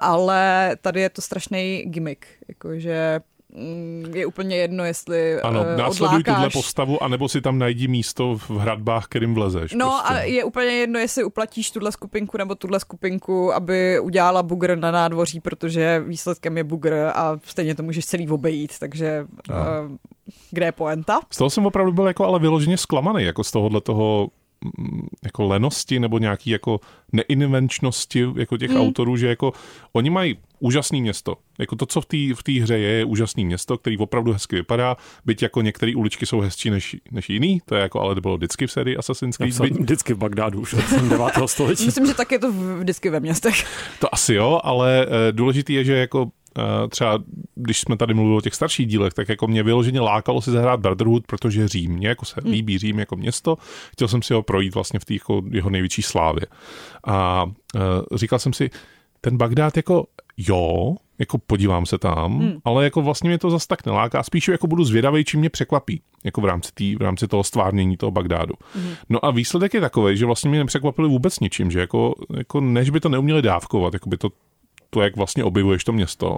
ale 0.02 0.76
tady 0.82 1.02
je 1.02 1.10
to 1.10 1.22
strašný 1.22 1.84
gimmick, 1.86 2.26
jakože 2.48 3.22
je 4.14 4.26
úplně 4.26 4.56
jedno, 4.56 4.86
jestli 4.86 5.42
Ano, 5.42 5.62
uh, 5.62 5.78
následuj 5.78 6.24
tuhle 6.24 6.50
postavu, 6.50 7.04
anebo 7.04 7.30
si 7.30 7.42
tam 7.42 7.60
najdi 7.60 7.88
místo 7.88 8.38
v 8.38 8.50
hradbách, 8.50 9.06
kterým 9.06 9.34
vlezeš. 9.34 9.74
No 9.74 9.90
prostě. 9.90 10.14
a 10.14 10.22
je 10.22 10.44
úplně 10.44 10.72
jedno, 10.72 11.00
jestli 11.00 11.24
uplatíš 11.24 11.72
tuhle 11.72 11.92
skupinku 11.92 12.38
nebo 12.38 12.56
tuhle 12.56 12.80
skupinku, 12.80 13.54
aby 13.54 14.00
udělala 14.00 14.44
bugr 14.44 14.78
na 14.78 14.92
nádvoří, 14.92 15.40
protože 15.40 16.04
výsledkem 16.08 16.58
je 16.58 16.64
bugr 16.64 16.94
a 16.94 17.40
stejně 17.44 17.76
to 17.76 17.84
můžeš 17.84 18.06
celý 18.06 18.30
obejít, 18.30 18.80
takže 18.80 19.26
uh, 19.50 19.56
kde 20.52 20.66
je 20.66 20.72
poenta? 20.72 21.20
Z 21.32 21.38
toho 21.38 21.50
jsem 21.50 21.66
opravdu 21.66 21.92
byl 21.92 22.08
jako 22.08 22.26
ale 22.26 22.40
vyloženě 22.40 22.78
zklamaný, 22.78 23.24
jako 23.24 23.44
z 23.44 23.52
tohohle 23.52 23.82
toho 23.82 24.28
Mm, 24.28 24.39
jako 25.24 25.44
lenosti 25.44 26.00
nebo 26.00 26.20
nějaký 26.20 26.50
jako 26.50 26.80
neinvenčnosti 27.12 28.28
jako 28.36 28.58
těch 28.58 28.72
hmm. 28.72 28.82
autorů, 28.82 29.18
že 29.18 29.28
jako 29.28 29.54
oni 29.94 30.10
mají 30.10 30.38
úžasné 30.60 31.02
město. 31.02 31.36
Jako 31.60 31.76
to, 31.76 31.86
co 31.86 32.02
v 32.02 32.06
té 32.06 32.18
v 32.36 32.44
tý 32.44 32.60
hře 32.60 32.78
je, 32.78 32.90
je 32.90 33.06
úžasné 33.06 33.44
město, 33.44 33.78
který 33.78 33.98
opravdu 33.98 34.34
hezky 34.34 34.56
vypadá, 34.56 34.98
byť 35.26 35.42
jako 35.42 35.62
některé 35.62 35.96
uličky 35.96 36.26
jsou 36.26 36.40
hezčí 36.40 36.70
než, 36.70 36.96
než 37.12 37.30
jiný, 37.30 37.62
to 37.66 37.76
je 37.76 37.82
jako 37.82 38.02
ale 38.02 38.22
bylo 38.22 38.38
vždycky 38.38 38.68
v 38.68 38.72
sérii 38.72 38.98
Assassin's 38.98 39.38
Creed. 39.38 39.62
Byť... 39.62 39.74
Vždycky 39.74 40.14
v 40.14 40.18
Bagdádu 40.18 40.62
už 40.62 40.74
od 40.74 41.02
9. 41.10 41.28
století. 41.46 41.86
Myslím, 41.86 42.06
že 42.06 42.14
tak 42.14 42.32
je 42.32 42.40
to 42.40 42.52
vždycky 42.52 43.10
ve 43.10 43.20
městech. 43.20 43.66
To 44.00 44.14
asi 44.14 44.34
jo, 44.34 44.60
ale 44.64 45.08
e, 45.30 45.32
důležitý 45.32 45.74
je, 45.74 45.84
že 45.84 45.94
jako 45.94 46.28
Eh, 46.28 46.39
třeba 46.90 47.20
když 47.56 47.80
jsme 47.80 47.98
tady 47.98 48.14
mluvili 48.14 48.38
o 48.38 48.42
těch 48.42 48.56
starších 48.56 48.88
dílech, 48.88 49.14
tak 49.14 49.30
jako 49.30 49.48
mě 49.48 49.64
vyloženě 49.64 50.00
lákalo 50.00 50.42
si 50.42 50.52
zahrát 50.52 50.80
Brotherhood, 50.80 51.28
protože 51.28 51.68
Řím, 51.68 51.92
mě 51.92 52.08
jako 52.08 52.26
se 52.26 52.42
hmm. 52.44 52.52
líbí 52.52 52.78
Řím 52.78 53.00
jako 53.00 53.16
město, 53.16 53.58
chtěl 53.92 54.08
jsem 54.08 54.22
si 54.22 54.34
ho 54.34 54.44
projít 54.44 54.76
vlastně 54.76 55.00
v 55.00 55.06
té 55.06 55.14
jako 55.14 55.42
jeho 55.52 55.70
největší 55.70 56.02
slávě. 56.02 56.46
A 57.08 57.44
uh, 57.44 58.18
říkal 58.18 58.40
jsem 58.40 58.54
si, 58.54 58.70
ten 59.22 59.38
Bagdád 59.38 59.78
jako 59.78 60.06
jo, 60.38 60.96
jako 61.20 61.38
podívám 61.38 61.86
se 61.86 61.98
tam, 61.98 62.40
hmm. 62.40 62.54
ale 62.66 62.84
jako 62.84 63.02
vlastně 63.02 63.30
mě 63.30 63.38
to 63.38 63.50
zase 63.50 63.68
tak 63.68 63.86
neláká, 63.86 64.24
spíš 64.24 64.48
jako 64.48 64.68
budu 64.68 64.84
zvědavý, 64.84 65.26
čím 65.26 65.40
mě 65.40 65.50
překvapí, 65.50 66.02
jako 66.24 66.42
v 66.42 66.46
rámci, 66.46 66.72
tý, 66.74 66.96
v 66.96 67.02
rámci 67.02 67.28
toho 67.28 67.44
stvárnění 67.44 67.98
toho 67.98 68.12
Bagdádu. 68.12 68.54
Hmm. 68.76 68.94
No 69.10 69.26
a 69.26 69.32
výsledek 69.32 69.74
je 69.74 69.82
takový, 69.82 70.18
že 70.18 70.26
vlastně 70.26 70.50
mě 70.50 70.60
nepřekvapili 70.60 71.08
vůbec 71.10 71.40
ničím, 71.40 71.72
že 71.72 71.80
jako, 71.80 72.16
jako 72.38 72.62
než 72.62 72.90
by 72.90 73.00
to 73.00 73.10
neuměli 73.10 73.42
dávkovat, 73.42 73.94
jako 73.94 74.10
by 74.10 74.18
to 74.18 74.30
to, 74.90 75.02
jak 75.02 75.16
vlastně 75.16 75.44
objevuješ 75.44 75.84
to 75.84 75.92
město, 75.92 76.38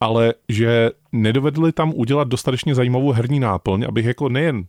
ale 0.00 0.34
že 0.48 0.90
nedovedli 1.12 1.72
tam 1.72 1.92
udělat 1.94 2.28
dostatečně 2.28 2.74
zajímavou 2.74 3.12
herní 3.12 3.40
náplň, 3.40 3.84
abych 3.88 4.06
jako 4.06 4.28
nejen 4.28 4.64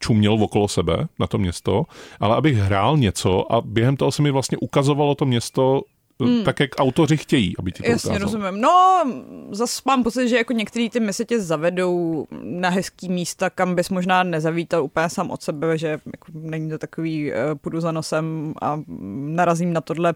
čuměl 0.00 0.32
okolo 0.32 0.68
sebe 0.68 1.08
na 1.18 1.26
to 1.26 1.38
město, 1.38 1.84
ale 2.20 2.36
abych 2.36 2.56
hrál 2.56 2.96
něco 2.96 3.52
a 3.52 3.60
během 3.60 3.96
toho 3.96 4.12
se 4.12 4.22
mi 4.22 4.30
vlastně 4.30 4.58
ukazovalo 4.58 5.14
to 5.14 5.26
město 5.26 5.82
hmm. 6.24 6.44
tak, 6.44 6.60
jak 6.60 6.70
autoři 6.78 7.16
chtějí, 7.16 7.54
aby 7.58 7.72
ti 7.72 7.82
to 7.82 7.90
Jasně, 7.90 8.10
ukázal. 8.10 8.24
rozumím. 8.24 8.60
No, 8.60 9.04
zase 9.50 9.82
mám 9.86 10.02
pocit, 10.02 10.28
že 10.28 10.36
jako 10.36 10.52
některý 10.52 10.90
ty 10.90 11.00
mise 11.00 11.24
tě 11.24 11.40
zavedou 11.40 12.26
na 12.42 12.68
hezký 12.68 13.08
místa, 13.08 13.50
kam 13.50 13.74
bys 13.74 13.90
možná 13.90 14.22
nezavítal 14.22 14.84
úplně 14.84 15.08
sám 15.08 15.30
od 15.30 15.42
sebe, 15.42 15.78
že 15.78 15.88
jako 15.88 16.32
není 16.34 16.70
to 16.70 16.78
takový 16.78 17.32
uh, 17.32 17.38
půjdu 17.54 17.80
za 17.80 17.92
nosem 17.92 18.54
a 18.62 18.80
narazím 19.20 19.72
na 19.72 19.80
tohle. 19.80 20.14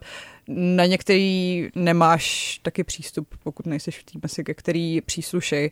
Na 0.48 0.86
některý 0.86 1.68
nemáš 1.74 2.58
taky 2.62 2.84
přístup, 2.84 3.28
pokud 3.42 3.66
nejsi 3.66 3.90
v 3.90 4.02
té 4.02 4.18
misi, 4.22 4.44
ke 4.44 4.54
který 4.54 5.00
příslušej. 5.00 5.70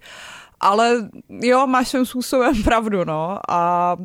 Ale 0.60 1.08
jo, 1.28 1.66
máš 1.66 1.88
svým 1.88 2.06
způsobem 2.06 2.62
pravdu, 2.62 3.04
no. 3.04 3.38
A 3.48 3.96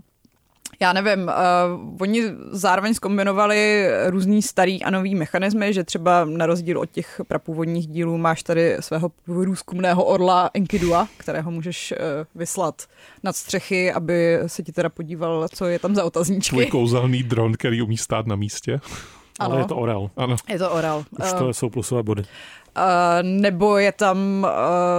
já 0.80 0.94
nevím, 0.94 1.24
uh, 1.24 1.96
oni 2.02 2.24
zároveň 2.52 2.94
zkombinovali 2.94 3.90
různý 4.08 4.42
starý 4.42 4.84
a 4.84 4.90
nový 4.90 5.16
mechanismy, 5.16 5.74
že 5.74 5.84
třeba 5.84 6.26
na 6.26 6.46
rozdíl 6.46 6.80
od 6.80 6.92
těch 6.92 7.22
prapůvodních 7.28 7.88
dílů 7.88 8.18
máš 8.18 8.44
tady 8.44 8.78
svého 8.80 9.12
průzkumného 9.26 10.06
orla 10.06 10.50
Enkidua, 10.54 11.08
kterého 11.18 11.52
můžeš 11.52 11.92
uh, 11.92 11.98
vyslat 12.36 12.82
nad 13.24 13.36
střechy, 13.36 13.94
aby 13.94 14.40
se 14.48 14.64
ti 14.64 14.72
teda 14.72 14.90
podíval, 14.90 15.48
co 15.56 15.66
je 15.66 15.80
tam 15.80 15.96
za 15.96 16.04
otazníčky. 16.04 16.50
Tvůj 16.50 16.66
kouzelný 16.66 17.24
dron, 17.24 17.54
který 17.54 17.82
umí 17.82 17.98
stát 17.98 18.28
na 18.28 18.36
místě. 18.36 18.80
Ano. 19.40 19.52
Ale 19.52 19.62
je 19.62 19.66
to 19.66 19.76
orel. 19.76 20.10
Ano. 20.18 20.36
Je 20.50 20.60
to 20.60 20.72
orel. 20.72 21.06
Už 21.24 21.34
to 21.34 21.54
jsou 21.54 21.70
plusové 21.70 22.04
body. 22.04 22.24
Nebo 23.22 23.78
je 23.78 23.92
tam 23.92 24.18
uh, 24.44 24.50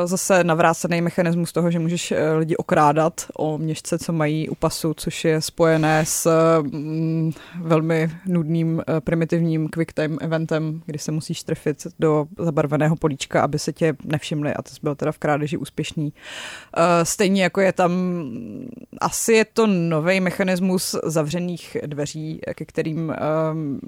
zase 0.05 0.45
navrácený 0.45 1.01
mechanismus 1.01 1.53
toho, 1.53 1.71
že 1.71 1.79
můžeš 1.79 2.11
uh, 2.11 2.19
lidi 2.39 2.57
okrádat 2.57 3.27
o 3.37 3.59
měšce, 3.59 3.99
co 3.99 4.13
mají 4.13 4.49
u 4.49 4.55
pasu, 4.55 4.95
což 4.95 5.25
je 5.25 5.41
spojené 5.41 6.05
s 6.07 6.31
um, 6.61 7.33
velmi 7.63 8.11
nudným 8.27 8.75
uh, 8.75 9.01
primitivním 9.01 9.69
quick 9.69 9.93
time 9.93 10.19
eventem, 10.21 10.83
kdy 10.87 10.99
se 10.99 11.13
musíš 11.13 11.43
trefit 11.43 11.87
do 11.99 12.27
zabarveného 12.39 12.97
políčka, 12.97 13.43
aby 13.43 13.59
se 13.59 13.73
tě 13.73 13.97
nevšimli 14.05 14.55
a 14.55 14.63
to 14.63 14.71
byl 14.83 14.95
teda 14.95 15.13
v 15.13 15.19
krádeži 15.19 15.57
úspěšný. 15.57 16.13
Stejně 17.03 17.43
jako 17.43 17.61
je 17.61 17.73
tam 17.73 17.91
asi 19.01 19.33
je 19.33 19.45
to 19.45 19.67
nový 19.67 20.21
mechanismus 20.21 20.97
zavřených 21.05 21.77
dveří, 21.87 22.41
ke 22.55 22.65
kterým 22.65 23.15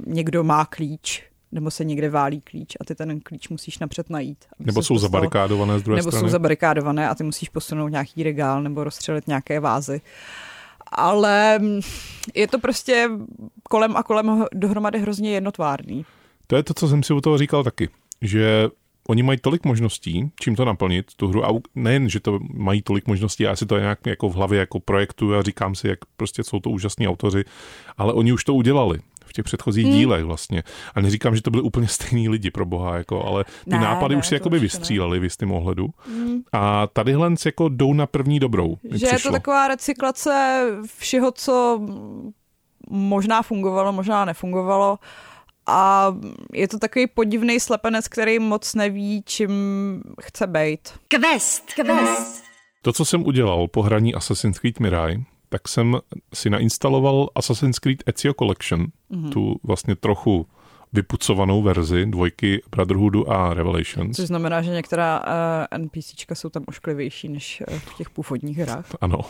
někdo 0.06 0.44
má 0.44 0.64
klíč, 0.64 1.29
nebo 1.52 1.70
se 1.70 1.84
někde 1.84 2.10
válí 2.10 2.40
klíč 2.40 2.76
a 2.80 2.84
ty 2.84 2.94
ten 2.94 3.20
klíč 3.20 3.48
musíš 3.48 3.78
napřed 3.78 4.10
najít. 4.10 4.44
Nebo 4.58 4.82
jsou 4.82 4.94
dostal, 4.94 5.10
zabarikádované 5.10 5.78
z 5.78 5.82
druhé 5.82 5.96
nebo 5.96 6.10
strany. 6.10 6.22
Nebo 6.22 6.28
jsou 6.28 6.32
zabarikádované 6.32 7.08
a 7.08 7.14
ty 7.14 7.24
musíš 7.24 7.48
posunout 7.48 7.88
nějaký 7.88 8.22
regál 8.22 8.62
nebo 8.62 8.84
rozstřelit 8.84 9.26
nějaké 9.26 9.60
vázy. 9.60 10.00
Ale 10.92 11.60
je 12.34 12.48
to 12.48 12.58
prostě 12.58 13.10
kolem 13.62 13.96
a 13.96 14.02
kolem 14.02 14.44
dohromady 14.52 14.98
hrozně 14.98 15.30
jednotvárný. 15.30 16.04
To 16.46 16.56
je 16.56 16.62
to, 16.62 16.74
co 16.74 16.88
jsem 16.88 17.02
si 17.02 17.12
u 17.12 17.20
toho 17.20 17.38
říkal 17.38 17.64
taky, 17.64 17.88
že 18.22 18.68
oni 19.08 19.22
mají 19.22 19.38
tolik 19.38 19.64
možností, 19.64 20.30
čím 20.40 20.56
to 20.56 20.64
naplnit, 20.64 21.14
tu 21.16 21.28
hru, 21.28 21.44
a 21.44 21.48
nejen, 21.74 22.08
že 22.08 22.20
to 22.20 22.38
mají 22.54 22.82
tolik 22.82 23.06
možností, 23.06 23.42
já 23.42 23.56
si 23.56 23.66
to 23.66 23.78
nějak 23.78 24.06
jako 24.06 24.28
v 24.28 24.34
hlavě 24.34 24.58
jako 24.58 24.80
projektu 24.80 25.34
a 25.34 25.42
říkám 25.42 25.74
si, 25.74 25.88
jak 25.88 25.98
prostě 26.16 26.44
jsou 26.44 26.60
to 26.60 26.70
úžasní 26.70 27.08
autoři, 27.08 27.44
ale 27.98 28.12
oni 28.12 28.32
už 28.32 28.44
to 28.44 28.54
udělali 28.54 28.98
v 29.30 29.32
těch 29.32 29.44
předchozích 29.44 29.86
hmm. 29.86 29.94
dílech 29.94 30.24
vlastně. 30.24 30.62
A 30.94 31.00
neříkám, 31.00 31.36
že 31.36 31.42
to 31.42 31.50
byli 31.50 31.62
úplně 31.62 31.88
stejní 31.98 32.28
lidi 32.28 32.50
pro 32.50 32.66
boha, 32.66 32.96
jako, 32.96 33.24
ale 33.24 33.44
ty 33.44 33.70
ne, 33.70 33.78
nápady 33.78 34.14
ne, 34.14 34.18
už 34.18 34.26
si 34.26 34.34
jakoby 34.34 34.58
vystříleli 34.58 35.16
ne. 35.16 35.20
v 35.20 35.24
jistém 35.24 35.52
ohledu. 35.52 35.88
Hmm. 36.06 36.40
A 36.52 36.86
tadyhle 36.86 37.34
jako 37.46 37.68
jdou 37.68 37.92
na 37.92 38.06
první 38.06 38.40
dobrou. 38.40 38.76
Že 38.82 38.90
přišlo. 38.90 39.12
je 39.12 39.18
to 39.18 39.30
taková 39.30 39.68
recyklace 39.68 40.62
všeho, 40.98 41.32
co 41.32 41.80
možná 42.90 43.42
fungovalo, 43.42 43.92
možná 43.92 44.24
nefungovalo 44.24 44.98
a 45.66 46.14
je 46.52 46.68
to 46.68 46.78
takový 46.78 47.06
podivný 47.06 47.60
slepenec, 47.60 48.08
který 48.08 48.38
moc 48.38 48.74
neví, 48.74 49.22
čím 49.26 49.50
chce 50.22 50.46
být. 50.46 50.88
Quest, 51.08 51.72
quest. 51.74 52.44
To, 52.82 52.92
co 52.92 53.04
jsem 53.04 53.26
udělal 53.26 53.68
po 53.68 53.82
hraní 53.82 54.14
Assassin's 54.14 54.58
Creed 54.58 54.80
Mirai, 54.80 55.24
tak 55.52 55.68
jsem 55.68 55.96
si 56.34 56.50
nainstaloval 56.50 57.28
Assassin's 57.34 57.78
Creed 57.78 58.02
Ezio 58.06 58.34
Collection, 58.34 58.86
mm-hmm. 59.10 59.30
tu 59.30 59.56
vlastně 59.62 59.96
trochu 59.96 60.46
vypucovanou 60.92 61.62
verzi 61.62 62.06
dvojky 62.06 62.62
Brotherhoodu 62.70 63.30
a 63.30 63.54
Revelations. 63.54 64.16
Což 64.16 64.26
znamená, 64.26 64.62
že 64.62 64.70
některá 64.70 65.20
uh, 65.72 65.78
NPCčka 65.78 66.34
jsou 66.34 66.48
tam 66.48 66.64
ošklivější 66.66 67.28
než 67.28 67.62
uh, 67.68 67.78
v 67.78 67.96
těch 67.96 68.10
původních 68.10 68.58
hrách. 68.58 68.86
Ano. 69.00 69.18
Uh, 69.18 69.24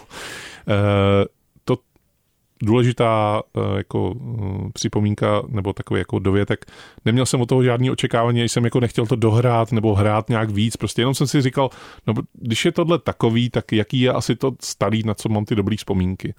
důležitá 2.62 3.42
uh, 3.52 3.76
jako 3.76 4.10
uh, 4.10 4.70
připomínka 4.72 5.42
nebo 5.48 5.72
takový 5.72 5.98
jako 5.98 6.18
dovětek. 6.18 6.66
Neměl 7.04 7.26
jsem 7.26 7.40
od 7.40 7.48
toho 7.48 7.62
žádný 7.62 7.90
očekávání, 7.90 8.48
jsem 8.48 8.64
jako 8.64 8.80
nechtěl 8.80 9.06
to 9.06 9.16
dohrát 9.16 9.72
nebo 9.72 9.94
hrát 9.94 10.28
nějak 10.28 10.50
víc. 10.50 10.76
Prostě 10.76 11.02
jenom 11.02 11.14
jsem 11.14 11.26
si 11.26 11.42
říkal, 11.42 11.70
no 12.06 12.14
když 12.32 12.64
je 12.64 12.72
tohle 12.72 12.98
takový, 12.98 13.50
tak 13.50 13.72
jaký 13.72 14.00
je 14.00 14.12
asi 14.12 14.36
to 14.36 14.52
starý, 14.62 15.02
na 15.02 15.14
co 15.14 15.28
mám 15.28 15.44
ty 15.44 15.54
dobré 15.54 15.76
vzpomínky 15.76 16.34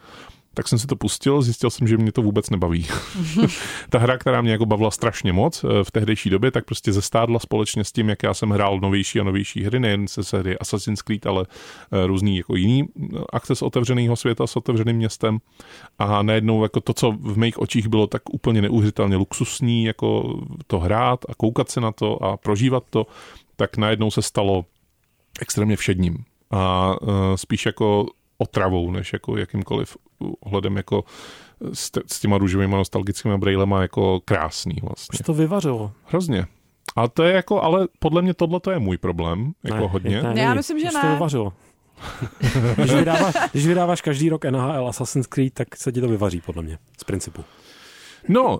tak 0.54 0.68
jsem 0.68 0.80
si 0.80 0.88
to 0.88 0.95
pustil, 0.95 1.41
zjistil 1.41 1.70
jsem, 1.70 1.88
že 1.88 1.97
mě 1.97 2.12
to 2.12 2.22
vůbec 2.22 2.49
nebaví. 2.49 2.88
Ta 3.89 3.99
hra, 3.99 4.18
která 4.18 4.41
mě 4.41 4.52
jako 4.52 4.66
bavila 4.66 4.91
strašně 4.91 5.34
moc 5.34 5.64
eh, 5.64 5.84
v 5.84 5.91
tehdejší 5.91 6.30
době, 6.30 6.52
tak 6.52 6.66
prostě 6.66 6.93
zestádla 6.93 7.39
společně 7.39 7.84
s 7.84 7.91
tím, 7.91 8.10
jak 8.10 8.24
já 8.24 8.34
jsem 8.34 8.49
hrál 8.49 8.80
novější 8.80 9.20
a 9.20 9.24
novější 9.24 9.64
hry, 9.64 9.80
nejen 9.80 10.08
se 10.08 10.24
série 10.24 10.58
Assassin's 10.58 11.02
Creed, 11.02 11.26
ale 11.26 11.45
eh, 11.91 12.08
různý 12.08 12.38
jako 12.38 12.56
jiný 12.56 12.84
eh, 12.84 13.18
akce 13.34 13.56
z 13.56 13.62
otevřeného 13.62 14.16
světa 14.16 14.47
s 14.47 14.56
otevřeným 14.56 14.95
městem. 14.95 15.39
A 15.99 16.22
najednou 16.22 16.64
jako 16.64 16.82
to, 16.82 16.93
co 16.93 17.12
v 17.12 17.38
mých 17.38 17.60
očích 17.60 17.88
bylo 17.88 18.08
tak 18.08 18.34
úplně 18.34 18.62
neuvěřitelně 18.62 19.16
luxusní, 19.16 19.84
jako 19.84 20.39
to 20.68 20.80
hrát 20.80 21.20
a 21.30 21.36
koukat 21.36 21.70
se 21.70 21.82
na 21.82 21.91
to 21.91 22.24
a 22.24 22.38
prožívat 22.38 22.84
to, 22.89 23.08
tak 23.56 23.78
najednou 23.78 24.12
se 24.12 24.22
stalo 24.22 24.66
extrémně 25.41 25.76
všedním. 25.76 26.24
A 26.52 26.95
spíš 27.36 27.66
jako 27.66 28.06
otravou, 28.38 28.91
než 28.91 29.14
jako 29.14 29.38
jakýmkoliv 29.38 29.97
ohledem 30.39 30.78
jako 30.78 31.03
s, 31.74 31.91
s 32.07 32.19
těma 32.19 32.38
růžovými 32.38 32.76
nostalgickými 32.76 33.38
brejlema 33.38 33.82
jako 33.82 34.19
krásný 34.26 34.76
vlastně. 34.82 35.17
Už 35.19 35.26
to 35.26 35.34
vyvařilo. 35.34 35.91
Hrozně. 36.05 36.45
A 36.95 37.07
to 37.07 37.24
je 37.24 37.34
jako, 37.34 37.61
ale 37.61 37.88
podle 37.99 38.22
mě 38.22 38.34
tohle 38.34 38.59
to 38.59 38.72
je 38.72 38.80
můj 38.80 38.97
problém, 38.97 39.51
jako 39.63 39.78
ne, 39.78 39.88
hodně. 39.88 40.22
Ne, 40.24 40.41
Já 40.41 40.53
myslím, 40.53 40.80
že 40.80 40.88
Už 40.88 40.93
ne. 40.93 41.01
to 41.01 41.07
vyvařilo. 41.07 41.53
když, 42.76 42.91
vydáváš, 42.93 43.36
když 43.51 43.67
vydáváš 43.67 44.01
každý 44.01 44.30
rok 44.30 44.45
NHL 44.45 44.88
Assassin's 44.88 45.28
Creed, 45.28 45.53
tak 45.53 45.76
se 45.76 45.91
ti 45.91 46.01
to 46.01 46.07
vyvaří, 46.07 46.41
podle 46.41 46.63
mě, 46.63 46.78
z 46.97 47.03
principu. 47.03 47.43
No, 48.30 48.55
uh, 48.55 48.59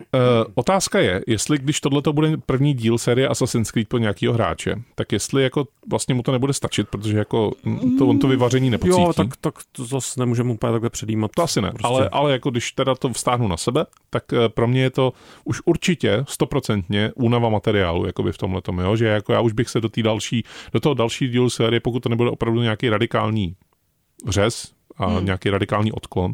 otázka 0.56 1.00
je, 1.00 1.22
jestli 1.28 1.58
když 1.58 1.80
tohle 1.82 2.02
to 2.02 2.14
bude 2.14 2.38
první 2.46 2.74
díl 2.74 2.98
série 2.98 3.28
Assassin's 3.28 3.72
Creed 3.72 3.88
pro 3.88 4.00
nějakého 4.00 4.34
hráče, 4.34 4.76
tak 4.96 5.12
jestli 5.12 5.44
jako 5.44 5.68
vlastně 5.90 6.16
mu 6.16 6.24
to 6.24 6.32
nebude 6.32 6.54
stačit, 6.54 6.88
protože 6.90 7.18
jako 7.18 7.52
to, 7.98 8.08
on 8.08 8.20
to 8.20 8.28
vyvaření 8.28 8.70
nepocítí. 8.70 9.02
Jo, 9.02 9.14
tak, 9.14 9.28
tak 9.42 9.54
to 9.72 9.86
zase 9.86 10.20
nemůžeme 10.20 10.52
úplně 10.52 10.72
takhle 10.72 10.90
předjímat. 10.90 11.32
To 11.36 11.44
asi 11.44 11.62
ne, 11.62 11.70
prostě. 11.70 11.88
ale, 11.88 12.10
ale 12.10 12.32
jako 12.32 12.50
když 12.50 12.72
teda 12.72 12.96
to 12.96 13.10
vstáhnu 13.10 13.48
na 13.48 13.58
sebe, 13.58 13.86
tak 14.10 14.24
uh, 14.32 14.40
pro 14.48 14.68
mě 14.68 14.82
je 14.82 14.90
to 14.90 15.14
už 15.44 15.62
určitě 15.66 16.24
stoprocentně 16.28 17.12
únava 17.16 17.50
materiálu, 17.50 18.06
jako 18.06 18.24
by 18.24 18.32
v 18.32 18.38
tomhle 18.38 18.62
tom, 18.62 18.80
jo, 18.80 18.96
že 18.96 19.06
jako 19.06 19.34
já 19.34 19.42
už 19.42 19.54
bych 19.54 19.70
se 19.70 19.82
do, 19.82 19.90
tý 19.90 20.04
další, 20.04 20.44
do 20.74 20.80
toho 20.80 20.94
další 20.94 21.28
dílu 21.28 21.50
série, 21.50 21.80
pokud 21.80 22.00
to 22.00 22.10
nebude 22.10 22.30
opravdu 22.30 22.62
nějaký 22.62 22.90
radikální 22.90 23.56
řez, 24.28 24.72
a 25.02 25.08
hmm. 25.08 25.26
nějaký 25.26 25.50
radikální 25.50 25.92
odklon, 25.92 26.34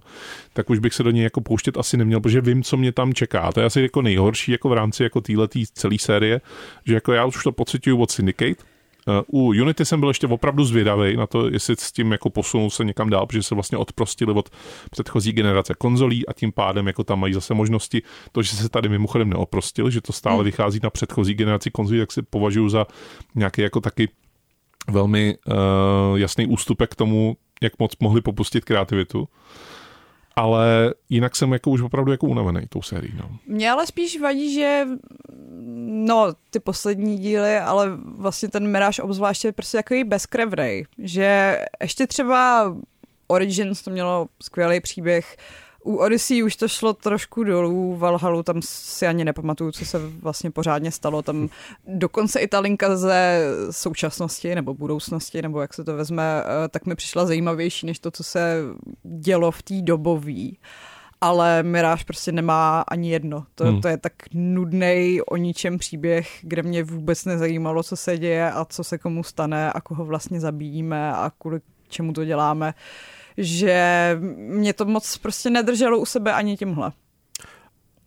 tak 0.53 0.70
už 0.70 0.80
bych 0.80 0.93
se 0.93 1.03
do 1.03 1.11
něj 1.11 1.24
jako 1.24 1.41
pouštět 1.41 1.78
asi 1.78 1.97
neměl, 1.97 2.20
protože 2.20 2.41
vím, 2.41 2.63
co 2.63 2.78
mě 2.78 2.91
tam 2.91 3.13
čeká. 3.13 3.51
To 3.51 3.59
je 3.59 3.65
asi 3.65 3.82
jako 3.82 4.01
nejhorší 4.01 4.51
jako 4.51 4.70
v 4.70 4.74
rámci 4.74 5.03
jako 5.03 5.22
téhletý 5.22 5.65
celé 5.74 5.97
série, 5.99 6.41
že 6.86 6.93
jako 6.93 7.13
já 7.13 7.26
už 7.26 7.43
to 7.43 7.51
pocituju 7.51 8.01
od 8.01 8.11
Syndicate, 8.11 8.63
Uh, 9.07 9.24
u 9.28 9.47
Unity 9.47 9.86
jsem 9.86 9.99
byl 9.99 10.09
ještě 10.09 10.28
opravdu 10.28 10.63
zvědavý 10.63 11.18
na 11.18 11.28
to, 11.28 11.49
jestli 11.49 11.76
s 11.80 11.91
tím 11.91 12.11
jako 12.11 12.30
posunou 12.30 12.70
se 12.70 12.86
někam 12.86 13.09
dál, 13.09 13.26
protože 13.26 13.43
se 13.43 13.55
vlastně 13.55 13.78
odprostili 13.78 14.34
od 14.34 14.49
předchozí 14.91 15.32
generace 15.32 15.74
konzolí 15.78 16.28
a 16.28 16.34
tím 16.34 16.51
pádem 16.51 16.88
jako 16.88 17.03
tam 17.03 17.20
mají 17.20 17.34
zase 17.34 17.53
možnosti. 17.53 18.01
To, 18.32 18.41
že 18.41 18.55
se 18.55 18.70
tady 18.70 18.89
mimochodem 18.89 19.30
neoprostili, 19.30 19.91
že 19.91 20.01
to 20.01 20.13
stále 20.13 20.36
hmm. 20.36 20.45
vychází 20.45 20.80
na 20.84 20.89
předchozí 20.89 21.34
generaci 21.34 21.72
konzolí, 21.72 21.99
tak 21.99 22.11
si 22.11 22.22
považuji 22.22 22.70
za 22.70 22.86
nějaký 23.36 23.61
jako 23.61 23.82
taky 23.82 24.09
velmi 24.91 25.36
uh, 25.47 26.20
jasný 26.20 26.47
ústupek 26.47 26.91
k 26.91 26.95
tomu, 26.95 27.38
jak 27.62 27.80
moc 27.80 27.91
mohli 27.99 28.22
popustit 28.22 28.66
kreativitu. 28.66 29.28
Ale 30.36 30.93
jinak 31.10 31.36
jsem 31.36 31.53
jako 31.53 31.70
už 31.70 31.82
opravdu 31.82 32.12
jako 32.12 32.28
unavený 32.28 32.62
tou 32.70 32.82
sérií. 32.82 33.14
No. 33.18 33.30
Mně 33.47 33.72
ale 33.72 33.88
spíš 33.88 34.20
vadí, 34.22 34.53
že 34.53 34.86
no, 35.88 36.34
ty 36.49 36.60
poslední 36.60 37.18
díly, 37.18 37.58
ale 37.58 37.89
vlastně 38.18 38.49
ten 38.49 38.72
Mirage 38.72 39.01
obzvláště 39.01 39.47
je 39.47 39.51
prostě 39.51 39.78
takový 39.78 40.03
bezkrevnej, 40.03 40.86
že 40.97 41.60
ještě 41.82 42.08
třeba 42.08 42.74
Origins 43.28 43.82
to 43.82 43.91
mělo 43.91 44.28
skvělý 44.43 44.80
příběh, 44.80 45.38
u 45.88 45.95
Odyssey 45.95 46.43
už 46.43 46.55
to 46.55 46.67
šlo 46.67 46.93
trošku 46.93 47.43
dolů, 47.43 47.95
Valhalu 47.95 48.43
tam 48.43 48.61
si 48.61 49.07
ani 49.07 49.25
nepamatuju, 49.25 49.71
co 49.71 49.85
se 49.85 49.99
vlastně 49.99 50.51
pořádně 50.51 50.91
stalo. 50.91 51.21
Tam 51.21 51.49
dokonce 51.88 52.39
i 52.39 52.47
ta 52.47 52.59
linka 52.59 52.95
ze 52.95 53.41
současnosti 53.71 54.55
nebo 54.55 54.73
budoucnosti, 54.73 55.41
nebo 55.41 55.61
jak 55.61 55.73
se 55.73 55.83
to 55.83 55.95
vezme, 55.95 56.43
eh, 56.43 56.67
tak 56.67 56.85
mi 56.85 56.95
přišla 56.95 57.25
zajímavější 57.25 57.85
než 57.85 57.99
to, 57.99 58.11
co 58.11 58.23
se 58.23 58.61
dělo 59.03 59.51
v 59.51 59.63
té 59.63 59.81
dobový 59.81 60.57
ale 61.21 61.63
Miráž 61.63 62.03
prostě 62.03 62.31
nemá 62.31 62.81
ani 62.81 63.11
jedno. 63.11 63.45
To, 63.55 63.65
hmm. 63.65 63.81
to 63.81 63.88
je 63.88 63.97
tak 63.97 64.13
nudný 64.33 65.19
o 65.27 65.38
ničem 65.38 65.77
příběh, 65.77 66.39
kde 66.41 66.63
mě 66.63 66.83
vůbec 66.83 67.25
nezajímalo, 67.25 67.83
co 67.83 67.95
se 67.95 68.17
děje 68.17 68.51
a 68.51 68.65
co 68.65 68.83
se 68.83 68.97
komu 68.97 69.23
stane 69.23 69.71
a 69.71 69.81
koho 69.81 70.05
vlastně 70.05 70.39
zabíjíme 70.39 71.13
a 71.13 71.31
kvůli 71.39 71.59
čemu 71.89 72.13
to 72.13 72.25
děláme. 72.25 72.67
Uh, 72.67 73.16
že 73.38 74.17
mě 74.38 74.73
to 74.73 74.85
moc 74.85 75.17
prostě 75.17 75.49
nedrželo 75.49 75.99
u 75.99 76.05
sebe 76.05 76.33
ani 76.33 76.57
tímhle. 76.57 76.91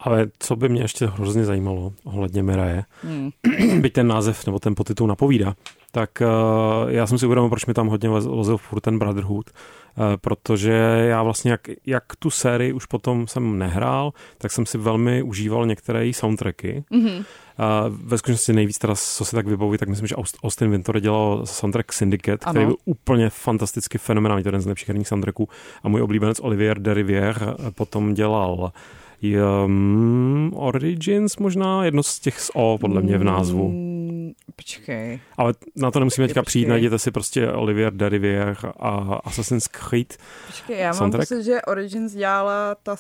Ale 0.00 0.26
co 0.38 0.56
by 0.56 0.68
mě 0.68 0.82
ještě 0.82 1.06
hrozně 1.06 1.44
zajímalo 1.44 1.92
ohledně 2.04 2.42
Miraje, 2.42 2.84
hmm. 3.02 3.30
byť 3.80 3.92
ten 3.92 4.06
název 4.06 4.46
nebo 4.46 4.58
ten 4.58 4.74
podtitul 4.74 5.06
napovídá, 5.06 5.54
tak 5.92 6.10
uh, 6.20 6.90
já 6.90 7.06
jsem 7.06 7.18
si 7.18 7.26
uvědomil, 7.26 7.50
proč 7.50 7.66
mi 7.66 7.74
tam 7.74 7.88
hodně 7.88 8.08
lezl 8.08 8.56
furt 8.56 8.80
ten 8.80 8.98
Brotherhood, 8.98 9.50
uh, 9.50 10.04
protože 10.20 10.72
já 11.08 11.22
vlastně, 11.22 11.50
jak, 11.50 11.60
jak 11.86 12.04
tu 12.18 12.30
sérii 12.30 12.72
už 12.72 12.86
potom 12.86 13.26
jsem 13.26 13.58
nehrál, 13.58 14.12
tak 14.38 14.52
jsem 14.52 14.66
si 14.66 14.78
velmi 14.78 15.22
užíval 15.22 15.66
některé 15.66 16.04
její 16.04 16.12
soundtracky. 16.12 16.84
Mm-hmm. 16.92 17.16
Uh, 17.18 17.96
ve 18.04 18.18
skutečnosti 18.18 18.52
nejvíc 18.52 18.78
teda, 18.78 18.94
co 18.96 19.24
si 19.24 19.36
tak 19.36 19.46
vybavuji, 19.46 19.78
tak 19.78 19.88
myslím, 19.88 20.06
že 20.06 20.14
Austin 20.44 20.70
Winter 20.70 21.00
dělal 21.00 21.46
soundtrack 21.46 21.92
Syndicate, 21.92 22.44
ano. 22.44 22.52
který 22.52 22.66
byl 22.66 22.76
úplně 22.84 23.30
fantasticky 23.30 23.98
fenomenální, 23.98 24.42
to 24.42 24.48
je 24.48 24.50
jeden 24.50 24.60
z 24.60 24.66
nejlepších 24.66 24.88
herních 24.88 25.08
soundtracků. 25.08 25.48
A 25.82 25.88
můj 25.88 26.02
oblíbenec 26.02 26.40
Olivier 26.40 26.78
Derivière 26.78 27.54
potom 27.74 28.14
dělal 28.14 28.72
um, 29.22 30.52
Origins 30.54 31.36
možná, 31.36 31.84
jedno 31.84 32.02
z 32.02 32.20
těch 32.20 32.40
s 32.40 32.56
O, 32.56 32.78
podle 32.78 33.02
mě 33.02 33.18
v 33.18 33.24
názvu. 33.24 33.68
Mm, 33.68 34.32
počkej. 34.56 35.20
Ale 35.36 35.54
na 35.76 35.90
to 35.90 35.98
nemusíme 35.98 36.26
teďka 36.26 36.42
přijít, 36.42 36.68
najděte 36.68 36.98
si 36.98 37.10
prostě 37.10 37.52
Olivier 37.52 37.92
Derivière 37.92 38.72
a 38.80 39.20
Assassin's 39.24 39.68
Creed. 39.68 40.16
Počkej, 40.46 40.78
já 40.78 40.92
mám 40.92 41.12
pocit, 41.12 41.44
že 41.44 41.62
Origins 41.62 42.12
dělala 42.12 42.74
ta 42.74 42.96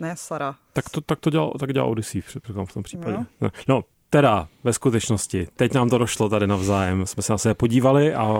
ne 0.00 0.14
Sara. 0.16 0.54
Tak 0.72 0.90
to, 0.90 1.00
tak 1.00 1.20
to 1.20 1.30
dělal, 1.30 1.52
tak 1.60 1.72
dělal 1.72 1.90
Odyssey 1.90 2.20
v, 2.20 2.36
v 2.64 2.72
tom 2.72 2.82
případě. 2.82 3.16
No. 3.40 3.50
no, 3.68 3.84
Teda, 4.16 4.48
ve 4.64 4.72
skutečnosti, 4.72 5.48
teď 5.56 5.74
nám 5.74 5.88
to 5.88 5.98
došlo 5.98 6.28
tady 6.28 6.46
navzájem. 6.46 7.06
Jsme 7.06 7.22
se 7.22 7.32
na 7.32 7.38
sebe 7.38 7.54
podívali 7.54 8.14
a 8.14 8.38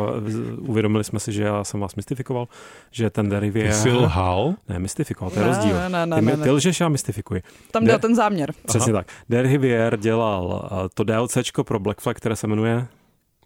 uvědomili 0.58 1.04
jsme 1.04 1.20
si, 1.20 1.32
že 1.32 1.42
já 1.42 1.64
jsem 1.64 1.80
vás 1.80 1.94
mystifikoval, 1.94 2.48
že 2.90 3.10
ten 3.10 3.28
Derivier... 3.28 3.66
Ty 3.66 3.74
jsi 3.74 3.92
lhal? 3.92 4.54
Ne, 4.68 4.78
mystifikoval, 4.78 5.30
to 5.30 5.40
je 5.40 5.46
ne, 5.46 5.48
rozdíl. 5.48 5.74
Ne, 5.74 5.88
ne, 5.88 6.06
ne, 6.06 6.16
ty, 6.16 6.26
ne, 6.26 6.36
ty 6.36 6.50
lžeš, 6.50 6.80
já 6.80 6.88
mystifikuji. 6.88 7.42
Tam 7.70 7.84
byl 7.84 7.98
ten 7.98 8.14
záměr. 8.14 8.52
Přesně 8.66 8.92
Aha. 8.92 9.02
tak. 9.02 9.12
Derivier 9.28 9.96
dělal 9.96 10.70
to 10.94 11.04
DLCčko 11.04 11.64
pro 11.64 11.78
Black 11.78 12.00
Flag, 12.00 12.16
které 12.16 12.36
se 12.36 12.46
jmenuje... 12.46 12.86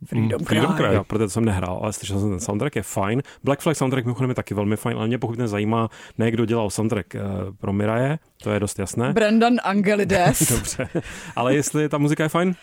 Freedom, 0.06 0.44
Freedom 0.44 0.74
Cry. 0.76 0.84
Cry. 0.86 0.98
Protože 1.06 1.24
to 1.24 1.30
jsem 1.30 1.44
nehrál, 1.44 1.80
ale 1.82 1.92
slyšel 1.92 2.20
jsem 2.20 2.30
ten 2.30 2.40
soundtrack, 2.40 2.76
je 2.76 2.82
fajn. 2.82 3.22
Black 3.44 3.60
Flag 3.60 3.76
soundtrack 3.76 4.04
mimochodem 4.04 4.30
je 4.30 4.34
taky 4.34 4.54
velmi 4.54 4.76
fajn, 4.76 4.96
ale 4.96 5.06
mě 5.06 5.18
pokud 5.18 5.38
nezajímá, 5.38 5.88
ne 6.18 6.30
kdo 6.30 6.44
dělal 6.44 6.70
soundtrack 6.70 7.14
eh, 7.14 7.20
pro 7.58 7.72
Miraje, 7.72 8.18
to 8.42 8.50
je 8.50 8.60
dost 8.60 8.78
jasné. 8.78 9.12
Brendan 9.12 9.54
Angelides. 9.62 10.48
Dobře. 10.56 10.88
Ale 11.36 11.54
jestli 11.54 11.88
ta 11.88 11.98
muzika 11.98 12.22
je 12.22 12.28
fajn, 12.28 12.54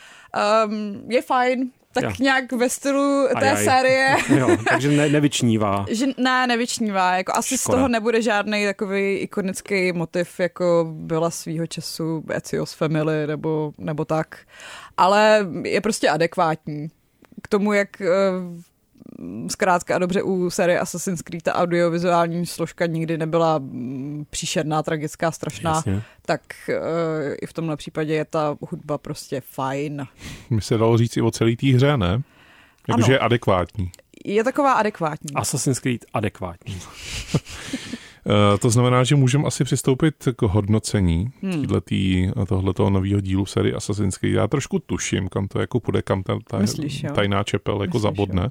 um, 0.65 1.01
je 1.11 1.21
fajn, 1.21 1.69
tak 1.93 2.03
Jo. 2.03 2.11
nějak 2.19 2.51
ve 2.51 2.69
stylu 2.69 3.27
té 3.39 3.51
Ajaj. 3.51 3.65
série. 3.65 4.15
jo, 4.39 4.57
takže 4.69 4.89
ne, 4.91 5.09
nevyčnívá. 5.09 5.85
Že 5.91 6.05
ne, 6.17 6.47
nevyčnívá. 6.47 7.17
Jako 7.17 7.31
asi 7.35 7.57
Škoda. 7.57 7.75
z 7.75 7.77
toho 7.77 7.87
nebude 7.87 8.21
žádný 8.21 8.65
takový 8.65 9.15
ikonický 9.17 9.91
motiv, 9.91 10.39
jako 10.39 10.87
byla 10.91 11.29
svýho 11.29 11.67
času 11.67 12.23
Ecios 12.33 12.73
Family 12.73 13.27
nebo, 13.27 13.71
nebo 13.77 14.05
tak. 14.05 14.37
Ale 14.97 15.47
je 15.63 15.81
prostě 15.81 16.09
adekvátní 16.09 16.87
k 17.41 17.47
tomu, 17.47 17.73
jak 17.73 18.01
eh, 18.01 18.07
zkrátka 19.47 19.95
a 19.95 19.99
dobře 19.99 20.21
u 20.21 20.49
série 20.49 20.79
Assassin's 20.79 21.21
Creed 21.21 21.43
ta 21.43 21.55
audiovizuální 21.55 22.45
složka 22.45 22.85
nikdy 22.85 23.17
nebyla 23.17 23.57
mm, 23.57 24.25
příšerná, 24.29 24.83
tragická, 24.83 25.31
strašná, 25.31 25.71
Jasně. 25.71 26.03
tak 26.25 26.41
eh, 26.69 27.35
i 27.41 27.45
v 27.45 27.53
tomhle 27.53 27.77
případě 27.77 28.13
je 28.13 28.25
ta 28.25 28.57
hudba 28.61 28.97
prostě 28.97 29.41
fajn. 29.41 30.07
Mi 30.49 30.61
se 30.61 30.77
dalo 30.77 30.97
říct 30.97 31.17
i 31.17 31.21
o 31.21 31.31
celé 31.31 31.55
té 31.55 31.67
hře, 31.67 31.97
ne? 31.97 32.21
Jakože 32.87 33.11
je 33.13 33.19
adekvátní. 33.19 33.91
Je 34.25 34.43
taková 34.43 34.73
adekvátní. 34.73 35.35
Assassin's 35.35 35.79
Creed 35.79 36.05
adekvátní. 36.13 36.81
Eh, 38.27 38.57
To 38.57 38.69
znamená, 38.69 39.03
že 39.03 39.15
můžeme 39.15 39.43
asi 39.47 39.63
přistoupit 39.63 40.15
k 40.35 40.41
hodnocení 40.41 41.29
Hmm. 41.41 41.51
hmm. 41.53 42.45
tohoto 42.47 42.89
nového 42.89 43.21
dílu 43.21 43.45
série 43.45 43.73
Assassin's 43.75 44.17
Creed. 44.17 44.35
Já 44.35 44.47
trošku 44.47 44.79
tuším, 44.79 45.27
kam 45.29 45.47
to 45.47 45.59
jako 45.59 45.79
půjde, 45.79 46.01
kam 46.01 46.23
ta, 46.23 46.37
ta 46.47 46.59
Myslíš, 46.59 47.03
jo? 47.03 47.13
tajná 47.13 47.43
čepel 47.43 47.73
jako 47.81 47.97
Myslíš, 47.97 48.01
zabodne. 48.01 48.49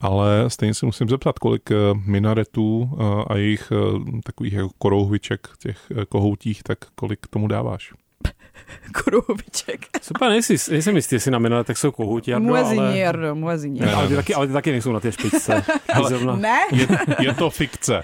Ale 0.00 0.44
stejně 0.48 0.74
se 0.74 0.86
musím 0.86 1.08
zeptat, 1.08 1.38
kolik 1.38 1.70
eh, 1.70 1.74
minaretů 2.06 2.90
eh, 2.92 3.04
a 3.28 3.36
jejich 3.36 3.72
eh, 3.72 4.20
takových 4.22 4.52
jako 4.52 4.70
korouhviček, 4.78 5.48
těch 5.62 5.78
eh, 5.90 6.04
kohoutích, 6.08 6.62
tak 6.62 6.78
kolik 6.94 7.26
tomu 7.26 7.48
dáváš? 7.48 7.92
Kruhoviček. 8.92 9.86
Super, 10.02 10.28
nejsi, 10.28 10.56
nejsem 10.70 10.96
jistý, 10.96 11.14
jestli 11.14 11.30
na 11.30 11.38
minulých 11.38 11.66
jsou 11.78 11.92
kohouti, 11.92 12.30
Jardo, 12.30 12.46
Muezini, 12.46 12.80
ale... 12.80 12.98
Jardo, 12.98 13.34
muezini. 13.34 13.80
Ne, 13.80 13.92
ale, 13.94 14.08
ty 14.08 14.14
taky, 14.16 14.34
ale 14.34 14.46
ty 14.46 14.52
taky 14.52 14.70
nejsou 14.70 14.92
na 14.92 15.00
té 15.00 15.12
špičce. 15.12 15.64
Ale- 15.94 16.08
Zrovna. 16.08 16.36
Ne? 16.36 16.58
Je, 16.72 16.88
je 17.20 17.34
to 17.34 17.50
fikce. 17.50 18.02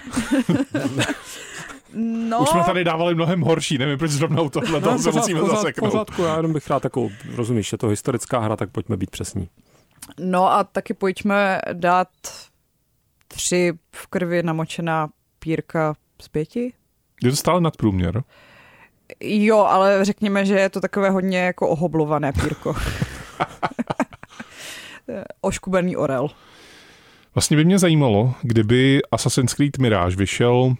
No, 1.97 2.39
Už 2.41 2.49
jsme 2.49 2.63
tady 2.63 2.83
dávali 2.83 3.15
mnohem 3.15 3.41
horší, 3.41 3.77
nevím, 3.77 3.97
proč 3.97 4.11
zrovna 4.11 4.41
u 4.41 4.49
tohle 4.49 4.81
toho 4.81 4.99
se 4.99 5.11
musíme 5.11 5.39
pořád, 5.39 5.55
zaseknout. 5.55 5.91
pořádku, 5.91 6.21
já 6.21 6.35
jenom 6.37 6.53
bych 6.53 6.69
rád 6.69 6.79
takovou, 6.79 7.09
rozumíš, 7.35 7.71
je 7.71 7.77
to 7.77 7.87
historická 7.87 8.39
hra, 8.39 8.55
tak 8.55 8.69
pojďme 8.69 8.97
být 8.97 9.09
přesní. 9.11 9.49
no 10.19 10.51
a 10.51 10.63
taky 10.63 10.93
pojďme 10.93 11.61
dát 11.73 12.07
tři 13.27 13.73
v 13.91 14.07
krvi 14.07 14.43
namočená 14.43 15.09
pírka 15.39 15.93
z 16.21 16.27
pěti. 16.27 16.73
Je 17.23 17.29
to 17.29 17.35
stále 17.35 17.61
nadprůměr. 17.61 18.23
Jo, 19.19 19.57
ale 19.57 20.05
řekněme, 20.05 20.45
že 20.45 20.59
je 20.59 20.69
to 20.69 20.81
takové 20.81 21.09
hodně 21.09 21.39
jako 21.39 21.69
ohoblované 21.69 22.33
pírko. 22.33 22.75
Oškubený 25.41 25.97
orel. 25.97 26.29
Vlastně 27.35 27.57
by 27.57 27.65
mě 27.65 27.79
zajímalo, 27.79 28.33
kdyby 28.41 29.01
Assassin's 29.11 29.53
Creed 29.53 29.77
Mirage 29.77 30.15
vyšel 30.15 30.75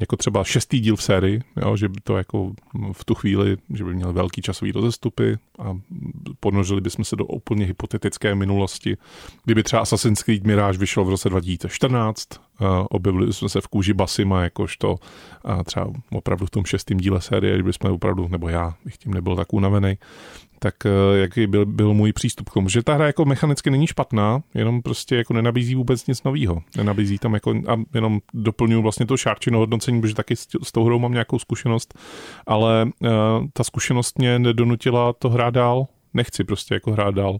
jako 0.00 0.16
třeba 0.16 0.44
šestý 0.44 0.80
díl 0.80 0.96
v 0.96 1.02
sérii, 1.02 1.42
jo, 1.56 1.76
že 1.76 1.88
by 1.88 2.00
to 2.04 2.16
jako 2.16 2.52
v 2.92 3.04
tu 3.04 3.14
chvíli, 3.14 3.56
že 3.74 3.84
by 3.84 3.94
měl 3.94 4.12
velký 4.12 4.42
časový 4.42 4.72
rozestupy 4.72 5.38
a 5.58 5.78
ponořili 6.40 6.80
bychom 6.80 7.04
se 7.04 7.16
do 7.16 7.24
úplně 7.24 7.66
hypotetické 7.66 8.34
minulosti. 8.34 8.96
Kdyby 9.44 9.62
třeba 9.62 9.82
Assassin's 9.82 10.22
Creed 10.22 10.44
Mirage 10.44 10.78
vyšel 10.78 11.04
v 11.04 11.08
roce 11.08 11.28
2014, 11.28 12.28
uh, 12.60 12.66
objevili 12.90 13.32
jsme 13.32 13.48
se 13.48 13.60
v 13.60 13.68
kůži 13.68 13.92
Basima, 13.92 14.42
jakožto 14.42 14.90
uh, 14.94 15.62
třeba 15.62 15.90
opravdu 16.10 16.46
v 16.46 16.50
tom 16.50 16.64
šestém 16.64 16.98
díle 16.98 17.20
série, 17.20 17.54
kdyby 17.54 17.72
jsme 17.72 17.90
opravdu, 17.90 18.28
nebo 18.28 18.48
já 18.48 18.74
bych 18.84 18.96
tím 18.96 19.14
nebyl 19.14 19.36
tak 19.36 19.52
unavený, 19.52 19.98
tak 20.64 20.86
eh, 20.86 21.18
jaký 21.18 21.46
byl, 21.46 21.66
byl 21.66 21.94
můj 21.94 22.12
přístup 22.12 22.50
k 22.50 22.52
tomu, 22.52 22.68
že 22.68 22.82
ta 22.82 22.94
hra 22.94 23.06
jako 23.06 23.24
mechanicky 23.24 23.70
není 23.70 23.86
špatná, 23.86 24.42
jenom 24.54 24.82
prostě 24.82 25.16
jako 25.16 25.32
nenabízí 25.32 25.74
vůbec 25.74 26.06
nic 26.06 26.22
nového. 26.22 26.62
Nenabízí 26.76 27.18
tam 27.18 27.34
jako, 27.34 27.54
a 27.68 27.76
jenom 27.94 28.20
doplňuji 28.34 28.82
vlastně 28.82 29.06
to 29.06 29.16
šárčino 29.16 29.58
hodnocení, 29.58 30.00
protože 30.00 30.14
taky 30.14 30.36
s, 30.36 30.46
s 30.62 30.72
tou 30.72 30.84
hrou 30.84 30.98
mám 30.98 31.12
nějakou 31.12 31.38
zkušenost, 31.38 31.98
ale 32.46 32.84
uh, 32.84 33.10
ta 33.52 33.64
zkušenost 33.64 34.18
mě 34.18 34.38
nedonutila 34.38 35.12
to 35.12 35.30
hrát 35.30 35.54
dál. 35.54 35.86
Nechci 36.14 36.44
prostě 36.44 36.74
jako 36.74 36.92
hrát 36.92 37.14
dál. 37.14 37.38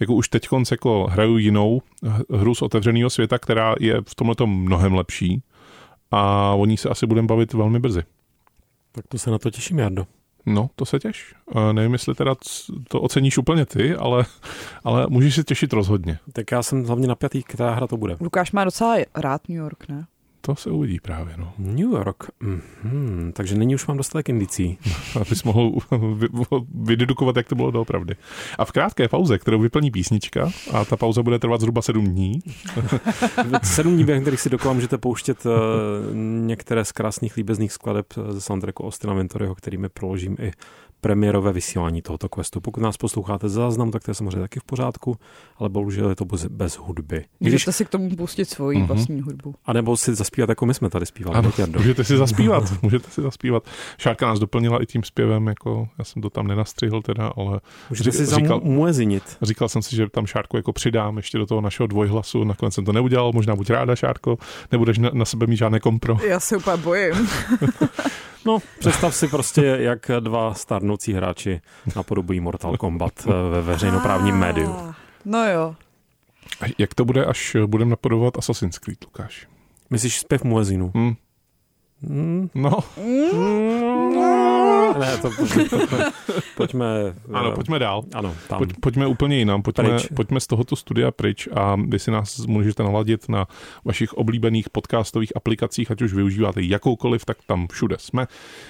Jako 0.00 0.14
už 0.14 0.28
teď 0.28 0.48
jako 0.70 1.06
hraju 1.10 1.38
jinou 1.38 1.82
hru 2.30 2.54
z 2.54 2.62
otevřeného 2.62 3.10
světa, 3.10 3.38
která 3.38 3.74
je 3.80 4.00
v 4.08 4.14
tomhle 4.14 4.34
mnohem 4.46 4.94
lepší 4.94 5.42
a 6.10 6.52
o 6.54 6.66
ní 6.66 6.76
se 6.76 6.88
asi 6.88 7.06
budeme 7.06 7.26
bavit 7.26 7.52
velmi 7.52 7.78
brzy. 7.78 8.02
Tak 8.92 9.06
to 9.06 9.18
se 9.18 9.30
na 9.30 9.38
to 9.38 9.50
těším, 9.50 9.78
Jardo. 9.78 10.06
No, 10.46 10.70
to 10.76 10.84
se 10.84 10.98
těš. 10.98 11.34
Uh, 11.54 11.72
nevím, 11.72 11.92
jestli 11.92 12.14
teda 12.14 12.34
to 12.88 13.00
oceníš 13.00 13.38
úplně 13.38 13.66
ty, 13.66 13.94
ale, 13.94 14.24
ale 14.84 15.06
můžeš 15.08 15.34
se 15.34 15.44
těšit 15.44 15.72
rozhodně. 15.72 16.18
Tak 16.32 16.52
já 16.52 16.62
jsem 16.62 16.84
hlavně 16.84 17.08
napjatý, 17.08 17.42
která 17.42 17.74
hra 17.74 17.86
to 17.86 17.96
bude. 17.96 18.16
Lukáš 18.20 18.52
má 18.52 18.64
docela 18.64 18.96
rád 19.14 19.48
New 19.48 19.58
York, 19.58 19.88
ne? 19.88 20.06
To 20.46 20.56
se 20.56 20.70
uvidí 20.70 21.00
právě, 21.00 21.34
no. 21.36 21.52
New 21.58 21.90
York. 21.90 22.24
Mm-hmm. 22.42 23.32
Takže 23.32 23.54
nyní 23.54 23.74
už 23.74 23.86
mám 23.86 23.96
dostatek 23.96 24.28
indicí. 24.28 24.78
Abys 25.20 25.44
mohl 25.44 25.72
vy- 26.14 26.28
vydedukovat, 26.74 27.36
jak 27.36 27.48
to 27.48 27.54
bylo 27.54 27.70
doopravdy. 27.70 28.16
A 28.58 28.64
v 28.64 28.72
krátké 28.72 29.08
pauze, 29.08 29.38
kterou 29.38 29.58
vyplní 29.58 29.90
písnička, 29.90 30.50
a 30.72 30.84
ta 30.84 30.96
pauza 30.96 31.22
bude 31.22 31.38
trvat 31.38 31.60
zhruba 31.60 31.82
sedm 31.82 32.04
dní, 32.04 32.40
Sedm 33.62 33.94
dní, 33.94 34.04
během 34.04 34.22
kterých 34.22 34.40
si 34.40 34.50
dokola 34.50 34.74
můžete 34.74 34.98
pouštět 34.98 35.46
uh, 35.46 35.52
některé 36.46 36.84
z 36.84 36.92
krásných 36.92 37.36
líbezných 37.36 37.72
skladeb 37.72 38.06
ze 38.30 38.40
soundtracku 38.40 38.86
Austina 38.86 39.14
Ventoryho, 39.14 39.54
kterými 39.54 39.88
proložím 39.88 40.36
i 40.40 40.52
premiérové 41.10 41.52
vysílání 41.52 42.02
tohoto 42.02 42.28
questu. 42.28 42.60
Pokud 42.60 42.80
nás 42.80 42.96
posloucháte 42.96 43.48
ze 43.48 43.54
záznamu, 43.54 43.90
tak 43.90 44.04
to 44.04 44.10
je 44.10 44.14
samozřejmě 44.14 44.40
taky 44.40 44.60
v 44.60 44.64
pořádku, 44.64 45.16
ale 45.58 45.68
bohužel 45.68 46.08
je 46.08 46.14
to 46.14 46.24
bez, 46.24 46.44
bez 46.46 46.74
hudby. 46.74 47.24
Když, 47.38 47.52
Můžete 47.52 47.72
si 47.72 47.84
k 47.84 47.88
tomu 47.88 48.16
pustit 48.16 48.44
svoji 48.44 48.78
Mhm. 48.78 48.86
vlastní 48.86 49.20
hudbu. 49.20 49.54
a 49.66 49.72
nebo 49.72 49.96
si 49.96 50.14
zaspívat, 50.14 50.48
jako 50.48 50.66
my 50.66 50.74
jsme 50.74 50.90
tady 50.90 51.06
zpívali. 51.06 51.36
ano, 51.38 51.52
můžete 51.76 52.04
si 52.04 52.16
zaspívat, 52.16 52.64
můžete 52.82 53.10
si 53.10 53.22
zaspívat. 53.22 53.62
Šárka 53.98 54.26
nás 54.26 54.38
doplnila 54.38 54.82
i 54.82 54.86
tím 54.86 55.02
zpěvem, 55.02 55.46
jako 55.46 55.88
já 55.98 56.04
jsem 56.04 56.22
to 56.22 56.30
tam 56.30 56.46
nenastřihl 56.46 57.02
teda, 57.02 57.32
ale 57.36 57.60
Můžete 57.90 58.12
si 58.12 58.26
říkal- 58.26 58.60
zamuezinit. 58.60 59.22
Říkal 59.42 59.68
jsem 59.68 59.82
si, 59.82 59.96
že 59.96 60.08
tam 60.08 60.26
Šárku 60.26 60.56
jako 60.56 60.72
přidám 60.72 61.16
ještě 61.16 61.38
do 61.38 61.46
toho 61.46 61.60
našeho 61.60 61.86
dvojhlasu, 61.86 62.44
nakonec 62.44 62.74
jsem 62.74 62.84
to 62.84 62.92
neudělal, 62.92 63.32
možná 63.34 63.56
buď 63.56 63.70
ráda, 63.70 63.96
Šárko, 63.96 64.38
nebudeš 64.72 64.98
na, 64.98 65.10
na 65.12 65.24
sebe 65.24 65.46
mít 65.46 65.56
žádné 65.56 65.80
kompro. 65.80 66.16
Já 66.28 66.40
se 66.40 66.56
úplně 66.56 66.76
bojím. 66.76 67.14
No, 68.46 68.58
představ 68.78 69.14
si 69.14 69.28
prostě, 69.28 69.64
jak 69.64 70.10
dva 70.20 70.54
starnoucí 70.54 71.12
hráči 71.12 71.60
napodobují 71.96 72.40
Mortal 72.40 72.76
Kombat 72.76 73.12
eh, 73.26 73.50
ve 73.50 73.62
veřejnoprávním 73.62 74.36
médiu. 74.36 74.74
Ah, 74.78 74.94
No 75.24 75.48
jo. 75.50 75.74
A 76.60 76.64
Jak 76.78 76.94
to 76.94 77.04
bude, 77.04 77.24
až 77.24 77.56
budeme 77.66 77.90
napodobovat 77.90 78.38
Assassin's 78.38 78.78
Creed, 78.78 79.04
Lukáš? 79.04 79.46
Myslíš 79.90 80.18
zpěv 80.20 80.44
muezinu? 80.44 80.92
Hm, 80.96 81.14
Hmm. 82.02 82.50
no, 82.54 82.78
Ne, 84.98 85.16
to 85.18 85.30
pojďme, 85.30 85.64
pojďme 86.56 86.86
ano, 87.32 87.50
eh, 87.52 87.54
pojďme 87.54 87.78
dál. 87.78 88.02
Ano, 88.14 88.34
tam. 88.48 88.58
Pojď, 88.58 88.70
pojďme 88.80 89.06
úplně 89.06 89.38
jinam, 89.38 89.62
pojďme, 89.62 89.84
Pryč. 89.90 90.06
pojďme 90.16 90.40
z 90.40 90.46
tohoto 90.46 90.76
studia 90.76 91.10
pryč 91.10 91.48
a 91.54 91.76
vy 91.88 91.98
si 91.98 92.10
nás 92.10 92.38
můžete 92.46 92.82
naladit 92.82 93.28
na 93.28 93.46
vašich 93.84 94.12
oblíbených 94.14 94.70
podcastových 94.70 95.36
aplikacích, 95.36 95.90
ať 95.90 96.02
už 96.02 96.14
využíváte 96.14 96.62
jakoukoliv, 96.62 97.24
tak 97.24 97.36
tam 97.46 97.66
všude 97.72 97.96
jsme. 97.98 98.26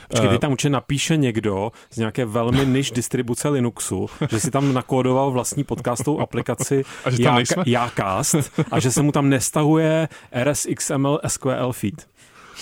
Počkej, 0.09 0.29
Eh, 0.29 0.33
ty 0.33 0.39
tam 0.39 0.53
určitě 0.53 0.71
napíše 0.71 1.17
někdo 1.17 1.73
z 1.91 1.97
nějaké 1.97 2.25
velmi 2.25 2.67
niž 2.67 2.91
distribuce 2.91 3.49
Linuxu, 3.49 4.07
že 4.31 4.41
si 4.41 4.51
tam 4.51 4.75
nakódoval 4.75 5.31
vlastní 5.31 5.65
podcastovou 5.65 6.21
aplikaci 6.21 6.85
A 7.05 7.11
že 7.11 7.17
tam 7.19 7.25
Jáka- 7.27 7.37
nejsme? 7.37 7.63
Jácast 7.67 8.35
a 8.71 8.81
že 8.81 8.91
se 8.91 9.03
mu 9.03 9.13
tam 9.13 9.29
nestahuje 9.29 10.09
RSXML 10.33 11.21
SQL 11.29 11.73
feed. 11.73 12.07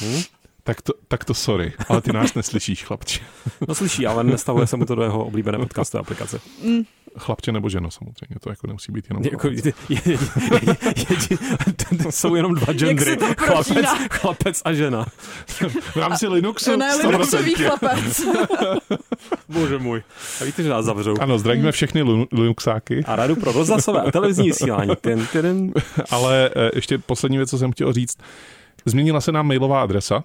Hm? 0.01 0.23
Tak, 0.65 0.83
to, 0.83 0.93
tak 1.09 1.25
to 1.25 1.35
sorry, 1.35 1.73
ale 1.89 2.01
ty 2.01 2.13
nás 2.13 2.35
neslyšíš, 2.35 2.85
chlapče. 2.85 3.21
No 3.69 3.75
slyší, 3.75 4.07
ale 4.07 4.25
nestahuje 4.25 4.67
se 4.67 4.77
mu 4.77 4.85
to 4.85 4.95
do 4.95 5.03
jeho 5.03 5.25
oblíbené 5.25 5.59
podcastové 5.59 6.01
aplikace. 6.01 6.41
Chlapče 7.19 7.53
nebo 7.53 7.69
ženo 7.69 7.91
samozřejmě, 7.91 8.37
to 8.41 8.51
jako 8.51 8.67
nemusí 8.67 8.93
být 8.93 9.05
jenom 9.11 9.25
Jako, 9.25 9.49
je, 9.49 9.73
je, 9.89 10.03
je, 10.05 10.19
je, 12.01 12.13
jsou 12.13 12.35
jenom 12.35 12.55
dva 12.55 12.73
gendry. 12.73 13.17
Chlapec, 13.39 13.87
chlapec 14.11 14.63
a 14.65 14.73
žena. 14.73 15.07
V 15.93 15.97
rámci 15.97 16.27
Linuxu 16.27 16.77
Ne, 16.77 16.97
Linuxový 16.97 17.55
100%. 17.55 17.67
chlapec. 17.67 18.21
Bože 19.49 19.79
můj. 19.79 20.03
A 20.41 20.45
víte, 20.45 20.63
že 20.63 20.69
nás 20.69 20.85
zavřou. 20.85 21.15
Ano, 21.21 21.39
zdravíme 21.39 21.73
všechny 21.73 22.03
Linu- 22.03 22.27
Linuxáky, 22.33 23.05
A 23.05 23.17
radu 23.17 23.37
pro 23.37 23.53
rozhlasové 23.53 24.03
a 24.03 24.11
televizní 24.11 24.47
vysílání. 24.49 24.97
Ten, 25.01 25.27
ten, 25.33 25.73
ale 26.11 26.51
eh, 26.57 26.71
ještě 26.75 26.99
poslední 26.99 27.37
věc, 27.37 27.51
co 27.51 27.59
jsem 27.59 27.73
chtěl 27.73 27.93
říct. 27.93 28.19
Změnila 28.85 29.21
se 29.21 29.33
nám 29.33 29.47
mailová 29.47 29.83
adresa. 29.83 30.25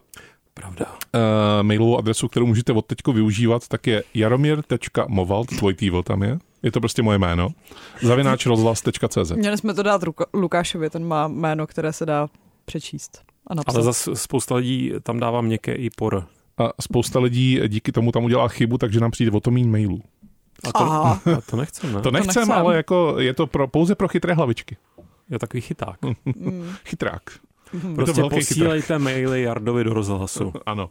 Pravda. 0.54 0.86
Uh, 0.86 1.22
mailovou 1.62 1.98
adresu, 1.98 2.28
kterou 2.28 2.46
můžete 2.46 2.74
od 2.74 2.86
teďko 2.86 3.14
využívat, 3.14 3.68
tak 3.68 3.88
je 3.88 4.04
jaromír.movalt, 4.14 5.48
tvoj 5.48 5.74
tývl 5.74 6.04
tam 6.04 6.24
je, 6.24 6.40
Je 6.64 6.72
to 6.72 6.80
prostě 6.80 7.02
moje 7.02 7.18
jméno. 7.18 7.50
Zavináč 8.02 8.46
rozhlas.cz. 8.46 9.32
Měli 9.36 9.58
jsme 9.58 9.74
to 9.74 9.84
dát 9.84 10.04
Ruka- 10.04 10.26
Lukášovi, 10.34 10.90
ten 10.90 11.08
má 11.08 11.28
jméno, 11.28 11.68
které 11.68 11.94
se 11.94 12.06
dá 12.06 12.28
přečíst 12.66 13.22
a 13.48 13.56
napsat. 13.56 13.76
Ale 13.76 13.84
zase 13.84 14.16
spousta 14.16 14.56
lidí 14.56 14.94
tam 15.04 15.20
dává 15.20 15.42
měkké 15.42 15.74
i 15.74 15.90
por. 15.90 16.26
A 16.58 16.70
spousta 16.82 17.20
lidí 17.20 17.60
díky 17.68 17.92
tomu 17.92 18.12
tam 18.12 18.24
udělá 18.24 18.48
chybu, 18.48 18.78
takže 18.78 19.00
nám 19.00 19.12
přijde 19.12 19.32
o 19.32 19.40
to 19.40 19.52
méně 19.52 19.68
mailů. 19.68 20.02
A 20.64 20.72
to, 20.72 20.84
Aha. 20.84 21.22
a 21.38 21.42
to 21.42 21.56
nechcem, 21.58 21.94
ne? 21.94 22.02
To 22.02 22.12
nechcem, 22.12 22.42
nechcem. 22.42 22.52
ale 22.52 22.76
jako 22.76 23.16
je 23.20 23.34
to 23.34 23.48
pro, 23.48 23.68
pouze 23.68 23.96
pro 23.96 24.08
chytré 24.08 24.34
hlavičky. 24.34 24.78
Je 25.30 25.40
takový 25.40 25.62
chyták. 25.62 26.00
Mm. 26.26 26.72
Chytrák. 26.86 27.22
Prostě 27.96 28.22
velký 28.22 28.36
posílejte 28.36 29.00
maily 29.00 29.42
Jardovi 29.42 29.84
do 29.84 29.94
rozhlasu. 29.94 30.54
Ano. 30.66 30.90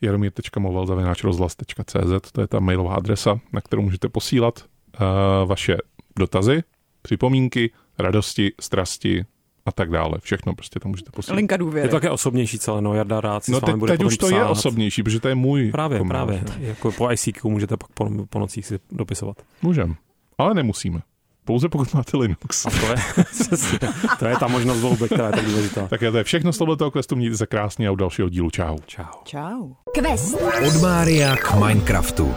jaromír.moval.cz 0.00 2.32
to 2.32 2.40
je 2.40 2.46
ta 2.46 2.60
mailová 2.60 2.94
adresa, 2.94 3.40
na 3.52 3.60
kterou 3.60 3.82
můžete 3.82 4.08
posílat 4.08 4.64
uh, 5.00 5.06
vaše 5.48 5.76
dotazy, 6.18 6.62
připomínky, 7.02 7.70
radosti, 7.98 8.52
strasti 8.60 9.24
a 9.66 9.72
tak 9.72 9.90
dále. 9.90 10.14
Všechno 10.22 10.54
prostě 10.54 10.80
tam 10.80 10.90
můžete 10.90 11.10
posílat. 11.10 11.36
Linka 11.36 11.54
Je 11.54 11.58
důvěry. 11.58 11.88
to 11.88 11.96
také 11.96 12.10
osobnější 12.10 12.58
celé, 12.58 12.82
no 12.82 12.94
Jarda 12.94 13.20
rád 13.20 13.44
si 13.44 13.52
No 13.52 13.58
s 13.58 13.60
vámi 13.60 13.72
teď, 13.72 13.78
bude 13.78 13.92
teď 13.98 14.06
už 14.06 14.18
to 14.18 14.26
psát. 14.26 14.36
je 14.36 14.44
osobnější, 14.44 15.02
protože 15.02 15.20
to 15.20 15.28
je 15.28 15.34
můj 15.34 15.70
Právě, 15.70 15.98
komentář. 15.98 16.40
právě. 16.44 16.68
Jako 16.68 16.92
po 16.92 17.10
ICQ 17.12 17.48
můžete 17.50 17.76
pak 17.76 17.88
po, 17.94 18.10
po 18.30 18.38
nocích 18.38 18.66
si 18.66 18.78
dopisovat. 18.92 19.36
Můžem, 19.62 19.94
ale 20.38 20.54
nemusíme. 20.54 21.00
Pouze 21.48 21.68
pokud 21.68 21.94
máte 21.94 22.16
Linux. 22.16 22.66
A 22.66 22.70
to 22.70 22.86
je, 22.86 22.96
to 24.18 24.26
je 24.26 24.36
ta 24.36 24.48
možnost 24.48 24.80
volby, 24.80 25.06
která 25.06 25.26
je 25.26 25.32
tak 25.32 25.44
důležitá. 25.44 25.88
Tak 25.88 26.00
to 26.00 26.18
je 26.18 26.24
všechno 26.24 26.52
z 26.52 26.58
tohoto 26.58 26.90
questu, 26.90 27.16
mějte 27.16 27.36
se 27.36 27.46
krásně 27.46 27.88
a 27.88 27.90
u 27.90 27.96
dalšího 27.96 28.28
dílu 28.28 28.50
čau. 28.50 28.76
Čau. 28.86 29.04
Čau. 29.24 29.70
Quest. 29.94 30.36
Od 30.66 30.82
Mária 30.82 31.36
k 31.36 31.54
Minecraftu. 31.54 32.34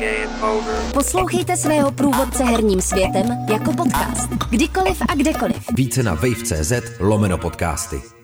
Poslouchejte 0.94 1.58
svého 1.58 1.92
průvodce 1.92 2.44
herním 2.44 2.82
světem 2.82 3.26
jako 3.52 3.74
podcast. 3.74 4.30
Kdykoliv 4.50 5.02
a 5.10 5.16
kdekoliv. 5.16 5.70
Více 5.76 6.04
na 6.04 6.14
wave.cz 6.14 6.72
lomeno 7.00 7.38
podcasty. 7.38 8.21